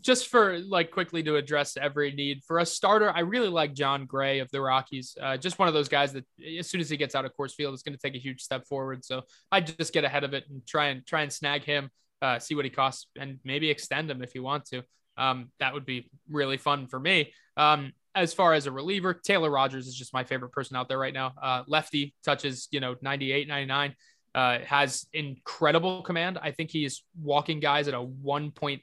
just 0.00 0.28
for 0.28 0.58
like 0.58 0.90
quickly 0.90 1.22
to 1.22 1.36
address 1.36 1.76
every 1.76 2.12
need 2.12 2.42
for 2.46 2.58
a 2.58 2.66
starter, 2.66 3.10
I 3.10 3.20
really 3.20 3.48
like 3.48 3.74
Jon 3.74 4.06
Gray 4.06 4.38
of 4.40 4.50
the 4.50 4.60
Rockies. 4.60 5.16
Uh, 5.20 5.36
just 5.36 5.58
one 5.58 5.68
of 5.68 5.74
those 5.74 5.88
guys 5.88 6.12
that 6.12 6.24
as 6.58 6.68
soon 6.68 6.80
as 6.80 6.88
he 6.88 6.96
gets 6.96 7.14
out 7.14 7.24
of 7.24 7.32
Coors 7.38 7.52
Field, 7.52 7.74
is 7.74 7.82
going 7.82 7.96
to 7.96 8.00
take 8.00 8.14
a 8.14 8.22
huge 8.22 8.40
step 8.40 8.66
forward. 8.66 9.04
So 9.04 9.22
I 9.52 9.60
just 9.60 9.92
get 9.92 10.04
ahead 10.04 10.24
of 10.24 10.34
it 10.34 10.44
and 10.48 10.66
try 10.66 10.86
and 10.86 11.06
try 11.06 11.22
and 11.22 11.32
snag 11.32 11.64
him, 11.64 11.90
uh, 12.22 12.38
see 12.38 12.54
what 12.54 12.64
he 12.64 12.70
costs, 12.70 13.06
and 13.18 13.38
maybe 13.44 13.70
extend 13.70 14.10
him 14.10 14.22
if 14.22 14.34
you 14.34 14.42
want 14.42 14.64
to. 14.66 14.82
Um, 15.16 15.50
that 15.60 15.74
would 15.74 15.86
be 15.86 16.10
really 16.28 16.56
fun 16.56 16.86
for 16.86 16.98
me. 16.98 17.32
Um, 17.56 17.92
as 18.14 18.32
far 18.32 18.54
as 18.54 18.66
a 18.66 18.72
reliever, 18.72 19.14
Taylor 19.14 19.50
Rogers 19.50 19.86
is 19.86 19.94
just 19.94 20.12
my 20.12 20.24
favorite 20.24 20.52
person 20.52 20.76
out 20.76 20.88
there 20.88 20.98
right 20.98 21.14
now. 21.14 21.32
Uh, 21.40 21.62
lefty 21.66 22.14
touches, 22.24 22.68
you 22.70 22.80
know, 22.80 22.94
98, 23.00 23.48
99. 23.48 23.94
Uh, 24.34 24.58
has 24.64 25.06
incredible 25.12 26.02
command. 26.02 26.38
I 26.42 26.50
think 26.50 26.70
he 26.70 26.84
is 26.84 27.04
walking 27.22 27.60
guys 27.60 27.86
at 27.86 27.94
a 27.94 27.98
1.8 27.98 28.80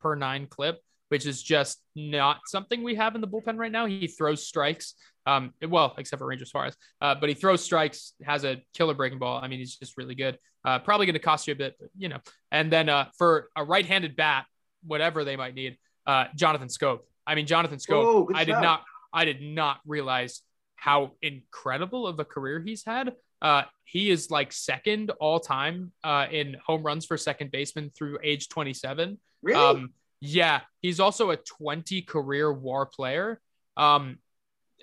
per 0.00 0.14
nine 0.14 0.46
clip, 0.46 0.80
which 1.08 1.26
is 1.26 1.42
just 1.42 1.80
not 1.94 2.40
something 2.46 2.82
we 2.82 2.94
have 2.94 3.14
in 3.14 3.20
the 3.20 3.28
bullpen 3.28 3.58
right 3.58 3.72
now. 3.72 3.86
He 3.86 4.06
throws 4.06 4.46
strikes, 4.46 4.94
um, 5.26 5.52
well, 5.66 5.94
except 5.98 6.18
for 6.18 6.26
Ranger 6.26 6.44
Suarez, 6.44 6.76
uh, 7.00 7.14
but 7.14 7.28
he 7.28 7.34
throws 7.34 7.62
strikes, 7.62 8.14
has 8.24 8.44
a 8.44 8.62
killer 8.74 8.94
breaking 8.94 9.18
ball. 9.18 9.40
I 9.42 9.48
mean, 9.48 9.58
he's 9.58 9.76
just 9.76 9.96
really 9.96 10.14
good. 10.14 10.38
Uh, 10.64 10.78
probably 10.80 11.06
going 11.06 11.14
to 11.14 11.20
cost 11.20 11.46
you 11.46 11.52
a 11.52 11.56
bit, 11.56 11.76
but, 11.78 11.90
you 11.96 12.08
know. 12.08 12.18
And 12.50 12.72
then 12.72 12.88
uh, 12.88 13.06
for 13.16 13.50
a 13.54 13.62
right-handed 13.62 14.16
bat, 14.16 14.46
whatever 14.84 15.24
they 15.24 15.36
might 15.36 15.54
need, 15.54 15.78
uh, 16.06 16.26
Jonathan 16.34 16.68
Schoop. 16.68 17.00
I 17.26 17.34
mean, 17.34 17.46
Jonathan 17.46 17.78
Schoop. 17.78 18.04
Oh, 18.04 18.30
I 18.34 18.44
did 18.44 18.52
not, 18.52 18.82
I 19.12 19.24
did 19.24 19.42
not 19.42 19.78
realize 19.86 20.42
how 20.74 21.12
incredible 21.22 22.06
of 22.06 22.18
a 22.20 22.24
career 22.24 22.62
he's 22.64 22.84
had. 22.84 23.14
Uh, 23.42 23.62
he 23.84 24.10
is 24.10 24.30
like 24.30 24.52
second 24.52 25.10
all 25.20 25.40
time 25.40 25.92
uh, 26.04 26.26
in 26.30 26.56
home 26.64 26.82
runs 26.82 27.04
for 27.04 27.16
second 27.16 27.50
baseman 27.50 27.90
through 27.90 28.18
age 28.22 28.48
27. 28.48 29.18
Really? 29.42 29.60
Um, 29.60 29.90
yeah, 30.20 30.60
he's 30.80 31.00
also 31.00 31.30
a 31.30 31.36
20 31.36 32.02
career 32.02 32.52
WAR 32.52 32.86
player. 32.86 33.40
Um, 33.76 34.18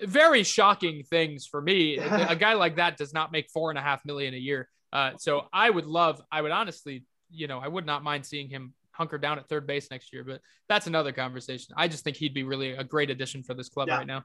very 0.02 0.42
shocking 0.42 1.02
things 1.02 1.46
for 1.46 1.60
me. 1.60 1.98
a 1.98 2.36
guy 2.36 2.54
like 2.54 2.76
that 2.76 2.96
does 2.96 3.12
not 3.12 3.32
make 3.32 3.50
four 3.50 3.70
and 3.70 3.78
a 3.78 3.82
half 3.82 4.04
million 4.04 4.34
a 4.34 4.38
year. 4.38 4.68
Uh, 4.92 5.12
so 5.18 5.46
I 5.52 5.68
would 5.68 5.86
love, 5.86 6.22
I 6.30 6.40
would 6.40 6.52
honestly, 6.52 7.04
you 7.30 7.46
know, 7.48 7.58
I 7.58 7.68
would 7.68 7.86
not 7.86 8.04
mind 8.04 8.24
seeing 8.24 8.48
him 8.48 8.74
hunker 8.92 9.18
down 9.18 9.38
at 9.38 9.48
third 9.48 9.66
base 9.66 9.90
next 9.90 10.12
year, 10.12 10.22
but 10.22 10.40
that's 10.68 10.86
another 10.86 11.12
conversation. 11.12 11.74
I 11.76 11.88
just 11.88 12.04
think 12.04 12.16
he'd 12.16 12.34
be 12.34 12.44
really 12.44 12.72
a 12.72 12.84
great 12.84 13.10
addition 13.10 13.42
for 13.42 13.54
this 13.54 13.68
club 13.68 13.88
Yeah. 13.88 13.98
right 13.98 14.06
now. 14.06 14.24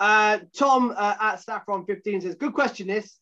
Uh, 0.00 0.38
Tom 0.56 0.92
uh, 0.96 1.14
at 1.20 1.36
Saffron 1.42 1.84
15 1.84 2.22
says, 2.22 2.34
Good 2.34 2.54
question. 2.54 2.88
This, 2.88 3.18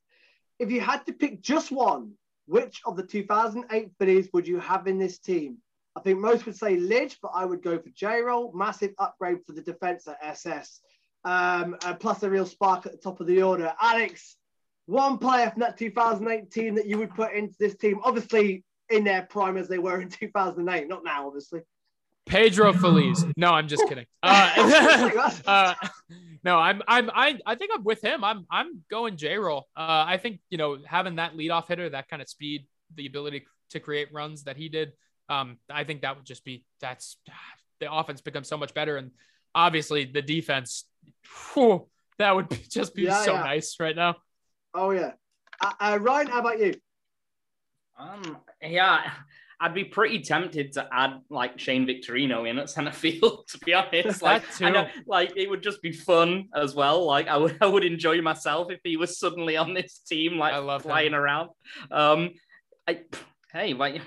if 0.59 0.71
you 0.71 0.81
had 0.81 1.05
to 1.07 1.13
pick 1.13 1.43
just 1.43 1.73
one, 1.73 2.13
which 2.47 2.81
of 2.87 2.97
the 2.97 3.03
2008 3.03 3.91
Phillies 3.99 4.29
would 4.33 4.47
you 4.47 4.61
have 4.61 4.87
in 4.87 4.99
this 4.99 5.19
team? 5.19 5.59
I 5.95 6.01
think 6.01 6.19
most 6.19 6.47
would 6.47 6.57
say 6.57 6.77
Lidge, 6.77 7.17
but 7.21 7.33
I 7.35 7.45
would 7.45 7.63
go 7.63 7.79
for 7.79 7.91
J 7.91 8.23
Roll. 8.23 8.53
Massive 8.55 8.93
upgrade 8.99 9.39
for 9.47 9.53
the 9.53 9.63
defense 9.63 10.09
at 10.09 10.19
SS. 10.23 10.81
Um, 11.25 11.77
and 11.85 12.01
plus 12.01 12.23
a 12.23 12.31
real 12.31 12.47
spark 12.47 12.87
at 12.87 12.93
the 12.93 12.99
top 12.99 13.21
of 13.21 13.27
the 13.27 13.43
order. 13.43 13.73
Alex, 13.81 14.37
one 14.87 15.19
player 15.19 15.51
from 15.51 15.61
that 15.61 15.79
2008 15.79 16.51
team 16.51 16.75
that 16.75 16.87
you 16.87 16.99
would 16.99 17.15
put 17.15 17.33
into 17.33 17.55
this 17.59 17.77
team, 17.77 18.01
obviously 18.03 18.65
in 18.89 19.05
their 19.05 19.23
prime 19.23 19.57
as 19.57 19.69
they 19.69 19.79
were 19.79 20.01
in 20.01 20.09
2008, 20.11 20.89
not 20.89 21.05
now, 21.05 21.27
obviously. 21.27 21.61
Pedro 22.27 22.73
Feliz. 22.73 23.25
No, 23.37 23.51
I'm 23.51 23.69
just 23.69 23.87
kidding. 23.89 24.07
Uh, 24.25 25.31
uh, 25.47 25.75
no, 26.45 26.57
I'm 26.57 26.81
I'm 26.87 27.11
I 27.11 27.39
I 27.45 27.57
think 27.57 27.73
I'm 27.75 27.83
with 27.83 28.03
him. 28.03 28.23
I'm 28.23 28.47
I'm 28.49 28.85
going 28.89 29.17
J 29.17 29.37
roll. 29.37 29.67
Uh, 29.77 30.05
I 30.07 30.17
think 30.17 30.41
you 30.49 30.59
know 30.59 30.79
having 30.87 31.17
that 31.17 31.35
leadoff 31.37 31.67
hitter, 31.67 31.91
that 31.91 32.09
kind 32.09 32.23
of 32.23 32.29
speed, 32.29 32.67
the 32.95 33.07
ability 33.07 33.47
to 33.71 33.81
create 33.81 34.13
runs 34.13 34.45
that 34.45 34.57
he 34.57 34.69
did. 34.69 34.93
Um, 35.33 35.59
I 35.71 35.85
think 35.85 36.03
that 36.03 36.17
would 36.17 36.27
just 36.27 36.45
be 36.45 36.65
that's 36.81 37.17
the 37.81 37.93
offense 37.93 38.21
becomes 38.21 38.49
so 38.49 38.57
much 38.57 38.75
better, 38.75 38.97
and 38.97 39.11
obviously 39.55 40.05
the 40.05 40.23
defense. 40.23 40.85
whew, 41.55 41.89
that 42.19 42.35
would 42.35 42.49
be, 42.49 42.57
just 42.71 42.95
be 42.95 43.03
Yeah, 43.03 43.23
so 43.23 43.35
yeah. 43.35 43.43
nice 43.43 43.77
right 43.81 43.97
now. 43.97 44.17
Oh 44.75 44.91
yeah. 44.91 45.13
Uh, 45.61 45.73
uh, 45.81 45.99
Ryan, 46.01 46.27
how 46.29 46.41
about 46.41 46.59
you? 46.59 46.75
Um, 47.99 48.39
yeah, 48.61 49.11
I'd 49.61 49.75
be 49.75 49.85
pretty 49.85 50.21
tempted 50.21 50.73
to 50.73 50.89
add 50.93 51.21
like 51.31 51.59
Shane 51.59 51.87
Victorino 51.87 52.49
in 52.49 52.59
at 52.59 52.71
center 52.71 52.91
field. 53.05 53.47
To 53.49 53.59
be 53.59 53.75
honest, 53.75 54.23
like 54.31 54.43
That 54.59 54.63
I 54.63 54.71
know, 54.71 54.89
like 55.07 55.33
it 55.37 55.49
would 55.49 55.63
just 55.63 55.83
be 55.83 55.93
fun 55.93 56.49
as 56.55 56.75
well. 56.75 57.05
Like 57.07 57.29
I 57.29 57.37
would, 57.37 57.57
I 57.61 57.67
would 57.67 57.85
enjoy 57.85 58.21
myself 58.23 58.71
if 58.71 58.81
he 58.83 58.97
was 58.97 59.19
suddenly 59.19 59.57
on 59.57 59.75
this 59.75 59.99
team, 60.01 60.39
like 60.39 60.53
I 60.55 60.59
love 60.59 60.85
him. 60.85 60.91
flying 60.91 61.15
around. 61.15 61.51
Um, 61.91 62.31
I, 62.89 63.01
hey, 63.53 63.75
like 63.75 64.01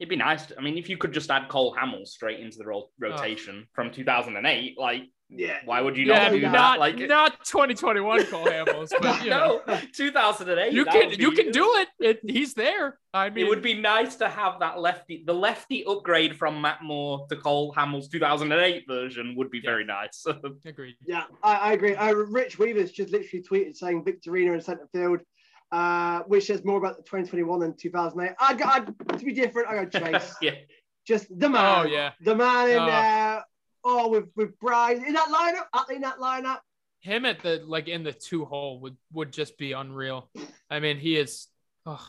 it'd 0.00 0.08
be 0.10 0.16
nice. 0.16 0.46
To, 0.46 0.58
I 0.58 0.62
mean, 0.62 0.76
if 0.78 0.88
you 0.88 0.96
could 0.96 1.12
just 1.12 1.30
add 1.30 1.48
Cole 1.48 1.74
Hamels 1.80 2.08
straight 2.08 2.40
into 2.40 2.58
the 2.58 2.66
ro- 2.66 2.88
rotation 2.98 3.66
from 3.72 3.90
2008, 3.92 4.76
like 4.78 5.02
Yeah. 5.30 5.58
why 5.64 5.80
would 5.80 5.96
you 5.96 6.06
Yeah, 6.06 6.24
not 6.24 6.32
do 6.32 6.40
not- 6.40 6.52
that? 6.52 6.80
Like 6.80 6.98
not 6.98 7.44
2021 7.44 8.26
Cole 8.26 8.46
Hamels, 8.46 8.90
but 9.00 9.24
you 9.24 9.30
know, 9.30 9.62
no, 9.66 9.78
2008. 9.94 10.72
you 10.72 10.84
can 10.84 11.10
you 11.12 11.30
be- 11.30 11.36
can 11.36 11.50
do 11.52 11.64
it. 11.76 11.88
it. 12.00 12.20
He's 12.28 12.54
there. 12.54 12.98
I 13.14 13.30
mean, 13.30 13.46
it 13.46 13.48
would 13.48 13.62
be 13.62 13.74
nice 13.74 14.16
to 14.16 14.28
have 14.28 14.58
that 14.60 14.80
lefty, 14.80 15.22
the 15.24 15.32
lefty 15.34 15.84
upgrade 15.86 16.36
from 16.36 16.60
Matt 16.60 16.82
Moore 16.82 17.26
to 17.30 17.36
Cole 17.36 17.72
Hamels 17.76 18.10
2008 18.10 18.84
version 18.88 19.34
would 19.36 19.50
be 19.50 19.58
Yeah. 19.62 19.70
very 19.70 19.84
nice. 19.84 20.26
agreed. 20.64 20.96
Yeah, 21.06 21.24
I, 21.42 21.54
I 21.56 21.72
agree. 21.72 21.94
Uh, 21.94 22.12
Rich 22.12 22.58
Weaver's 22.58 22.90
just 22.90 23.12
literally 23.12 23.44
tweeted 23.48 23.76
saying 23.76 24.04
Victorino 24.04 24.54
in 24.54 24.60
centre 24.60 24.88
field, 24.92 25.20
uh, 25.72 26.20
which 26.26 26.46
says 26.46 26.64
more 26.64 26.78
about 26.78 26.96
the 26.96 27.02
2021 27.02 27.60
than 27.60 27.74
2008. 27.76 28.34
I'd, 28.38 28.62
I'd, 28.62 29.18
to 29.18 29.24
be 29.24 29.32
different, 29.32 29.68
I 29.68 29.84
go 29.84 29.98
Chase. 30.00 30.34
yeah, 30.42 30.52
just 31.06 31.26
the 31.38 31.48
man. 31.48 31.86
Oh 31.86 31.88
yeah, 31.88 32.12
The 32.20 32.34
man 32.34 32.70
in 32.70 32.78
Oh. 32.78 32.86
there. 32.86 33.44
Oh, 33.86 34.08
with 34.08 34.26
with 34.34 34.58
Bryce 34.60 34.98
in 35.06 35.12
that 35.12 35.28
lineup, 35.28 35.66
uh, 35.72 35.84
in 35.94 36.00
that 36.02 36.18
lineup. 36.18 36.60
him 37.00 37.26
at 37.26 37.42
the 37.42 37.62
like 37.66 37.88
in 37.88 38.02
the 38.02 38.12
two 38.12 38.44
hole 38.46 38.80
would 38.80 38.96
would 39.12 39.30
just 39.32 39.58
be 39.58 39.72
unreal. 39.72 40.30
I 40.70 40.80
mean, 40.80 40.96
he 40.98 41.16
is. 41.18 41.48
Oh, 41.84 42.06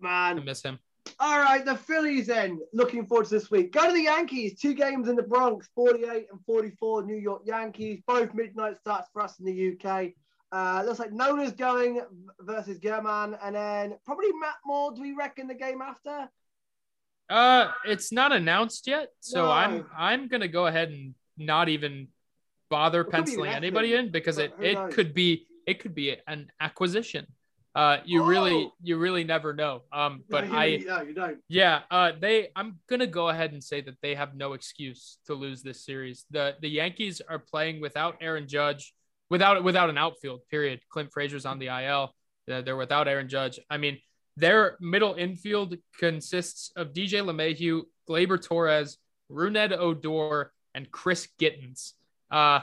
man, 0.00 0.40
I 0.40 0.42
miss 0.42 0.62
him. 0.62 0.80
All 1.20 1.38
right, 1.38 1.64
the 1.64 1.76
Phillies 1.76 2.26
then. 2.26 2.58
Looking 2.72 3.06
forward 3.06 3.26
to 3.26 3.34
this 3.34 3.48
week. 3.50 3.70
Go 3.72 3.86
to 3.86 3.92
the 3.92 4.02
Yankees. 4.02 4.58
Two 4.58 4.74
games 4.74 5.06
in 5.08 5.14
the 5.14 5.22
Bronx, 5.22 5.68
48 5.76 6.26
and 6.32 6.40
44 6.46 7.04
New 7.04 7.14
York 7.14 7.42
Yankees. 7.44 8.00
Both 8.08 8.34
midnight 8.34 8.78
starts 8.80 9.08
for 9.12 9.22
us 9.22 9.38
in 9.38 9.44
the 9.44 9.76
UK. 9.78 10.14
Uh, 10.54 10.82
looks 10.86 11.00
like 11.00 11.12
Nola's 11.12 11.50
going 11.52 12.00
versus 12.40 12.78
German, 12.78 13.36
and 13.42 13.56
then 13.56 13.98
probably 14.06 14.30
Matt 14.40 14.54
Moore. 14.64 14.92
Do 14.94 15.02
we 15.02 15.12
reckon 15.12 15.48
the 15.48 15.54
game 15.54 15.82
after? 15.82 16.28
Uh, 17.28 17.72
it's 17.84 18.12
not 18.12 18.30
announced 18.32 18.86
yet, 18.86 19.08
so 19.20 19.46
No. 19.46 19.50
I'm 19.50 19.86
I'm 19.96 20.28
gonna 20.28 20.46
go 20.48 20.66
ahead 20.66 20.90
and 20.90 21.14
not 21.36 21.68
even 21.68 22.08
bother 22.70 23.00
It 23.00 23.10
penciling 23.10 23.50
anybody 23.50 23.94
in 23.94 24.10
because 24.10 24.38
it 24.38 24.52
it 24.60 24.74
knows? 24.74 24.94
could 24.94 25.12
be 25.14 25.46
it 25.66 25.80
could 25.80 25.94
be 25.94 26.16
an 26.28 26.50
acquisition. 26.60 27.26
Uh, 27.74 27.98
you 28.04 28.22
really 28.24 28.66
Oh. 28.66 28.72
you 28.80 28.96
really 28.98 29.24
never 29.24 29.52
know. 29.54 29.82
Um, 29.90 30.22
but 30.28 30.42
no, 30.46 30.50
you, 30.52 30.56
I 30.56 30.96
no, 30.98 31.02
you 31.02 31.14
don't. 31.14 31.38
Yeah, 31.48 31.80
uh, 31.90 32.12
they. 32.20 32.50
I'm 32.54 32.78
gonna 32.86 33.08
go 33.08 33.28
ahead 33.30 33.50
and 33.52 33.64
say 33.64 33.80
that 33.80 33.96
they 34.02 34.14
have 34.14 34.36
no 34.36 34.52
excuse 34.52 35.18
to 35.26 35.34
lose 35.34 35.62
this 35.64 35.84
series. 35.84 36.26
the 36.30 36.54
The 36.60 36.68
Yankees 36.68 37.20
are 37.28 37.40
playing 37.40 37.80
without 37.80 38.18
Aaron 38.20 38.46
Judge, 38.46 38.94
without 39.30 39.62
without 39.64 39.90
an 39.90 39.98
outfield. 39.98 40.40
Period. 40.50 40.80
Clint 40.90 41.10
Frazier's 41.12 41.46
on 41.46 41.58
the 41.58 41.66
IL. 41.66 42.14
They're, 42.46 42.76
without 42.76 43.08
Aaron 43.08 43.28
Judge. 43.28 43.58
I 43.70 43.78
mean, 43.78 43.98
their 44.36 44.76
middle 44.80 45.14
infield 45.14 45.76
consists 45.98 46.70
of 46.76 46.92
DJ 46.92 47.24
LeMahieu, 47.24 47.82
Gleyber 48.08 48.42
Torres, 48.42 48.98
Rougned 49.30 49.72
Odor, 49.72 50.52
and 50.74 50.90
Chris 50.90 51.28
Gittens. 51.38 51.94
Uh, 52.30 52.60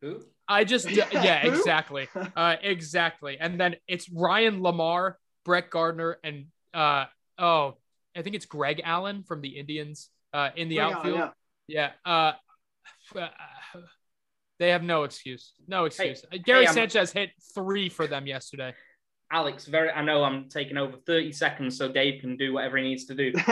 Who? 0.00 0.22
I 0.46 0.64
just 0.64 0.90
yeah, 1.12 1.46
exactly. 1.46 2.08
Uh, 2.36 2.56
exactly. 2.62 3.36
And 3.38 3.60
then 3.60 3.76
it's 3.86 4.10
Ryan 4.10 4.60
LaMarre, 4.60 5.14
Brett 5.44 5.70
Gardner, 5.70 6.18
and 6.24 6.46
uh 6.72 7.06
oh, 7.38 7.76
I 8.16 8.22
think 8.22 8.36
it's 8.36 8.46
Greg 8.46 8.80
Allen 8.84 9.24
from 9.24 9.40
the 9.40 9.58
Indians 9.58 10.10
uh 10.32 10.50
in 10.56 10.68
the 10.68 10.80
on, 10.80 10.94
outfield. 10.94 11.30
yeah. 11.66 11.90
Yeah. 12.04 12.32
Uh 13.14 13.32
they 14.58 14.70
have 14.70 14.82
no 14.82 15.04
excuse. 15.04 15.52
No 15.66 15.84
excuse. 15.84 16.24
Gary 16.44 16.66
I'm- 16.66 16.74
Sanchez 16.74 17.12
hit 17.12 17.30
three 17.54 17.88
for 17.88 18.06
them 18.06 18.26
yesterday. 18.26 18.74
Alex. 19.30 19.66
Very. 19.66 19.90
I 19.90 20.02
know 20.02 20.24
I'm 20.24 20.48
taking 20.48 20.76
over 20.76 20.96
30 21.06 21.32
seconds, 21.32 21.76
so 21.76 21.90
Dave 21.90 22.20
can 22.20 22.36
do 22.36 22.54
whatever 22.54 22.78
he 22.78 22.84
needs 22.84 23.04
to 23.06 23.14
do. 23.14 23.32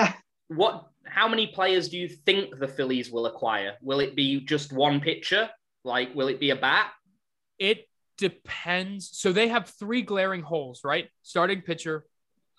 What? 0.49 0.87
How 1.05 1.27
many 1.29 1.49
players 1.49 1.89
do 1.89 1.99
you 1.99 2.09
think 2.09 2.59
the 2.59 2.69
Phillies 2.69 3.11
will 3.11 3.27
acquire? 3.27 3.75
Will 3.83 4.01
it 4.01 4.15
be 4.15 4.41
just 4.41 4.73
one 4.73 5.01
pitcher? 5.01 5.51
Like, 5.85 6.15
will 6.15 6.29
it 6.29 6.39
be 6.41 6.51
a 6.51 6.57
bat? 6.57 6.93
It 7.59 7.89
depends. 8.19 9.11
So 9.13 9.33
they 9.33 9.49
have 9.49 9.69
three 9.69 10.03
glaring 10.03 10.43
holes, 10.43 10.83
right? 10.85 11.09
Starting 11.23 11.63
pitcher, 11.63 12.05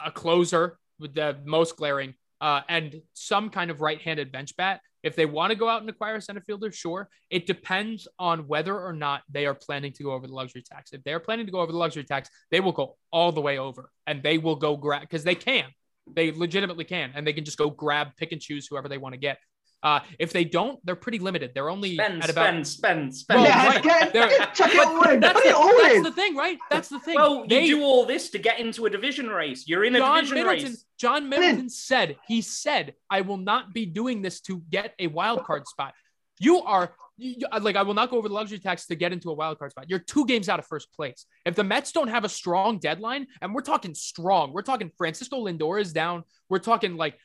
a 0.06 0.12
closer 0.12 0.78
with 1.00 1.14
the 1.14 1.38
most 1.45 1.78
glaring, 1.78 2.16
uh, 2.41 2.62
and 2.68 3.02
some 3.14 3.50
kind 3.50 3.72
of 3.72 3.82
right-handed 3.82 4.32
bench 4.32 4.56
bat. 4.58 4.82
If 5.04 5.16
they 5.16 5.26
want 5.26 5.52
to 5.52 5.58
go 5.58 5.70
out 5.70 5.82
and 5.82 5.89
acquire 5.89 6.16
a 6.16 6.22
center 6.22 6.41
fielder, 6.41 6.72
sure. 6.72 7.10
It 7.30 7.48
depends 7.48 8.08
on 8.20 8.48
whether 8.48 8.80
or 8.80 8.93
not 8.93 9.24
they 9.30 9.45
are 9.45 9.54
planning 9.54 9.93
to 9.93 10.04
go 10.04 10.12
over 10.12 10.28
the 10.28 10.34
luxury 10.34 10.64
tax. 10.64 10.91
If 10.93 11.04
they're 11.04 11.20
planning 11.20 11.45
to 11.45 11.52
go 11.52 11.60
over 11.60 11.72
the 11.72 11.78
luxury 11.78 12.04
tax, 12.04 12.30
they 12.52 12.60
will 12.60 12.72
go 12.72 12.98
all 13.12 13.32
the 13.32 13.41
way 13.41 13.58
over, 13.58 13.91
and 14.06 14.24
they 14.24 14.38
will 14.38 14.56
go 14.56 14.76
grab 14.76 15.02
because 15.02 15.24
they 15.24 15.36
can. 15.36 15.66
They 16.14 16.32
legitimately 16.32 16.86
can, 16.86 17.12
and 17.16 17.28
they 17.28 17.34
can 17.34 17.45
just 17.45 17.58
go 17.58 17.70
grab, 17.70 18.10
pick 18.18 18.32
and 18.32 18.41
choose 18.41 18.68
whoever 18.68 18.88
they 18.88 18.98
want 18.98 19.14
to 19.14 19.20
get. 19.20 19.38
Uh, 19.84 19.99
if 20.17 20.34
they 20.34 20.43
don't, 20.43 20.84
they're 20.86 20.95
pretty 20.95 21.19
limited. 21.19 21.51
They're 21.53 21.69
only 21.69 21.93
Spend, 21.93 22.23
at 22.23 22.30
about 22.32 22.45
spend, 22.47 22.67
spend, 22.67 23.15
spend. 23.15 23.41
Well, 23.41 23.49
yeah, 23.49 23.67
right. 23.67 23.84
get, 23.84 24.13
There- 24.13 24.28
get, 24.30 24.53
chuck 24.55 24.73
it 24.73 24.80
all 24.86 25.03
in. 25.09 25.19
that's, 25.19 25.43
the, 25.43 25.55
all 25.55 25.71
that's 25.82 25.95
in. 25.95 26.03
the 26.03 26.11
thing, 26.11 26.36
right? 26.36 26.57
That's 26.71 26.89
the 26.89 26.99
thing. 26.99 27.15
Well, 27.15 27.45
They- 27.47 27.65
you 27.65 27.75
do 27.78 27.84
all 27.84 28.05
this 28.05 28.32
to 28.32 28.39
get 28.39 28.59
into 28.59 28.88
a 28.88 28.89
division 28.89 29.28
race. 29.28 29.67
You're 29.67 29.84
in 29.86 29.95
a 29.95 29.99
John 29.99 30.23
division 30.23 30.36
Middleton, 30.47 30.69
race. 30.71 30.86
John 30.99 31.30
Middleton 31.30 31.69
said, 31.69 32.15
he 32.28 32.41
said, 32.41 32.95
I 33.09 33.21
will 33.21 33.38
not 33.38 33.71
be 33.73 33.86
doing 33.86 34.23
this 34.23 34.41
to 34.41 34.63
get 34.69 34.95
a 34.97 35.07
wild 35.07 35.43
card 35.45 35.67
spot. 35.67 35.93
You 36.39 36.61
are 36.63 36.93
you, 37.19 37.36
you- 37.39 37.59
like, 37.61 37.75
I 37.75 37.82
will 37.84 37.93
not 37.95 38.09
go 38.11 38.17
over 38.17 38.28
the 38.28 38.34
luxury 38.34 38.59
tax 38.59 38.86
to 38.88 38.95
get 38.95 39.11
into 39.13 39.30
a 39.30 39.34
wild 39.34 39.57
card 39.59 39.71
spot. 39.71 39.89
You're 39.89 39.99
two 39.99 40.25
games 40.25 40.49
out 40.49 40.59
of 40.59 40.65
first 40.67 40.91
place. 40.93 41.25
If 41.45 41.55
the 41.55 41.63
Mets 41.63 41.91
don't 41.91 42.09
have 42.09 42.23
a 42.25 42.30
strong 42.30 42.78
deadline, 42.80 43.25
and 43.41 43.53
we're 43.55 43.61
talking 43.61 43.95
strong, 43.95 44.53
we're 44.53 44.61
talking 44.63 44.91
Francisco 44.97 45.45
Lindor 45.45 45.82
is 45.82 45.93
down. 45.93 46.23
We're 46.49 46.59
talking 46.59 46.95
like, 46.95 47.17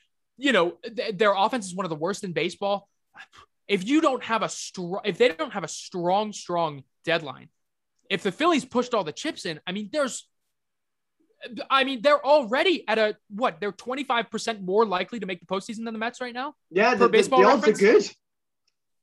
you 0.42 0.50
know, 0.50 0.76
th- 0.84 1.16
their 1.16 1.34
offense 1.34 1.66
is 1.66 1.74
one 1.74 1.86
of 1.86 1.90
the 1.90 1.96
worst 1.96 2.24
in 2.24 2.32
baseball. 2.32 2.88
If 3.68 3.86
you 3.86 4.00
don't 4.00 4.24
have 4.24 4.42
a 4.42 4.48
strong, 4.48 5.00
if 5.04 5.16
they 5.16 5.28
don't 5.28 5.52
have 5.52 5.62
a 5.62 5.68
strong, 5.68 6.32
strong 6.32 6.82
deadline, 7.04 7.48
if 8.10 8.24
the 8.24 8.32
Phillies 8.32 8.64
pushed 8.64 8.92
all 8.92 9.04
the 9.04 9.12
chips 9.12 9.46
in, 9.46 9.60
I 9.68 9.72
mean, 9.72 9.88
there's 9.92 10.28
I 11.70 11.84
mean, 11.84 12.02
they're 12.02 12.24
already 12.24 12.86
at 12.88 12.98
a 12.98 13.16
what? 13.30 13.60
They're 13.60 13.72
25% 13.72 14.62
more 14.62 14.84
likely 14.84 15.20
to 15.20 15.26
make 15.26 15.38
the 15.38 15.46
postseason 15.46 15.84
than 15.84 15.94
the 15.94 15.98
Mets 15.98 16.20
right 16.20 16.34
now. 16.34 16.54
Yeah, 16.70 16.90
For 16.90 16.98
the, 16.98 17.04
the, 17.04 17.10
baseball 17.12 17.40
the 17.40 17.46
odds 17.46 17.68
are 17.68 17.72
good. 17.72 18.10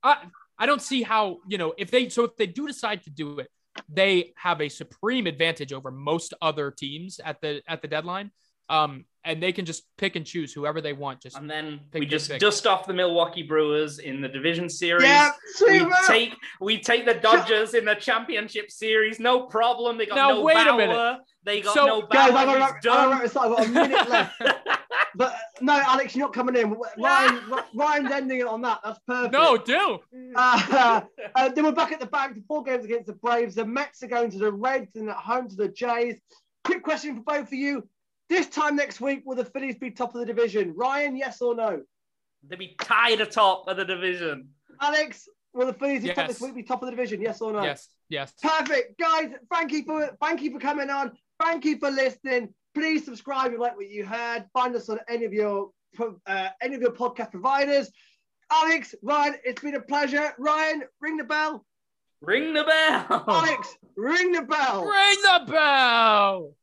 I 0.02 0.16
I 0.58 0.66
don't 0.66 0.82
see 0.82 1.02
how, 1.02 1.38
you 1.48 1.56
know, 1.56 1.72
if 1.78 1.90
they 1.90 2.10
so 2.10 2.24
if 2.24 2.36
they 2.36 2.46
do 2.46 2.66
decide 2.66 3.02
to 3.04 3.10
do 3.10 3.38
it, 3.38 3.48
they 3.88 4.34
have 4.36 4.60
a 4.60 4.68
supreme 4.68 5.26
advantage 5.26 5.72
over 5.72 5.90
most 5.90 6.34
other 6.42 6.70
teams 6.70 7.18
at 7.24 7.40
the 7.40 7.62
at 7.66 7.80
the 7.80 7.88
deadline. 7.88 8.30
Um, 8.68 9.06
and 9.24 9.42
they 9.42 9.52
can 9.52 9.64
just 9.66 9.84
pick 9.98 10.16
and 10.16 10.24
choose 10.24 10.52
whoever 10.52 10.80
they 10.80 10.92
want. 10.92 11.20
Just 11.20 11.36
And 11.36 11.48
then 11.50 11.80
Pick, 11.92 12.00
we 12.00 12.06
just 12.06 12.30
pick. 12.30 12.40
dust 12.40 12.66
off 12.66 12.86
the 12.86 12.94
Milwaukee 12.94 13.42
Brewers 13.42 13.98
in 13.98 14.20
the 14.20 14.28
division 14.28 14.68
series. 14.68 15.04
Yeah, 15.04 15.30
We 15.60 15.78
sweet 15.80 15.88
take 16.06 16.34
we 16.60 16.78
take 16.80 17.04
the 17.04 17.14
Dodgers 17.14 17.74
in 17.74 17.84
the 17.84 17.94
championship 17.94 18.70
series, 18.70 19.20
no 19.20 19.42
problem. 19.46 19.98
They 19.98 20.06
got 20.06 20.16
Now, 20.16 20.28
no 20.30 20.42
wait 20.42 20.66
a 20.66 20.76
minute. 20.76 21.18
They 21.44 21.60
got 21.60 21.74
So- 21.74 21.86
no 21.86 22.02
Guys, 22.02 22.30
Bauer. 22.32 22.38
I've 22.38 22.46
got, 22.46 22.54
He's 22.56 22.62
I've 22.62 22.82
got, 22.82 22.82
done. 22.82 23.12
I've 23.12 23.32
got 23.32 23.66
a 23.66 23.68
minute 23.68 24.08
left. 24.08 24.42
But 25.16 25.34
no, 25.60 25.72
Alex, 25.72 26.14
you're 26.14 26.24
not 26.24 26.32
coming 26.32 26.54
in. 26.54 26.70
Ryan, 26.98 27.40
Ryan's 27.74 28.12
ending 28.12 28.38
it 28.40 28.46
on 28.46 28.62
that. 28.62 28.78
That's 28.84 29.00
perfect. 29.00 29.32
no, 29.32 29.56
do 29.56 29.98
Uh, 30.36 31.00
uh, 31.34 31.48
then 31.48 31.64
we're 31.64 31.72
back 31.72 31.90
at 31.90 31.98
the 31.98 32.06
back. 32.06 32.32
The 32.34 32.42
four 32.46 32.62
games 32.62 32.84
against 32.84 33.06
the 33.08 33.14
Braves. 33.14 33.56
The 33.56 33.66
Mets 33.66 34.02
are 34.04 34.06
going 34.06 34.30
to 34.30 34.38
the 34.38 34.52
Reds 34.52 34.94
and 34.94 35.08
at 35.10 35.16
home 35.16 35.48
to 35.48 35.56
the 35.56 35.66
Jays. 35.68 36.20
Quick 36.64 36.84
question 36.84 37.16
for 37.16 37.22
both 37.22 37.48
of 37.48 37.52
you. 37.54 37.88
This 38.30 38.46
time 38.46 38.76
next 38.76 39.00
week, 39.00 39.22
will 39.26 39.34
the 39.34 39.44
Phillies 39.44 39.76
be 39.76 39.90
top 39.90 40.14
of 40.14 40.20
the 40.20 40.26
division? 40.26 40.72
Ryan, 40.76 41.16
yes 41.16 41.42
or 41.42 41.52
no? 41.56 41.82
They'll 42.48 42.58
be 42.60 42.76
tied 42.80 43.20
atop 43.20 43.66
of 43.66 43.76
the 43.76 43.84
division. 43.84 44.50
Alex, 44.80 45.28
will 45.52 45.66
the 45.66 45.74
Phillies 45.74 46.04
be 46.04 46.10
top 46.10 46.28
this 46.28 46.40
week 46.40 46.54
be 46.54 46.62
top 46.62 46.80
of 46.80 46.86
the 46.86 46.92
division? 46.92 47.20
Yes 47.20 47.40
or 47.40 47.52
no? 47.52 47.64
yes, 47.64 47.88
yes. 48.08 48.32
Perfect, 48.40 49.00
guys. 49.00 49.32
Thank 49.52 49.72
you 49.72 49.82
for 49.82 50.16
thank 50.22 50.42
you 50.42 50.52
for 50.52 50.60
coming 50.60 50.90
on. 50.90 51.10
Thank 51.42 51.64
you 51.64 51.78
for 51.78 51.90
listening. 51.90 52.54
Please 52.72 53.04
subscribe 53.04 53.46
if 53.46 53.52
you 53.54 53.58
like 53.58 53.76
what 53.76 53.90
you 53.90 54.06
heard. 54.06 54.46
Find 54.52 54.76
us 54.76 54.88
on 54.88 55.00
any 55.08 55.24
of 55.24 55.32
your 55.32 55.70
uh, 55.98 56.48
any 56.62 56.76
of 56.76 56.80
your 56.80 56.92
podcast 56.92 57.32
providers. 57.32 57.90
Alex, 58.52 58.94
Ryan, 59.02 59.34
it's 59.44 59.60
been 59.60 59.74
a 59.74 59.80
pleasure. 59.80 60.32
Ryan, 60.38 60.84
ring 61.00 61.16
the 61.16 61.24
bell. 61.24 61.66
Ring 62.22 62.52
the 62.52 62.62
bell. 62.62 63.24
Alex, 63.26 63.74
ring 63.96 64.30
the 64.30 64.42
bell. 64.42 64.84
Ring 64.84 65.16
the 65.22 65.52
bell. 65.52 66.54